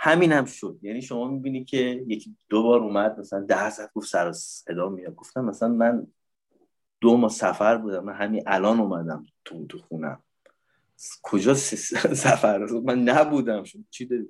[0.00, 0.78] همین هم شد.
[0.82, 5.14] یعنی شما می‌بینی که یکی دو بار اومد مثلا ده ساعت گفت سر صدا میاد.
[5.14, 6.06] گفتم مثلا من
[7.00, 10.22] دو ماه سفر بودم من همین الان اومدم تو تو خونم.
[11.22, 13.64] کجا سفر؟ من نبودم.
[13.64, 14.28] شد چی داری؟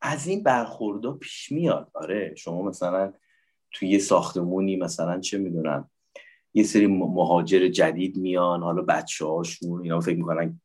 [0.00, 1.90] از این برخوردا پیش میاد.
[1.94, 3.12] آره شما مثلا
[3.72, 5.90] توی یه ساختمونی مثلا چه می‌دونم
[6.54, 10.60] یه سری مهاجر جدید میان حالا بچه هاشون اینا فکر می‌کنن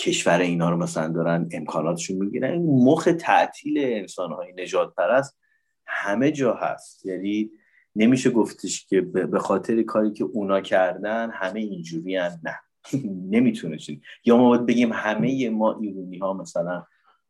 [0.00, 2.58] کشور اینا رو مثلا دارن امکاناتشون می‌گیرن.
[2.62, 5.38] مخ تعطیل انسان های نجات پرست
[5.86, 7.06] همه جا هست.
[7.06, 7.50] یعنی
[7.96, 12.60] نمیشه گفتش که به خاطر کاری که اونا کردن همه اینجوری نه.
[13.34, 16.84] نمی‌تونه چون یا ما باید بگیم همه ما ایرونی ها مثلا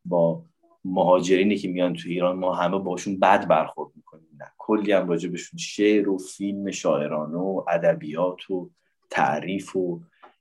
[0.04, 0.44] با
[0.84, 4.28] مهاجرینی که میان تو ایران ما همه باشون بد برخورد می‌کنیم.
[4.40, 4.46] نه.
[4.58, 8.70] کلی هم راجع بهشون شعر و فیلم شاعرانه و ادبیات و
[9.10, 10.00] تعریف و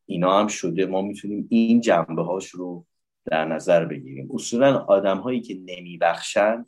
[0.10, 0.86] اینا هم شده.
[0.86, 2.86] ما می‌تونیم این جنبه هاش رو
[3.26, 4.30] در نظر بگیریم.
[4.34, 6.66] اصولا آدم هایی که نمیبخشن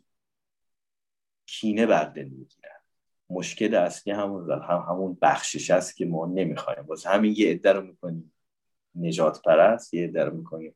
[1.45, 2.79] کینه بر دل می‌گیرن.
[3.29, 6.85] مشکل اصلی همون هم همون بخشش است که ما نمی‌خوایم.
[6.85, 8.33] واسه همین یه عده رو می‌کنیم
[8.95, 10.75] نجات پرست یه عده رو می‌کنیم.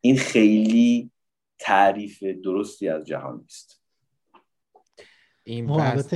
[0.00, 1.10] این خیلی
[1.58, 3.82] تعریف درستی از جهان نیست.
[5.42, 6.14] این بحث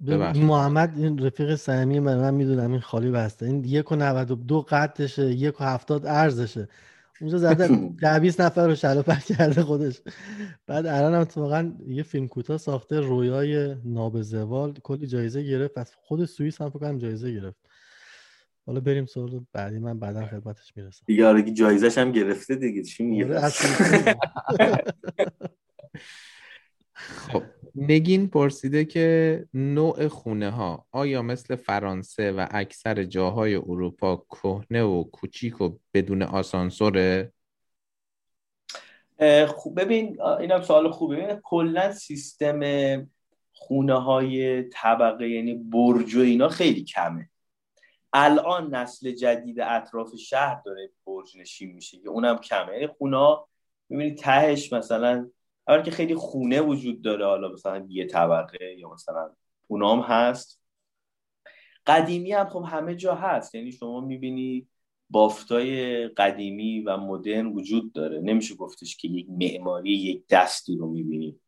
[0.00, 3.46] محمد این رفیق صمیمی من من می‌دونم این خالی بسته.
[3.46, 6.68] این یک و نود و دو قدشه یک و هفتاد ارزشه.
[7.20, 7.68] اونجا زده
[8.02, 10.00] ده بیست نفر رو شلوپر کرده خودش.
[10.66, 15.78] بعد الان هم واقعا یه فیلم کوتاه ساخته رویای نابزوال کلی جایزه گرفت.
[15.78, 17.58] از خود سوئیس هم فکر جایزه گرفت.
[18.66, 19.78] حالا بریم سوال بعدی.
[19.78, 21.02] من بعدا خدمتش می‌رسم.
[21.06, 22.82] دیگه آره جایزش هم گرفته دیگه.
[22.82, 23.48] چی میگه آره،
[27.32, 27.42] خب.
[27.74, 35.04] نگین پرسیده که نوع خونه ها آیا مثل فرانسه و اکثر جاهای اروپا کهنه و
[35.04, 37.32] کوچیک و بدون آسانسوره؟
[39.48, 41.40] خوب ببین اینم سوال خوبه.
[41.44, 42.60] کلا سیستم
[43.52, 47.30] خونه های طبقه یعنی برج و اینا خیلی کمه.
[48.12, 52.72] الان نسل جدید اطراف شهر داره برج نشین میشه که اونم کمه.
[52.72, 53.48] یعنی خونه ها
[53.88, 55.30] می‌بینی تهش مثلا
[55.70, 59.30] اول که خیلی خونه وجود داره حالا مثلا یه طبقه یا مثلا
[59.66, 60.60] اونام هست.
[61.86, 63.54] قدیمی هم خب همه جا هست.
[63.54, 64.68] یعنی شما می‌بینی
[65.10, 68.20] بافتای قدیمی و مدرن وجود داره.
[68.20, 71.40] نمیشه گفتش که یک معماری یک دستی رو می‌بینی.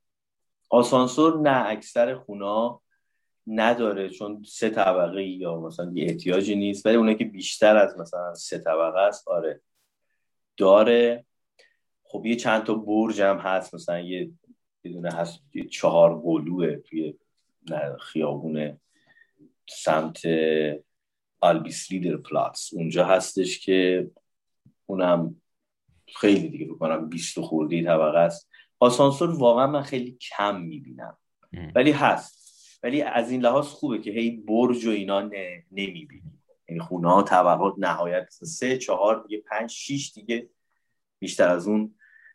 [0.70, 2.78] آسانسور نه اکثر خونه
[3.46, 6.86] نداره چون سه طبقه یا مثلا یه احتیاجی نیست.
[6.86, 9.60] ولی اونه که بیشتر از مثلا سه طبقه است آره.
[10.56, 11.24] داره.
[12.12, 14.30] خب یه چند تا برج هم هست مثلا یه
[14.84, 17.14] بدونه هست یه چهار قلوه توی
[18.00, 18.80] خیابون
[19.68, 20.22] سمت
[21.40, 24.10] آلبیس لیدر پلاتس اونجا هستش که
[24.86, 25.42] اونم
[26.16, 28.48] خیلی دیگه بکنم بیست خوردی طبقه است.
[28.80, 31.16] آسانسور واقعا من خیلی کم می‌بینم.
[31.74, 32.80] ولی هست.
[32.82, 35.20] ولی از این لحاظ خوبه که هی برج و اینا
[35.72, 36.32] نمی‌بینی.
[36.68, 40.48] یعنی خونه ها طبقات نهایت سه چهار دیگه پنج شیش دیگه
[41.18, 41.94] بیشتر از اون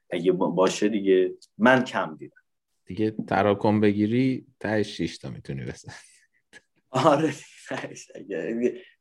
[0.09, 2.37] اگه باشه دیگه من کم دیدم.
[2.85, 5.95] دیگه تراکم بگیری ته 6 تا می‌تونی بزنی.
[6.89, 7.33] آره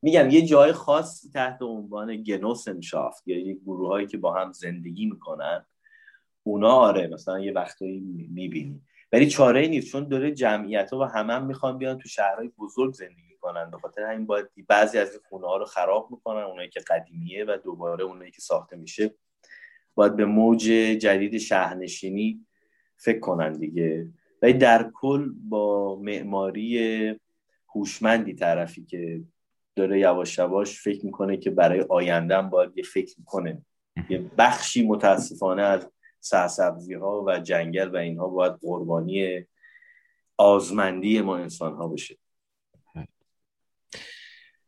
[0.03, 5.07] میگم یه جای خاصی تحت عنوان گنوسنشافت یا یه گروه هایی که با هم زندگی
[5.07, 5.67] می‌کنن
[6.43, 8.01] اونا آره مثلا یه وقتایی
[8.31, 8.83] می‌بینی.
[9.13, 12.95] ولی چاره نیست چون داره جمعیت ها و همه هم می‌خوان بیان تو شهرهای بزرگ
[12.95, 13.71] زندگی کنن.
[13.71, 17.45] به خاطر همین باید بعضی از این خونه ها رو خراب می‌کنن اونایی که قدیمیه
[17.45, 19.15] و دوباره اونایی که ساخته میشه.
[19.97, 20.63] باید به موج
[21.01, 22.47] جدید شهرنشینی
[22.97, 24.09] فکر کنن دیگه.
[24.43, 27.15] ولی در کل با معماری
[27.75, 29.21] هوشمندی طرفی که
[29.77, 33.63] داره یواش یواش فکر می‌کنه که برای آیندن باید یه فکر می‌کنه
[34.11, 35.91] یه بخشی متاسفانه از
[36.21, 39.47] سرسبزی ها و جنگل و اینها باید قربانی
[40.37, 42.19] آزمندی ما انسان ها بشه.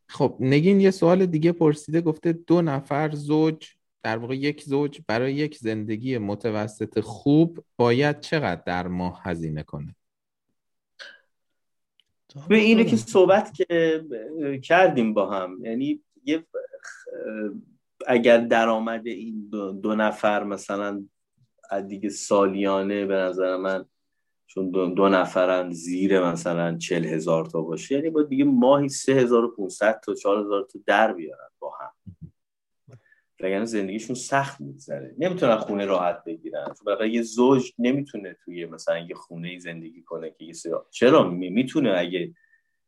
[0.07, 5.35] خب نگین یه سوال دیگه پرسیده گفته دو نفر زوج در واقع یک زوج برای
[5.35, 9.95] یک زندگی متوسط خوب باید چقدر در ماه هزینه کنه؟
[12.49, 14.05] به اینو که صحبت که
[14.63, 16.47] کردیم با هم یعنی یه
[18.07, 19.49] اگر درآمد این
[19.83, 21.05] دو, نفر مثلا
[21.89, 23.85] دیگه سالیانه به نظر من
[24.47, 29.13] چون دو, دو نفرن زیر مثلا چل هزار تا باشه یعنی با دیگه ماهی سه
[29.13, 31.91] هزار و پونست تا چهار هزار تا در بیارن با هم.
[33.41, 35.15] وگرنه زندگیشون سخت میگذره.
[35.19, 36.75] نمی‌تونن خونه راحت بگیرن.
[36.85, 40.53] چون یه زوج نمی‌تونه توی مثلا یه خونه زندگی کنه که
[40.91, 42.35] چرا؟ می‌تونه اگه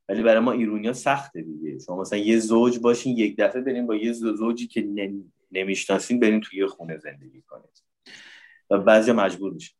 [0.08, 1.78] ولی برای ما ایرونیا سخته دیگه.
[1.78, 4.88] شما مثلا یه زوج باشین یک دفعه بریم با یه زوجی که
[5.52, 7.82] نمی‌شناسین بریم توی یه خونه زندگی کنید
[8.70, 9.74] و بعضی مجبور میشه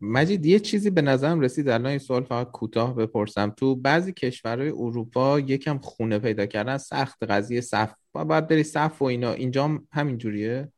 [0.00, 3.50] مجید یه چیزی به نظرم رسید الان این سوال فقط کوتاه بپرسم.
[3.50, 7.94] تو بعضی کشورهای اروپا یکم خونه پیدا کردن سخت قضیه صف.
[8.12, 10.72] باید بری صف و اینا اینجا همین جوریه؟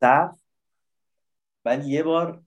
[0.00, 0.40] صف؟
[1.64, 2.42] ولی یه بار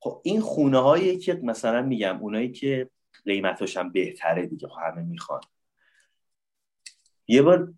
[0.00, 2.90] خب این خونه هایی که مثلا میگم اونایی که
[3.24, 5.40] قیمتاش هم بهتره دیگه خب همه می‌خوان.
[7.28, 7.74] یه بار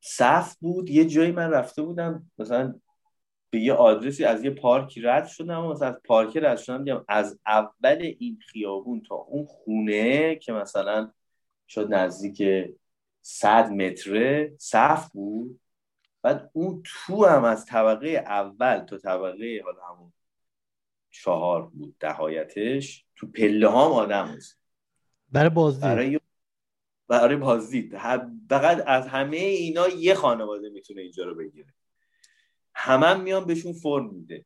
[0.00, 2.74] صف بود یه جایی من رفته بودم مثلا
[3.50, 7.04] به یه آدرسی از یه پارکی رد شدم و مثلا از پارکی رد شدم میگم
[7.08, 11.12] از اول این خیابون تا اون خونه که مثلا
[11.68, 12.42] شد نزدیک
[13.22, 15.60] صد متره صف بود.
[16.22, 20.12] بعد اون تو هم از طبقه اول تا طبقه حالا همون
[21.10, 24.58] چهار بود دهایتش تو پله ها آدم هست
[25.32, 25.82] برای بازدید.
[25.82, 26.20] برای
[27.08, 27.98] برای بازدید.
[28.48, 31.74] فقط از همه اینا یه خانواده می‌تونه اینجا رو بگیره.
[32.82, 34.44] همه هم میان بهشون فرم میده.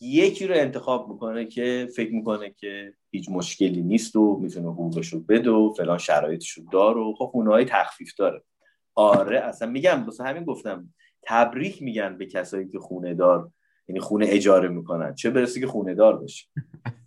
[0.00, 5.20] یکی رو انتخاب می‌کنه که فکر می‌کنه که هیچ مشکلی نیست و می‌تونه حقوقش رو
[5.20, 8.42] بده و فلان شرایطش رو داره و خب خونه های تخفیف داره.
[8.94, 13.50] آره اصلا میگم بس همین گفتم تبریک میگن به کسایی که خونه دار
[13.88, 15.14] یعنی خونه اجاره می‌کنن.
[15.14, 16.46] چه برسه که خونه دار باشه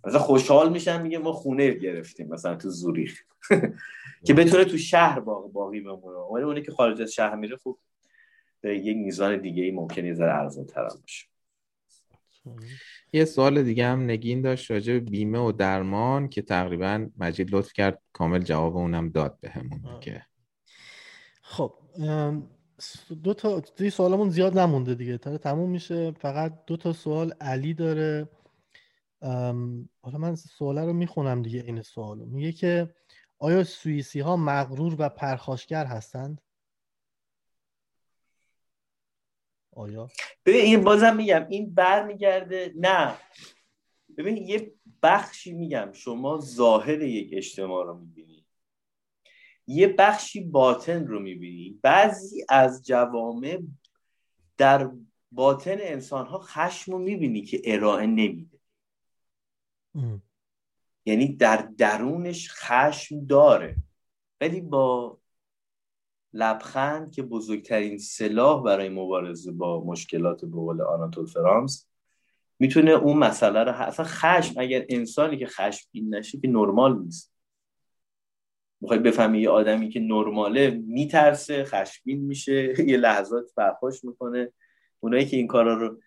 [0.04, 3.20] مثلا خوشحال میشن میگه ما خونه گرفتیم مثلا تو زوریخ.
[4.26, 6.18] که بتونه تو شهر باقی بمونه.
[6.18, 7.78] اونی که خارج از شهر میره خب
[8.60, 11.26] به یک میزان دیگه ای ممکنه یه ذره ارزان تر باشه.
[13.12, 17.72] یه سوال دیگه هم نگین داشت راجع به بیمه و درمان که تقریبا مجید لطف
[17.72, 20.22] کرد کامل جواب اونم داد به همون که
[21.42, 21.74] خب
[23.22, 25.18] دو تا دی سوالمون زیاد نمونده دیگه.
[25.18, 26.10] تا تموم میشه.
[26.10, 28.28] فقط دو تا سوال علی داره.
[30.02, 32.26] حالا من سواله رو می‌خونم دیگه این سوالو.
[32.26, 32.94] میگه که
[33.38, 36.40] آیا سوئیسی ها مغرور و پرخاشگر هستند؟
[39.78, 40.08] آیا؟
[40.46, 43.14] ببین این بازم میگم این بر میگرده نه.
[44.18, 44.72] ببین یه
[45.02, 48.46] بخشی میگم شما ظاهر یک اجتماع رو می‌بینی.
[49.66, 51.78] یه بخشی باطن رو می‌بینی.
[51.82, 53.62] بعضی از جوامع
[54.56, 54.90] در
[55.32, 58.58] باطن انسان ها خشم رو می‌بینی که ارائه نمیده.
[61.06, 63.76] یعنی در درونش خشم داره.
[64.40, 65.18] ولی با
[66.38, 71.88] لبخند که بزرگترین سلاح برای مبارزه با مشکلات به قول آناتول فرانس.
[72.58, 77.32] می‌تونه اون مسئله رو اصلا خشم اگر انسانی که خشمگین نشه که نرمال نیست.
[78.80, 84.52] می‌خوای بفهمی یه آدمی که نرماله میترسه خشمگین میشه یه لحظات فرخوش می‌کنه.
[85.00, 86.00] اونایی که این کارا رو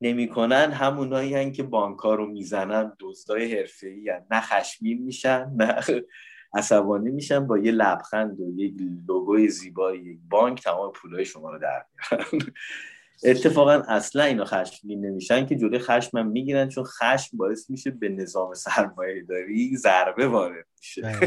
[0.00, 5.80] نمی‌کنن همونایی هن که بانکا رو می‌زنن دزدای حرفه‌ای نه خشمگین میشن نه
[6.54, 8.74] عصبانی میشن با یه لبخند و یک
[9.08, 12.52] لوگوی زیبای یک بانک تمام پولای شما رو در میارن.
[13.24, 18.54] اتفاقا اصلا اینا خشمگین نمیشن که جلوی خشم می‌گیرن چون خشم باعث میشه به نظام
[18.54, 21.18] سرمایه داری ضربه وارد میشه.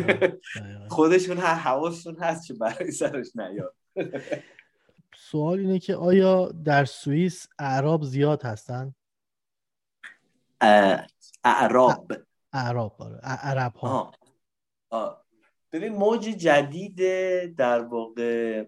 [0.90, 3.76] خودشون حواسشون هست که برای سرش نیاد.
[5.16, 8.96] سوال اینه که آیا در سوئیس اعراب زیاد هستن؟
[11.44, 12.12] اعراب.
[12.54, 13.20] اعراب آره.
[13.24, 14.12] عرب ها
[15.72, 16.96] ببین موج جدید
[17.56, 18.66] در واقع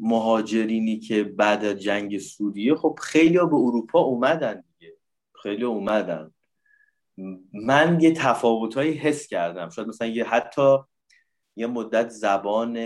[0.00, 4.96] مهاجرینی که بعد از جنگ سوریه خب خیلی به اروپا اومدن دیگه.
[5.42, 6.30] خیلی اومدن.
[7.52, 9.70] من یه تفاوتهایی حس کردم.
[9.70, 10.78] شاید مثلا یه حتی
[11.56, 12.76] یه مدت زبان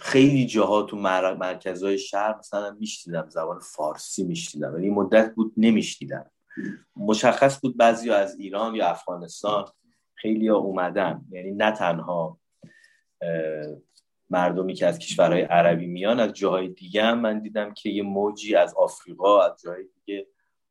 [0.00, 4.74] خیلی جاها تو مرکزهای شهر مثلا میشنیدم زبان فارسی میشنیدم.
[4.74, 6.30] ولی مدت بود نمیشنیدم.
[6.96, 9.64] مشخص بود بعضی از ایران یا افغانستان
[10.14, 11.24] خیلی ها اومدن.
[11.30, 12.38] یعنی نه تنها
[14.30, 18.54] مردمی که از کشورهای عربی میان از جاهای دیگه هم من دیدم که یه موجی
[18.54, 20.26] از آفریقا از جاهای دیگه.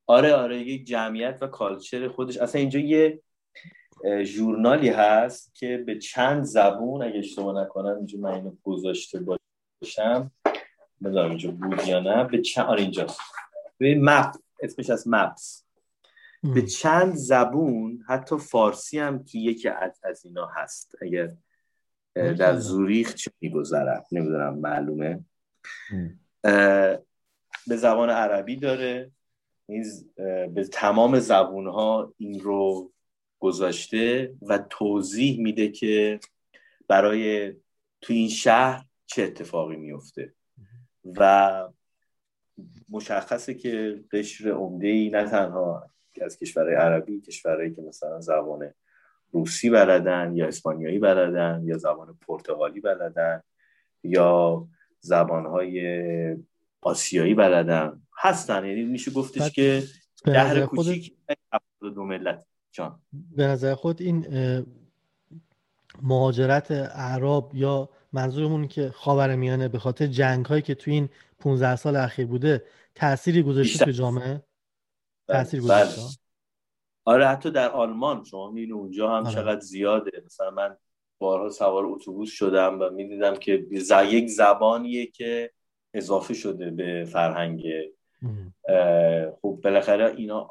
[0.08, 2.38] آره آره یه جمعیت و کالچر خودش.
[2.38, 3.22] اصلا اینجا یه
[4.24, 10.32] ژورنالی هست که به چند زبون اگه اشتباه نکنم اینجا من اینو گذاشته باشم.
[11.02, 12.24] نمی‌دونم اینجا بود یا نه.
[12.24, 13.20] به چند آره اینجاست.
[13.78, 15.66] به مپ اسمش از مپس.
[16.44, 19.70] به چند زبون حتی فارسی هم که یکی
[20.04, 20.96] از اینا هست.
[21.02, 21.32] اگر
[22.16, 25.26] در زوریخ چه میگذرد؟ نمی‌دونم معلومه.
[27.68, 29.12] به زبان عربی داره.
[30.54, 32.92] به تمام زبون ها این رو
[33.40, 36.20] گذاشته و توضیح میده که
[36.88, 37.54] برای
[38.02, 40.34] تو این شهر چه اتفاقی میفته
[41.06, 41.68] و
[42.90, 45.92] مشخصه که قشر عمده ای نه تنها
[46.24, 48.74] از کشورهای عربی کشورهایی که مثلا زبان
[49.32, 53.42] روسی بلدن یا اسپانیایی بلدن یا زبان پرتغالی بلدن
[54.04, 54.68] یا
[55.00, 56.38] زبانهای
[56.82, 58.02] آسیایی بلدن.
[58.18, 58.66] هستن.
[58.66, 59.84] یعنی میشه گفتش که
[60.26, 61.16] دهر کوچیک
[61.82, 62.46] دو ملت.
[62.72, 63.00] جان.
[63.36, 64.26] به نظر خود این
[66.02, 71.10] مهاجرت اعراب یا منظورمون که خاور میانه به خاطر جنگ هایی که تو این
[71.40, 72.64] 15 سال اخیر بوده
[72.96, 74.44] تأثیری گذاشته به جامعه؟
[75.30, 75.60] بله.
[75.60, 76.20] گذاشته بله.
[77.06, 79.36] آره حتی در آلمان شما می‌بینید اونجا هم آره.
[79.36, 80.78] چقدر زیاده مثلا من
[81.18, 83.68] بارها سوار اتوبوس شدم و می‌دیدم که
[84.10, 85.52] یک زبانیه که
[85.94, 87.64] اضافه شده به فرهنگ
[89.42, 90.50] خب بالاخره اینا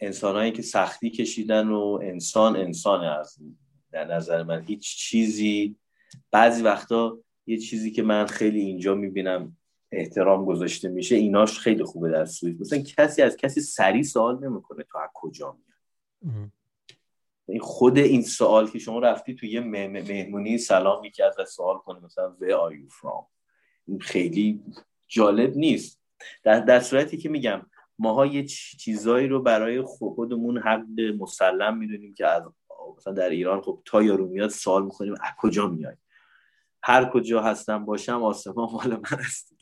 [0.00, 3.38] انسانهایی که سختی کشیدن و انسان انسان از
[3.92, 5.76] در نظر من هیچ چیزی
[6.30, 9.56] بعضی وقتا یه چیزی که من خیلی اینجا می‌بینم
[9.92, 12.60] احترام گذاشته میشه ایناش خیلی خوبه در سوئیس.
[12.60, 16.50] مثلا کسی از کسی سریع سوال نمی‌کنه تو از کجا میاد.
[17.48, 22.00] این خود این سوال که شما رفتی تو یه مهمونی سلام یکی از سوال کنه
[22.00, 23.24] مثلا where are you from
[23.86, 24.62] این خیلی
[25.06, 26.00] جالب نیست.
[26.42, 27.66] در, در صورتی که میگم
[27.98, 28.44] ماها یه
[28.80, 32.42] چیزایی رو برای خودمون حق مسلم می‌دونیم که از
[32.96, 35.96] مثلا در ایران خب تا یارو میاد سوال می‌کنیم از کجا میای؟
[36.86, 39.54] هر کجا هستم باشم آسمان مال من است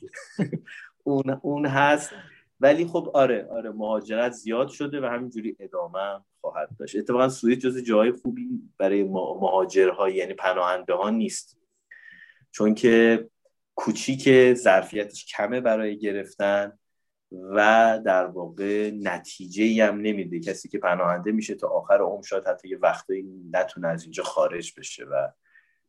[1.03, 2.11] اون اون هست.
[2.59, 6.95] ولی خب آره آره مهاجرت زیاد شده و همینجوری ادامه خواهد داشت.
[6.95, 11.57] اتفاقا سوئیس جز جای خوبی برای مهاجرها یعنی پناهنده ها نیست.
[12.51, 13.27] چون که
[13.75, 16.79] کوچیک ظرفیتش کمه برای گرفتن
[17.31, 20.39] و در واقع نتیجه هم نمیده.
[20.39, 24.73] کسی که پناهنده میشه تا آخر عمر شاید حتی یه وقتایی نتونه از اینجا خارج
[24.77, 25.31] بشه و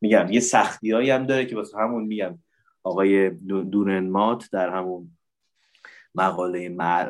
[0.01, 2.39] میگم یه سختی هایی هم داره که واسه همون میگم.
[2.83, 3.29] آقای
[3.71, 5.17] دورنمات در همون
[6.15, 6.69] مقاله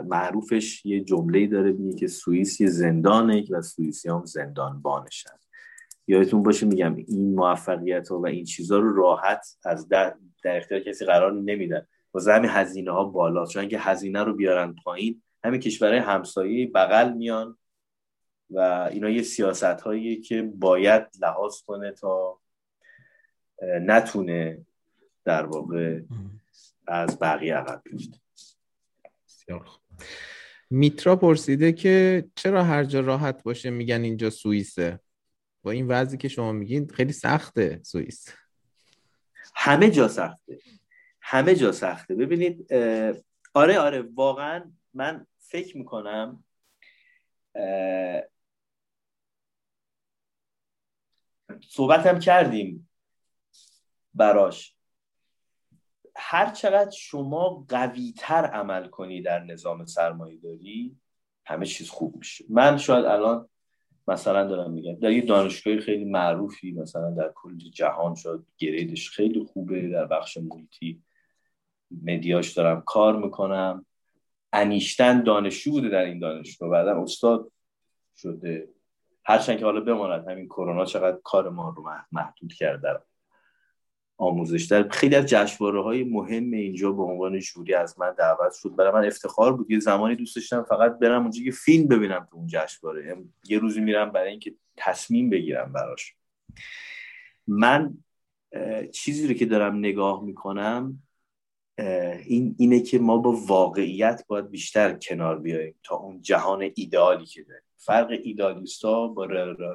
[0.09, 5.37] معروفش یه جمله داره میگه که سوئیس یه زندانه و سوئیسی هم زندان بانشن
[6.07, 10.81] یادتون باشه میگم این موفقیت ها و این چیزها رو راحت از در, در اختیار
[10.81, 11.87] کسی قرار نمیدن.
[12.13, 17.13] واسه همین هزینه ها بالا چون اگه هزینه رو بیارن پایین همین کشورهای همسایه بغل
[17.13, 17.57] میان
[18.49, 22.39] و اینا یه سیاست هایی که باید لحاظ کنه تا
[23.61, 24.65] نتونه
[25.25, 26.01] در واقع
[26.87, 28.17] از بقیه عقب بیفته.
[30.69, 34.99] میترا پرسیده که چرا هر جا راحت باشه میگن اینجا سوئیسه؟
[35.63, 38.29] با این وضعی که شما میگین خیلی سخته سوئیس.
[39.55, 40.59] همه جا سخته.
[41.21, 42.15] همه جا سخته.
[42.15, 42.73] ببینید
[43.53, 46.43] آره آره واقعا من فکر می‌کنم
[51.69, 52.89] صحبت هم کردیم.
[54.17, 54.75] براش.
[56.15, 60.97] هر چقدر شما قویتر عمل کنی در نظام سرمایه داری
[61.45, 62.45] همه چیز خوب میشه.
[62.49, 63.49] من شاید الان
[64.07, 69.43] مثلا دارم میگم در یه دانشگاه خیلی معروفی مثلا در کل جهان شد گریدش خیلی
[69.43, 71.03] خوبه در بخش محیطی
[72.03, 73.85] مدیاش دارم کار می‌کنم.
[74.53, 76.69] انیشتن دانشجو بوده در این دانشگاه.
[76.69, 77.51] بعدا استاد
[78.15, 78.69] شده.
[79.25, 82.99] هرچند که حالا بماند همین کرونا چقدر کار ما رو محدود کرده
[84.17, 88.75] آموزش در خیلی از جشنواره های مهم اینجا به عنوان جوری از من دعوت شد.
[88.75, 89.71] برای من افتخار بود.
[89.71, 93.17] یه زمانی دوست داشتم فقط برم اونجا یه فیلم ببینم تو اون جشنواره.
[93.49, 96.15] یه روزی میرم برای اینکه تصمیم بگیرم براش.
[97.47, 97.97] من
[98.91, 101.03] چیزی رو که دارم نگاه می‌کنم
[102.25, 107.43] این اینه که ما با واقعیت باید بیشتر کنار بیاییم تا اون جهان ایدئالی که
[107.43, 107.63] داریم.
[107.77, 109.25] فرق ایدالیستا با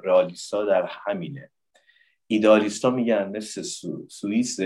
[0.04, 1.51] رئالیستا در همینه.
[2.32, 4.60] ایدالیستا میگن مثل سو، سوئیس.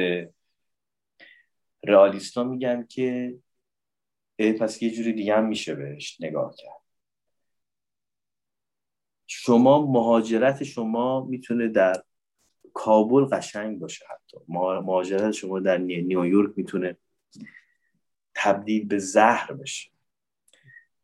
[1.84, 3.38] رئالیستا میگن که
[4.38, 6.82] پس یه جوری دیگه هم میشه بهش نگاه کرد.
[9.26, 12.02] شما مهاجرت شما می‌تونه در
[12.74, 14.36] کابل قشنگ باشه حتی.
[14.48, 16.96] مهاجرت شما در نیویورک می‌تونه
[18.34, 19.90] تبدیل به زهر بشه.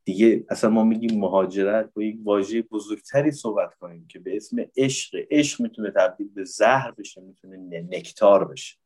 [0.04, 5.26] دیگه اصلا ما میگیم مهاجرت با یک واژه بزرگتری صحبت کنیم که به اسم عشق.
[5.30, 8.76] عشق می‌تونه تبدیل به زهر بشه می‌تونه نکتار بشه.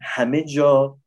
[0.00, 0.98] همه جا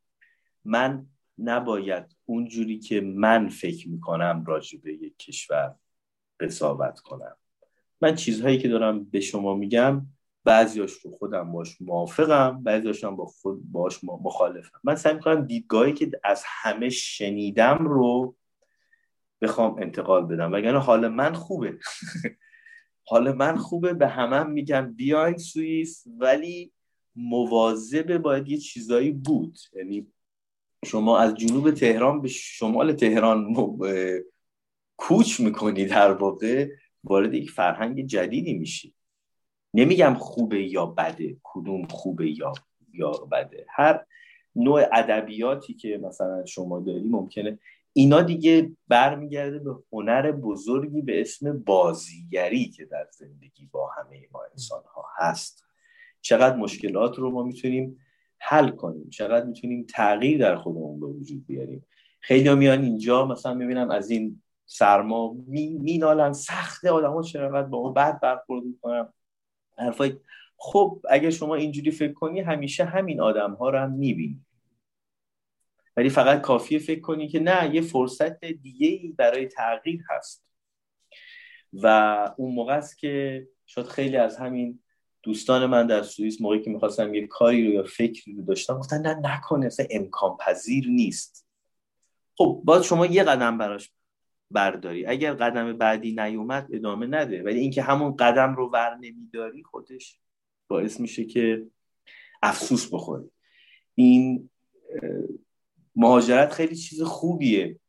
[0.66, 1.06] من
[1.38, 5.76] نباید اونجوری که من فکر می‌کنم راجع به یک کشور
[6.40, 7.36] قضاوت کنم.
[8.02, 10.06] من چیزهایی که دارم به شما میگم
[10.44, 14.80] بعضیاش رو خودم باش موافقم بعضیاش با خود باش مخالفم.
[14.84, 18.36] من سعی می‌کنم دیدگاهی که از همه شنیدم رو
[19.44, 20.54] بخوام انتقال بدم.
[20.54, 21.80] وگرنه حال من خوبه.
[23.06, 23.94] حال من خوبه.
[23.94, 26.04] به همه هم میگم بیاین سوئیس.
[26.20, 26.72] ولی
[27.16, 29.58] مواظب باید یه چیزایی بود.
[29.76, 30.08] یعنی
[30.86, 33.56] شما از جنوب تهران به شمال تهران
[34.98, 36.70] کوچ می‌کنی در واقع.
[37.04, 38.94] وارد یک فرهنگ جدیدی میشی.
[39.74, 41.38] نمیگم خوبه یا بده.
[41.44, 42.54] کدوم خوبه یا
[42.94, 43.66] یا بده.
[43.70, 44.06] هر
[44.56, 47.60] نوع ادبیاتی که مثلا شما داری ممکنه
[47.94, 54.44] اینا دیگه برمیگرده به هنر بزرگی به اسم بازیگری که در زندگی با همه ما
[54.52, 55.64] انسان ها هست.
[56.22, 58.00] چقدر مشکلات رو ما می‌تونیم
[58.40, 61.86] حل کنیم چقدر می‌تونیم تغییر در خودمون به وجود بیاریم.
[62.20, 65.36] خیلی میان اینجا مثلا می‌بینم از این سرما
[65.80, 69.14] مینالن سخته آدم ها چرا با اون بد برخورد می‌کنم
[69.78, 70.14] حرفای
[70.58, 74.46] خب اگه شما اینجوری فکر کنی همیشه همین آدم ها رو هم می‌بینی.
[75.98, 80.44] ولی فقط کافیه فکر کنی که نه یه فرصت دیگه ای برای تغییر هست.
[81.74, 81.88] و
[82.38, 84.80] اون موقع است که شاید خیلی از همین
[85.24, 89.02] دوستان من در سوئیس موقعی که می‌خواستم یه کاری رو یا فکری رو داشتم گفتن
[89.02, 91.48] نه نکنه اصلا امکان پذیر نیست.
[92.38, 93.92] خب باید شما یه قدم براش
[94.52, 95.06] برداری.
[95.06, 97.44] اگر قدم بعدی نیومد ادامه نده.
[97.44, 100.20] ولی اینکه همون قدم رو ور نمیداری خودش
[100.68, 101.66] باعث میشه که
[102.44, 103.32] افسوس بخوری.
[103.96, 104.50] این
[105.96, 107.80] مهاجرت خیلی چیز خوبیه.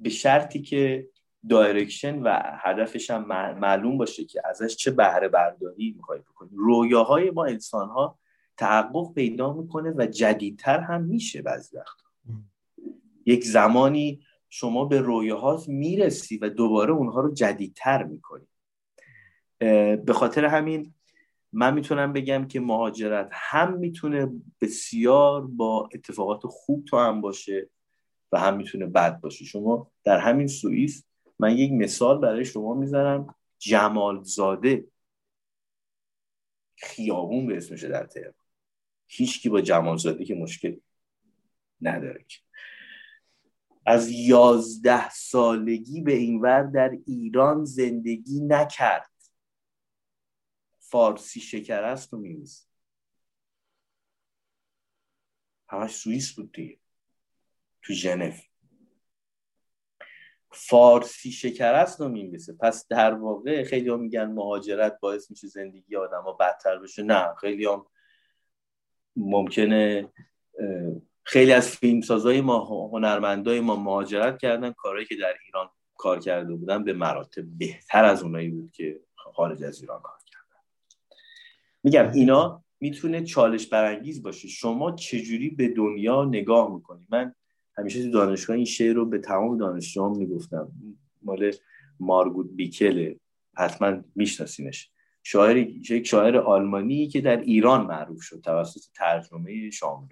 [0.00, 1.08] به شرطی که
[1.48, 3.26] دایرکشن و هدفش هم
[3.58, 6.50] معلوم باشه که ازش چه بهره برداری می‌خوای بکنی.
[6.52, 8.18] رویاهای ما انسان ها
[8.56, 11.96] تحقق پیدا می‌کنه و جدیدتر هم میشه بعضی وقت
[13.26, 18.46] یک زمانی شما به رویاهات می‌رسی و دوباره اونها رو جدیدتر می‌کنی.
[19.96, 20.94] به خاطر همین
[21.58, 24.30] من می‌تونم بگم که مهاجرت هم می‌تونه
[24.60, 27.70] بسیار با اتفاقات خوب تو هم باشه
[28.32, 29.44] و هم می‌تونه بد باشه.
[29.44, 31.04] شما در همین سوئیس
[31.38, 33.34] من یک مثال برای شما می‌زنم.
[33.58, 34.88] جمال زاده
[36.76, 38.34] خیابون به اسمشه در تهران.
[39.06, 40.76] هیچکی با جمال زاده که مشکل
[41.80, 42.24] نداره
[43.86, 49.10] از یازده سالگی به اینور در ایران زندگی نکرد.
[50.90, 52.68] فارسی شکر است و میمیز
[55.68, 56.78] همش سوئیس بود دیگه.
[57.82, 58.32] تو ژنو.
[60.50, 65.96] فارسی شکر است و میمیزه پس در واقع خیلی هم میگن مهاجرت باعث میشه زندگی
[65.96, 67.02] آدم ها بدتر بشه.
[67.02, 67.86] نه خیلی هم
[69.16, 70.12] ممکنه
[71.24, 74.72] خیلی از فیلمسازای ما هنرمندای ما مهاجرت کردن.
[74.72, 79.64] کارهایی که در ایران کار کرده بودن به مراتب بهتر از اونایی بود که خارج
[79.64, 80.18] از ایران کار
[81.82, 84.48] میگم اینا می‌تونه چالش برانگیز باشه.
[84.48, 87.34] شما چجوری به دنیا نگاه می‌کنی؟ من
[87.76, 90.72] همیشه تو دانشگاه این شعر رو به تمام دانشجوام می‌گفتم.
[91.22, 91.52] مال
[92.00, 93.16] مارگوت بیکله.
[93.56, 94.90] حتما میشناسینش.
[95.22, 100.08] شاعری یک شاعر آلمانی که در ایران معروف شد توسط ترجمه شاملو.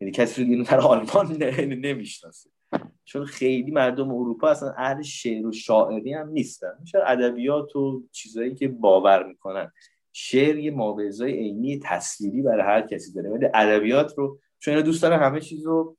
[0.00, 1.36] یعنی کسی اینو در آلمان
[1.86, 2.50] نمی‌شناسه.
[3.04, 6.72] چون خیلی مردم اروپا اصلا اهل شعر و شاعری هم نیستن.
[6.80, 9.72] میشه ادبیات و چیزایی که باور می‌کنن.
[10.16, 13.30] شعر یه مابعضای عینی تصویری برای هر کسی داره.
[13.30, 15.96] ولی ادبیات رو چون اینا دوست دارن همه چیز رو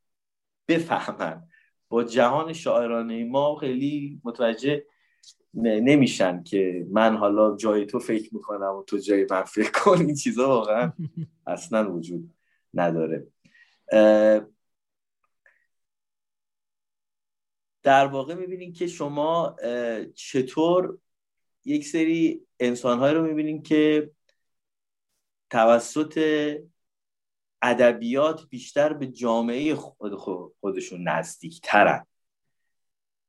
[0.67, 1.47] بفهمن.
[1.89, 4.85] با جهان شاعرانه ما خیلی متوجه
[5.53, 9.97] نمیشن که من حالا جای تو فکر می‌کنم و تو جای من فکر کن.
[9.97, 10.91] این چیزا واقعا
[11.47, 12.33] اصلا وجود
[12.73, 13.27] نداره.
[17.83, 19.55] در واقع می‌بینید که شما
[20.15, 20.97] چطور
[21.65, 24.11] یک سری انسانهایی رو می‌بینید که
[25.49, 26.19] توسط
[27.61, 30.15] ادبیات بیشتر به جامعه خود
[30.59, 32.05] خودشون نزدیک ترن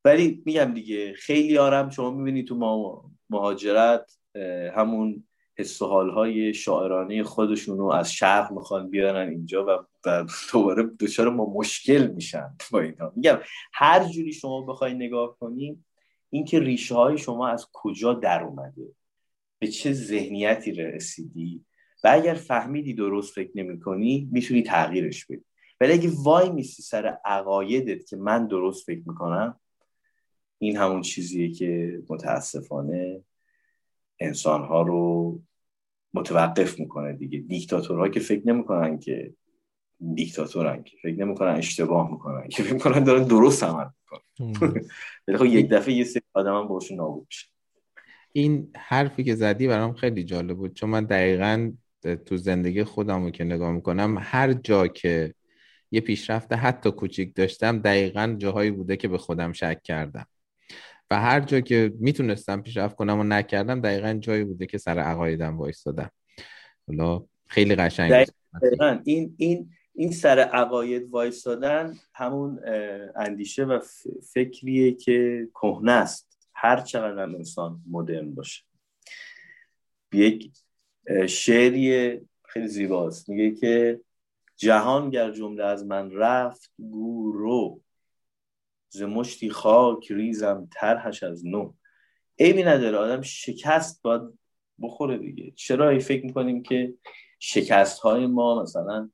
[0.05, 2.55] ولی میگم دیگه خیلی آرم شما می‌بینید تو
[3.29, 4.17] مهاجرت
[4.75, 5.27] همون
[5.57, 9.85] حس حالهای شاعرانه خودشون رو از شرق می‌خوان بیارن اینجا و
[10.51, 13.11] دوباره دچار ما مشکل میشن با اینا.
[13.15, 13.39] میگم
[13.73, 15.85] هر جوری شما بخوای نگاه کنیم
[16.29, 18.95] اینکه ریشه های شما از کجا در اومده؟
[19.59, 21.65] به چه ذهنیتی رسیدی
[22.03, 25.43] و اگر فهمیدی درست فکر نمی کنی می‌تونی تغییرش بدی.
[25.81, 29.59] ولی اگه وای میسی سر عقایدت که من درست فکر می‌کنم
[30.59, 33.21] این همون چیزیه که متاسفانه
[34.19, 35.39] انسانها رو
[36.13, 37.39] متوقف می‌کنه دیگه.
[37.39, 39.33] دیکتاتورها که فکر نمی‌کنن که
[40.15, 43.87] دیکتاتورن که فکر نمی‌کنن اشتباه می‌کنن که فکر می‌کنن دارن درست عمل
[44.39, 44.89] می‌کنن.
[45.27, 47.47] ولی خب یک دفعه یه سری آدم هم باشون نابود میشه.
[48.31, 50.73] این حرفی که زدی برام خیلی جالب بود.
[50.73, 51.71] چون من دقیقا
[52.25, 55.33] تو زندگی خودم رو که نگاه می‌کنم هر جا که
[55.91, 60.25] یه پیشرفت حتی کوچیک داشتم دقیقا جاهایی بوده که به خودم شک کردم.
[61.11, 65.57] و هر جا که می‌تونستم پیشرفت کنم و نکردم دقیقا جایی بوده که سر عقایدم
[65.57, 66.11] وایستادم.
[66.87, 68.11] حالا خیلی قشنگ
[68.61, 68.99] دقیقا.
[69.03, 72.59] این این این سر عقاید وایستادن همون
[73.15, 73.79] اندیشه و
[74.33, 76.26] فکریه که کهنه است.
[76.59, 78.63] هر چقدر انسان مدرن باشه.
[80.13, 80.51] یک
[81.27, 83.29] شعری خیلی زیباست.
[83.29, 84.01] میگه که
[84.55, 87.81] جهان گر جمله از من رفت گو
[88.89, 91.73] ز مشتی خاک ریزم ترهش از نو.
[92.39, 92.97] عیبی نداره.
[92.97, 94.21] آدم شکست باید
[94.81, 95.51] بخوره دیگه.
[95.51, 96.93] چرا ای فکر می‌کنیم که
[97.39, 99.09] شکست های ما مثلا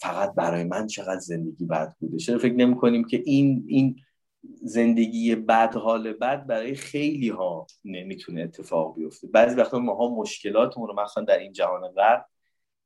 [0.00, 4.02] فقط برای من چقدر زندگی بد بوده؟ چرا فکر نمی کنیم که این این
[4.62, 9.26] زندگی بد حال بد برای خیلی ها نمی‌تونه اتفاق بیفته.
[9.26, 12.26] بعضی وقتا ما مشکلاتمون رو مثلا در این جهان غرب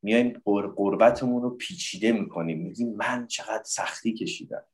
[0.02, 0.42] میایم
[0.76, 2.58] قربتمون رو پیچیده می‌کنیم.
[2.58, 4.64] میگیم من چقدر سختی کشیدم.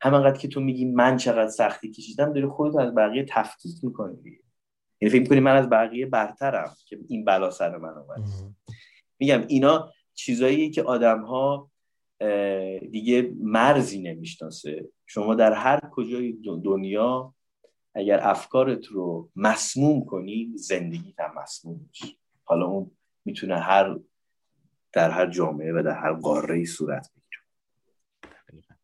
[0.00, 4.38] همانقدر که تو میگی من چقدر سختی کشیدم داری خودت از بقیه تفکیک می‌کنی دیگه.
[5.00, 8.20] یعنی فکر می‌کنی من از بقیه برترم که این بلا سر من اومد.
[9.18, 11.69] میگم اینا چیزاییه که آدم ها
[12.90, 14.88] دیگه مرزی نمی‌شناسه.
[15.06, 16.32] شما در هر کجای
[16.64, 17.34] دنیا
[17.94, 22.16] اگر افکارت رو مسموم کنی زندگی هم مسموم میشه.
[22.44, 22.90] حالا اون
[23.24, 23.96] می‌تونه هر
[24.92, 28.76] در هر جامعه و در هر قاره صورت بگیره.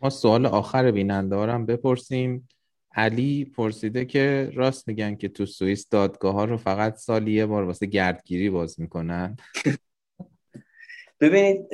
[0.00, 2.48] ما سوال آخر بیننده هم بپرسیم.
[2.96, 7.64] علی پرسیده که راست میگن که تو سوئیس دادگاه ها رو فقط سالی یه بار
[7.64, 9.36] واسه گردگیری باز می‌کنن.
[11.20, 11.66] ببینید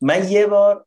[0.00, 0.86] من یه بار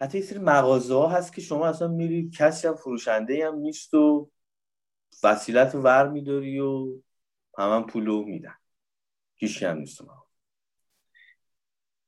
[0.00, 3.94] حتی یه سری مغازه ها هست که شما اصلا میری کسی هم فروشنده هم نیست
[3.94, 4.30] و
[5.24, 7.00] وسیلت ور میداری و
[7.58, 8.54] همه پولو میدن.
[9.36, 10.00] هیچ هم نیست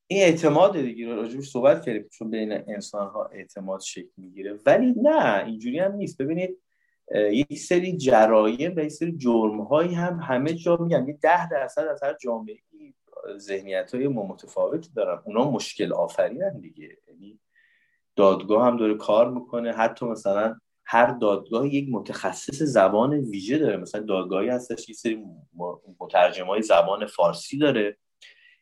[0.07, 4.59] این اعتماد دیگه رو راجبش صحبت کردیم چون بین انسان ها اعتماد شکل می‌گیره.
[4.67, 6.23] ولی نه اینجوری هم نیست.
[6.23, 6.59] ببینید
[7.15, 11.09] یک سری جرایم و یک سری جرم هایی هم همه جا میگن.
[11.09, 12.57] یه ده درصد از هر جامعه
[13.37, 15.23] ذهنیت های متفاوتی دارن.
[15.25, 16.97] اونا مشکل آفرینن دیگه.
[17.09, 17.41] یعنی
[18.17, 19.73] دادگاه هم داره کار می‌کنه.
[19.73, 23.77] حتی مثلا هر دادگاه یک متخصص زبان ویژه داره.
[23.77, 25.25] مثلا دادگاهی هستش یک سری
[26.01, 27.97] مترجم های زبان فارسی داره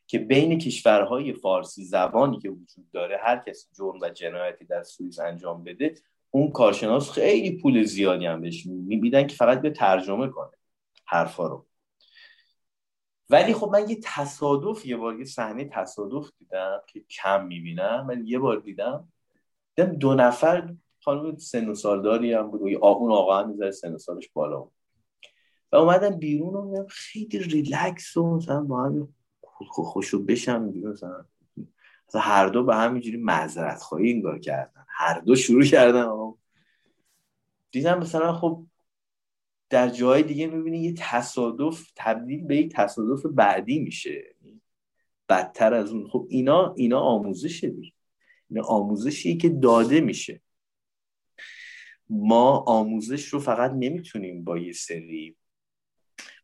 [0.06, 5.20] که بین کشورهای فارسی زبانی که وجود داره هر کسی جرم و جنایتی در سوئیس
[5.20, 5.94] انجام بده
[6.30, 9.26] اون کارشناس خیلی پول زیادی هم بهش میدن.
[9.26, 10.50] که فقط به ترجمه کنه
[11.06, 11.66] حرفا رو.
[13.30, 18.06] ولی خب من یه تصادف یه بار یه صحنه تصادف دیدم که کم می‌بینم.
[18.06, 19.08] من یه بار دیدم
[19.74, 22.62] دیدم دو نفر خانم سن و سالداری هم بود.
[22.62, 24.72] و اون آقا هم می‌ذاره سن و سالش بالا بود.
[25.72, 29.08] و اومدم بیرون و خیلی ریلکس و مثلا با هم
[29.68, 31.24] خوشو بشم مثلا.
[32.14, 34.86] هر دو به همینجوری معذرت خواهی انگار کردن.
[34.88, 36.08] هر دو شروع کردن.
[37.70, 38.66] دیدم مثلا خب
[39.70, 44.34] در جای دیگه می‌بینی یه تصادف تبدیل به یک تصادف بعدی میشه.
[45.28, 46.08] بدتر از اون.
[46.08, 47.92] خب اینا اینا آموزشه دیگه.
[48.50, 50.42] اینا آموزشی که داده میشه.
[52.08, 55.36] ما آموزش رو فقط نمی‌تونیم با یه سری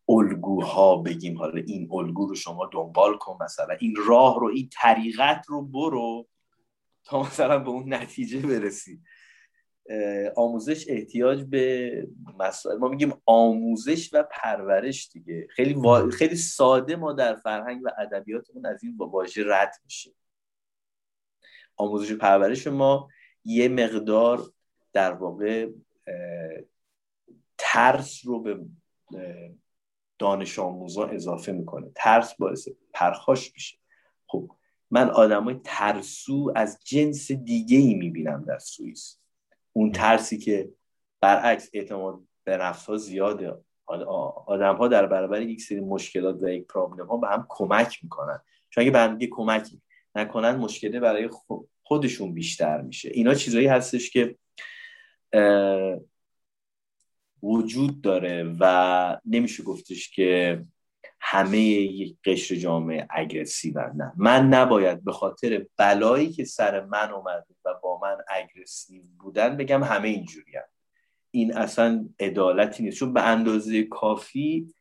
[0.08, 1.38] الگوها بگیم.
[1.38, 3.76] حالا این الگو رو شما دنبال کن مثلا.
[3.80, 6.28] این راه رو این طریقت رو برو
[7.04, 9.00] تا مثلا به اون نتیجه برسی.
[10.36, 12.08] آموزش احتیاج به
[12.38, 12.78] مسائل.
[12.78, 15.46] ما میگیم آموزش و پرورش دیگه.
[15.50, 15.76] خیلی
[16.12, 20.10] خیلی ساده ما در فرهنگ و ادبیاتمون از این واژه رد میشه.
[21.76, 23.08] آموزش و پرورش ما
[23.44, 24.42] یه مقدار
[24.92, 25.70] در واقع
[27.58, 28.60] ترس رو به
[30.18, 31.90] دانش آموزا اضافه می‌کنه.
[31.94, 33.78] ترس باعث پرخاش میشه.
[34.26, 34.50] خب
[34.90, 39.18] من آدمای ترسو از جنس دیگه ای می‌بینم در سوئیس.
[39.76, 40.68] اون ترسی که
[41.20, 43.54] برعکس اعتماد به نفس ها زیاده
[44.46, 48.40] آدم ها در برابر یک سری مشکلات و یک پرابلم ها به هم کمک می‌کنن.
[48.70, 49.68] چون اگه به هم کمک
[50.14, 51.30] نکنن مشکله برای
[51.82, 53.10] خودشون بیشتر میشه.
[53.12, 54.36] اینا چیزایی هستش که
[57.42, 60.64] وجود داره و نمیشه گفتش که
[61.28, 64.12] همه یک قشر جامعه اگرسیو نه.
[64.16, 69.84] من نباید به خاطر بلایی که سر من اومده و با من اگرسیو بودن بگم
[69.84, 70.52] همه اینجوری
[71.30, 72.98] این اصلا عدالتی نیست.
[72.98, 74.74] چون به اندازه کافی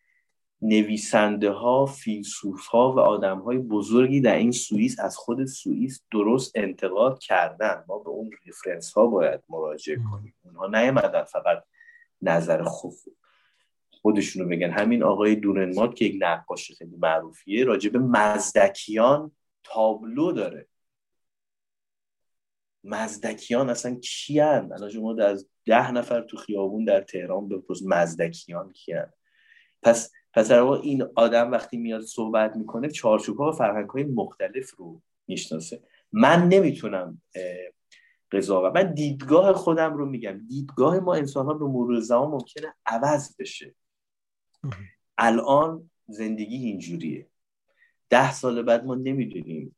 [0.61, 6.51] نویسنده ها فیلسوف ها و آدم های بزرگی در این سوئیس از خود سوئیس درست
[6.55, 7.84] انتقاد کردن.
[7.88, 10.35] ما به اون reference ها باید مراجعه کنیم.
[10.43, 11.63] اونها نیامدن فقط
[12.22, 12.93] نظر خوب.
[14.06, 14.72] خودشون رو بگن.
[14.72, 19.32] همین آقای دورنمات که یک نقاش خیلی معروفیه راجب مزدکیان
[19.64, 20.68] تابلو داره.
[22.84, 29.10] مزدکیان اصلا کیان؟ الان شما از ده نفر تو خیابون در تهران بپرس مزدکیان کیان.
[29.84, 34.76] پس پس در این آدم وقتی میاد صحبت می‌کنه چارچوب ها و فرهنگ های مختلف
[34.76, 35.82] رو می‌شناسه.
[36.11, 37.22] من نمی‌تونم
[38.32, 40.41] قضاوت من دیدگاه خودم رو میگم.
[40.48, 43.76] دیدگاه ما انسان ها به مرور زمان ممکنه عوض بشه.
[45.18, 47.28] الان زندگی اینجوریه.
[48.10, 49.76] ده سال بعد ما نمی‌دونیم.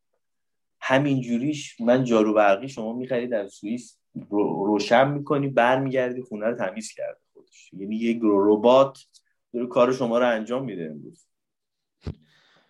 [0.81, 3.97] همینجوریش من جارو برقی شما می‌خری در سوئیس
[4.29, 7.73] روشن می‌کنی برمیگردی خونه رو تمیز کرده خودش.
[7.73, 8.99] یعنی یک ربات
[9.53, 11.27] داره کار شما رو انجام میده امروز.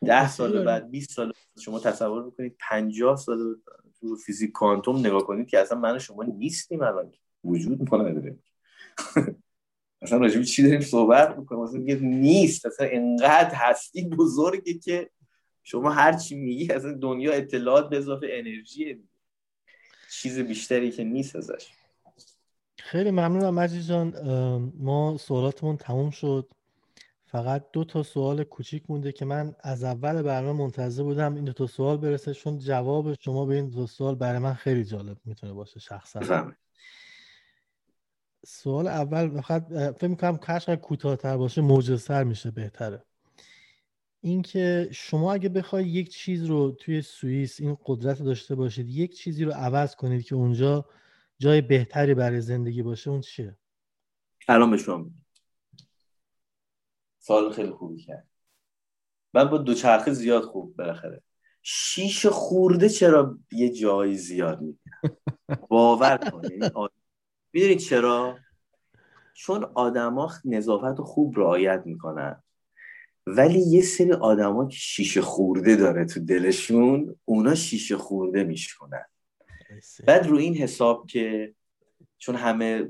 [0.05, 3.55] ده سال بعد 20 سال شما تصور می‌کنید 50 سال
[3.99, 7.11] تو فیزیک کوانتوم نگاه کنید که اصلا من شما نیستیم الان
[7.43, 8.37] وجود ما نداره.
[10.01, 15.09] اصلا راجب چی داریم صحبت می‌کنیم؟ اصلا نیست اصلا انقدر هستی بزرگه که
[15.63, 19.03] شما هر چی میگی اصلا دنیا اطلاعات به اضافه انرژی.
[20.11, 21.67] چیز بیشتری که نیست ازش.
[22.79, 24.13] خیلی ممنونم مجید جان
[24.79, 26.49] ما سوالاتمون تموم شد.
[27.25, 31.53] فقط دو تا سوال کوچیک مونده که من از اول برنامه منتظر بودم این دو
[31.53, 35.53] تا سوال برسه چون جواب شما به این دو سوال برای من خیلی جالب می‌تونه
[35.53, 36.51] باشه شخصا.
[38.45, 43.03] سوال اول فقط فکر می‌کنم کاش کوتاهتر باشه موجزتر میشه بهتره.
[44.21, 49.43] اینکه شما اگه بخوای یک چیز رو توی سوئیس این قدرت داشته باشید یک چیزی
[49.43, 50.85] رو عوض کنید که اونجا
[51.39, 53.57] جای بهتری برای زندگی باشه اون چیه؟
[54.47, 55.09] الان به شما.
[57.19, 58.27] سال خیلی خوبی کرد.
[59.33, 61.21] من با دوچرخه زیاد خوب بالاخره.
[61.61, 65.21] شیش خورده چرا یه جایی زیاد می‌گیرم
[65.69, 66.63] باور کنید
[67.57, 68.37] می‌دونید چرا؟
[69.33, 72.43] چون آدما نظافت خوب رعایت می‌کنن.
[73.27, 79.05] ولی یه سری آدما که شیشه خورده داره تو دلشون اونا شیشه خورده میشکنن.
[80.07, 81.53] بعد رو این حساب که
[82.17, 82.89] چون همه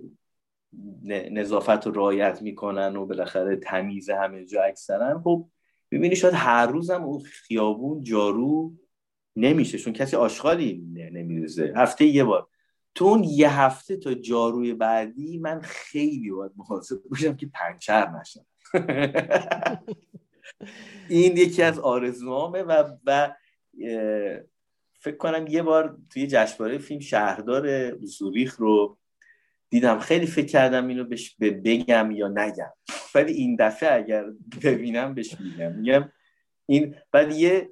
[1.31, 5.48] نظافت رو رعایت می‌کنن و بالاخره تمیز همه جا اکثرا خب
[5.91, 8.73] ببینی شاید هر روزم اون خیابون جارو
[9.35, 11.73] نمیشه چون کسی آشغالی نمیریزه.
[11.76, 12.48] هفته یه بار.
[12.98, 18.45] تو اون یه هفته تا جاروی بعدی من خیلی باید محاسب باشم که پنچر نشم.
[21.10, 23.34] این یکی از آرزوامه و و
[24.99, 28.98] فکر کنم یه بار توی جشنواره فیلم شهردار زوریخ رو
[29.69, 29.99] دیدم.
[29.99, 32.74] خیلی فکر کردم اینو بهش بگم یا نگم.
[33.15, 34.26] ولی این دفعه اگر
[34.64, 35.72] ببینم بهش میگم.
[35.72, 36.11] میگم
[36.65, 37.69] این بعد یه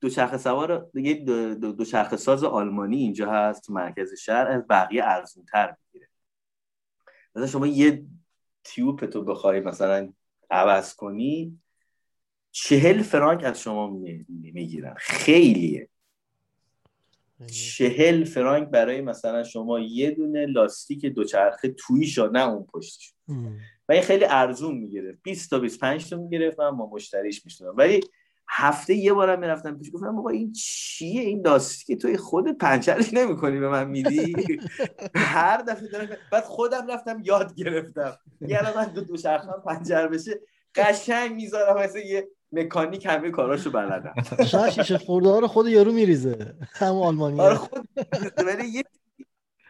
[0.00, 1.14] دوچرخه سوار یه
[1.54, 6.08] دوچرخه ساز آلمانی اینجا هست تو مرکز شهر از بقیه ارزون تر می‌گیره.
[7.34, 8.04] مثلا شما یه
[8.64, 10.12] تیوب تو بخوای مثلا
[10.50, 11.58] عوض کنی
[12.50, 13.90] چهل فرانک از شما
[14.28, 14.94] می‌گیرن.
[14.98, 15.88] خیلیه.
[17.46, 23.14] چهل فرانک برای مثلا شما یه دونه لاستیک دوچرخه تویش نه اون پشتش.
[23.88, 28.00] و این خیلی ارزون می‌گرفت 20 تا 25 تا می‌گرفت من با مشتریش می‌شدم ولی
[28.50, 33.58] هفته یه بارم می‌رفتم پیش گفتم بابا این چیه؟ این لاستیک توی خودت پنچرش نمی‌کنی
[33.58, 34.36] به من میدی؟
[35.14, 38.18] هر دفعه دارم بعد خودم رفتم یاد گرفتم.
[38.40, 40.40] یعنی من دو دوچرخه پنچر بشه
[40.74, 43.70] قشنگ می‌ذارم مثل یه مکانیک همه کاراشو
[44.46, 46.54] شاید شیشه خورده ها رو خود یارو میریزه.
[46.72, 47.88] هم آلمانی آره خود
[48.46, 48.84] ولی یه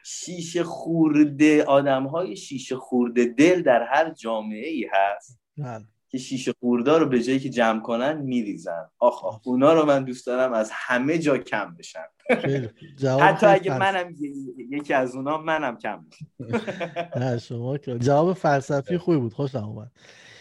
[0.05, 5.41] شیشه خورده آدم های شیشه خورده دل در هر جامعه ای هست.
[5.59, 5.85] بله.
[6.09, 8.91] که شیشه خورده رو به جایی که جمع کنن میریزن.
[8.99, 12.05] آخ آخ اونا رو من دوست دارم از همه جا کم بشن.
[13.21, 14.15] حتی اگه منم
[14.71, 16.07] یکی از اونا منم کم
[17.21, 19.33] نه شما جواب فلسفی خوبی بود.
[19.33, 19.93] خوشم اومد.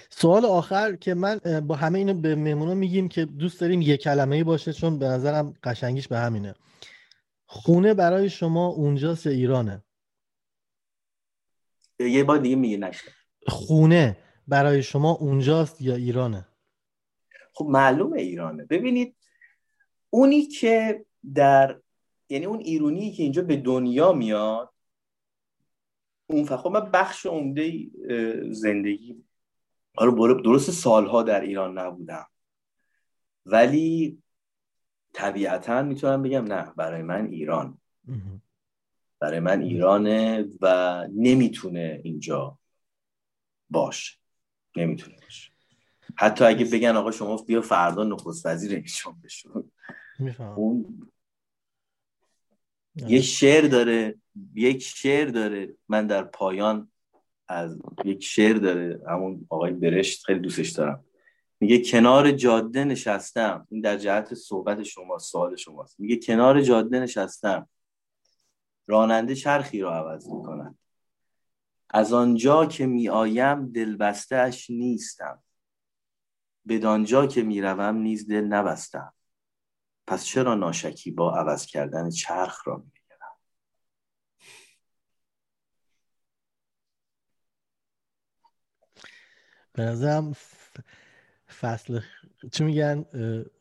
[0.09, 4.35] سوال آخر که من با همه اینو به مهمونا میگیم که دوست داریم یک کلمه
[4.35, 6.53] ای باشه چون به نظرم قشنگیش به همینه.
[7.45, 9.83] خونه برای شما اونجاست ایرانه؟
[11.99, 13.11] یه بار دیگه میگه نشه.
[13.47, 14.17] خونه.
[14.47, 16.47] برای شما اونجاست یا ایرانه؟
[17.53, 18.65] خب معلومه ایرانه.
[18.65, 19.15] ببینید
[20.09, 21.79] اونی که در
[22.29, 24.73] یعنی اون ایرونی که اینجا به دنیا میاد
[26.27, 27.73] اون خب من بخش عمده
[28.51, 29.23] زندگی
[29.95, 32.27] حالا درست سالها در ایران نبودم.
[33.45, 34.21] ولی
[35.13, 37.77] طبیعتا می‌تونم بگم نه برای من ایران.
[39.19, 42.59] برای من ایرانه و نمی‌تونه اینجا
[43.69, 44.17] باشه.
[44.79, 45.51] نمی‌تونه باشه.
[46.15, 49.71] حتی اگه بگن آقا شما بیا فردا نخست وزیر ایشون بشون
[50.55, 51.01] اون
[52.95, 54.15] یک شعر داره
[54.55, 55.75] یک شعر داره.
[55.89, 56.91] من در پایان
[57.47, 59.01] از یک شعر داره.
[59.07, 61.03] همون آقای برشت خیلی دوستش دارم.
[61.59, 63.67] میگه کنار جاده نشستم.
[63.69, 65.99] این در جهت صحبت شما سوال شماست.
[65.99, 67.69] میگه کنار جاده نشستم.
[68.87, 70.77] راننده چرخی رو عوض می‌کنن
[71.89, 75.43] از آنجا که میآیم دلبستهاش نیستم.
[76.67, 79.13] بدانجا که می‌روم نیز دل نبستم.
[80.07, 83.35] پس چرا ناشکی با عوض کردن چرخ را می‌گیرم؟
[89.73, 90.33] به نظرم
[91.59, 91.99] فصل
[92.51, 93.05] چی میگن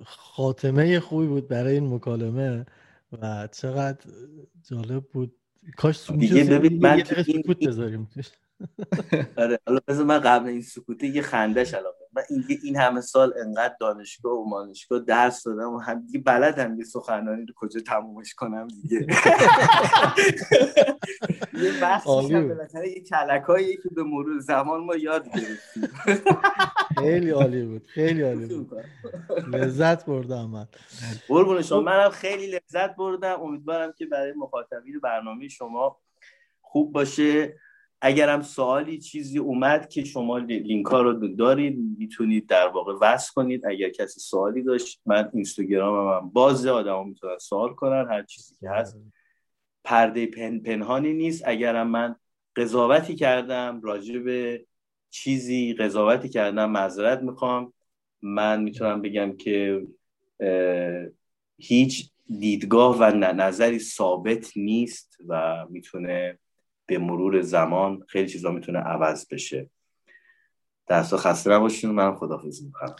[0.04, 2.66] خاتمه خوبی بود برای این مکالمه
[3.12, 4.10] و چقدر
[4.62, 5.40] جالب بود
[5.76, 8.08] کاش دیگه ببین من سکوت بذاریم
[9.38, 13.34] آره حالا بذار من قبل این سکوته یه خندش علاقه من این این همه سال
[13.40, 18.34] انقدر دانشگاه و مانشگاه درس دادم و هم دیگه بلدم یه سخنانی رو کجا تمومش
[18.34, 19.06] کنم دیگه.
[21.62, 25.88] یه بحثش هم بالاخره یه کلکایی که به مرور زمان ما یاد گرفتیم.
[26.98, 28.72] خیلی عالی بود خیلی عالی بود.
[29.48, 30.68] لذت بردم من.
[31.28, 33.40] قربون شما منم خیلی لذت بردم.
[33.40, 35.98] امیدوارم که برای مخاطبین برنامه شما
[36.60, 37.56] خوب باشه.
[38.00, 43.66] اگرم سوالی چیزی اومد که شما لینک ها رو دارید می‌تونید در واقع وصل کنید.
[43.66, 48.70] اگر کسی سوالی داشت من اینستاگرام من بازه آدم می‌تونن سوال کنن هر چیزی که
[48.70, 48.98] هست.
[49.84, 51.42] پرده پن، پنهانی نیست.
[51.46, 52.16] اگرم من
[52.56, 54.66] قضاوتی کردم راجع به
[55.10, 57.72] چیزی قضاوتی کردم معذرت می‌خوام.
[58.22, 59.86] من می‌تونم بگم که
[61.58, 66.38] هیچ دیدگاه و نظری ثابت نیست و می‌تونه
[66.86, 69.70] به مرور زمان خیلی چیزا می‌تونه عوض بشه.
[70.88, 72.96] دست خسته نباشین من خدافظی می‌کنم.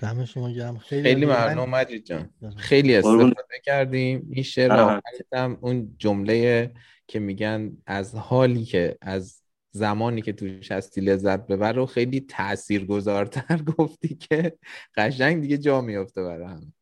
[0.00, 0.78] دم شما گرم.
[0.78, 2.30] خیلی خیلی ممنون مجید جان.
[2.56, 3.34] خیلی استفاده
[3.64, 4.28] کردیم.
[4.30, 5.00] این شعر
[5.34, 6.70] هم اون جمله
[7.06, 13.62] که میگن از حالی که از زمانی که توش هستی لذت ببر رو خیلی تاثیرگذارتر
[13.76, 14.58] گفتی که
[14.96, 16.72] قشنگ دیگه جا میفته برای هم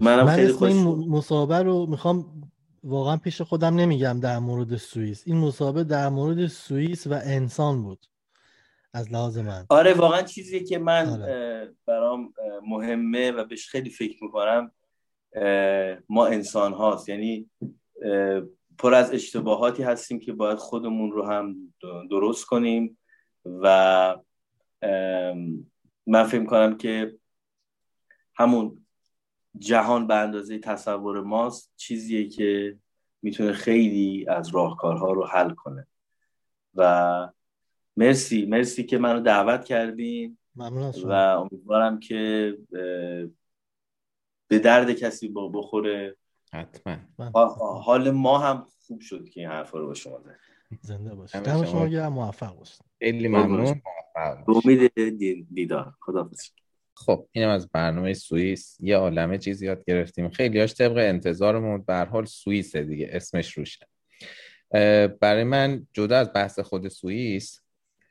[0.00, 2.50] منم خیلی خوش این مصاحبه رو می‌خوام
[2.84, 5.22] واقعا پیش خودم نمیگم در مورد سوئیس.
[5.26, 8.06] این مسابقه در مورد سوئیس و انسان بود
[8.92, 9.66] از لحاظ من.
[9.68, 11.74] آره واقعا چیزی که من آره.
[11.86, 12.34] برام
[12.66, 14.70] مهمه و بهش خیلی فکر می‌کنم
[16.08, 17.50] ما انسان هاست یعنی
[18.78, 21.74] پر از اشتباهاتی هستیم که باید خودمون رو هم
[22.10, 22.98] درست کنیم
[23.44, 24.16] و
[26.06, 27.18] من فکر کنم که
[28.34, 28.83] همون
[29.58, 32.78] جهان به اندازه تصور ماست چیزیه که
[33.22, 35.86] می‌تونه خیلی از راهکارها رو حل کنه.
[36.74, 37.28] و
[37.96, 40.38] مرسی مرسی که منو دعوت کردین
[41.04, 42.58] و امیدوارم که
[44.48, 46.16] به درد کسی با بخوره.
[46.52, 46.96] حتما.
[47.84, 50.20] حال ما هم خوب شد که این حرفا رو با شما
[50.80, 51.42] زنده باشید.
[51.42, 52.80] دم شما موفق باشید.
[52.98, 53.82] خیلی ممنون.
[54.48, 54.92] امید
[55.54, 55.94] دیدار.
[56.00, 56.30] خدا
[56.96, 58.76] خب اینم از برنامه سوئیس.
[58.80, 60.30] یه عالمه چیز یاد گرفتیم.
[60.30, 63.86] خیلی هاش طبق انتظارمون به حال سوئیسه دیگه اسمش روشه.
[65.20, 67.60] برای من جدا از بحث خود سوئیس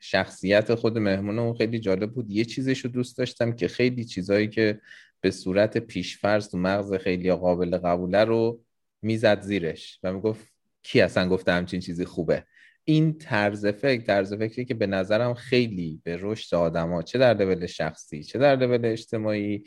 [0.00, 2.30] شخصیت خود مهمونمون خیلی جالب بود.
[2.30, 4.80] یه چیزش رو دوست داشتم که خیلی چیزایی که
[5.20, 8.60] به صورت پیشفرض تو مغز خیلی قابل قبوله رو
[9.02, 10.46] می‌زد زیرش و می‌گفت
[10.82, 12.44] کی اصلا گفته همچین چیزی خوبه؟
[12.84, 17.66] این طرز فکر طرز فکری که به نظرم خیلی به رشد آدما چه در لول
[17.66, 19.64] شخصی چه در لول اجتماعی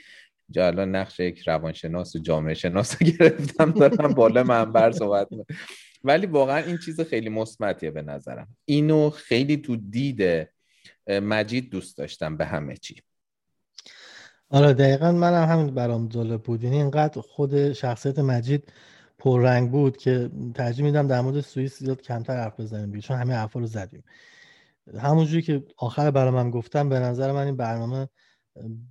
[0.49, 5.27] جا الان نقش یک روانشناس و جامعه شناس رو گرفتم دارم بالا منبر صحبت
[6.03, 8.47] ولی واقعا این چیز خیلی مثبتیه به نظرم.
[8.65, 10.49] اینو خیلی تو دید
[11.07, 13.01] مجید دوست داشتم به همه چی.
[14.49, 16.63] آره دقیقا منم همین برام جالب بود.
[16.63, 18.71] یعنی اینقدر خود شخصیت مجید
[19.19, 23.59] پررنگ بود که ترجیح میدم در مورد سوئیس زیاد کمتر حرف بزنیم چون همه حرفا
[23.59, 24.03] رو زدیم.
[24.99, 28.09] همونجوری که آخر برنامه گفتم به نظر من این برنامه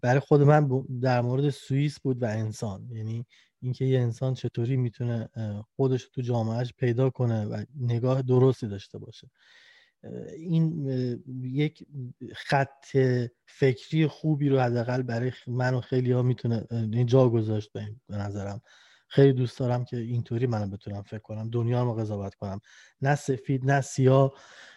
[0.02, 0.68] برای خود من
[1.00, 2.88] در مورد سوئیس بود و انسان.
[2.90, 3.26] یعنی
[3.62, 5.28] اینکه یه انسان چطوری می‌تونه
[5.76, 9.30] خودش تو جامعهش پیدا کنه و نگاه درستی داشته باشه.
[10.36, 10.86] این
[11.42, 11.86] یک
[12.34, 12.96] خط
[13.46, 16.64] فکری خوبی رو حداقل برای من و خیلی ها می‌تونه
[17.04, 17.72] جا گذاشت
[18.08, 18.60] به نظرم.
[19.08, 22.60] خیلی دوست دارم که اینطوری منم بتونم فکر کنم دنیا رو قضاوت کنم.
[23.00, 24.32] نه سفید نه سیاه.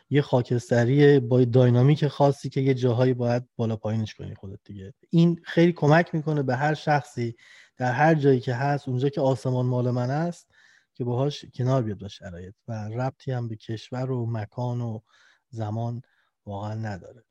[0.10, 4.93] یه خاکستری با داینامیک خاصی که یه جاهایی باید بالا پایینش کنی خودت دیگه.
[5.10, 7.35] این خیلی کمک می‌کنه به هر شخصی
[7.77, 10.51] در هر جایی که هست اونجا که آسمان مال من است
[10.93, 12.53] که باهاش کنار بیاد با شرایط.
[12.68, 14.99] و ربطی هم به کشور و مکان و
[15.49, 16.01] زمان
[16.45, 17.23] واقعا نداره.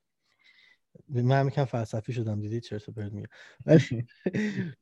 [1.08, 3.28] من می‌کنم فلسفی شدم دیدی چرت و پرت میگم.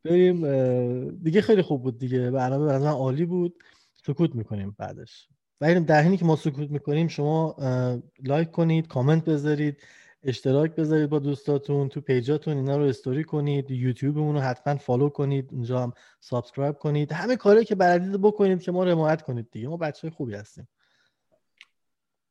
[0.04, 2.30] بریم دیگه خیلی خوب بود دیگه.
[2.30, 3.62] برنامه از من عالی بود.
[4.06, 5.28] سکوت می‌کنیم بعدش.
[5.60, 7.56] و در حینی که ما سکوت می‌کنیم شما
[8.24, 9.82] like کنید کامنت بذارید
[10.22, 15.08] اشتراک بذارید با دوستاتون تو page اتون اینا رو استوری کنید یوتیوبمون رو حتما follow
[15.08, 17.12] کنید اونجا هم سابسکرایب کنید.
[17.12, 19.68] همه کاری که بلدید بکنید که ما رو حمایت کنید دیگه.
[19.68, 20.68] ما بچه خوبی هستیم.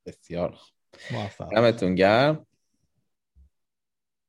[0.06, 0.58] بسیار
[1.12, 1.52] موفق.
[1.52, 2.46] دمتون گرم.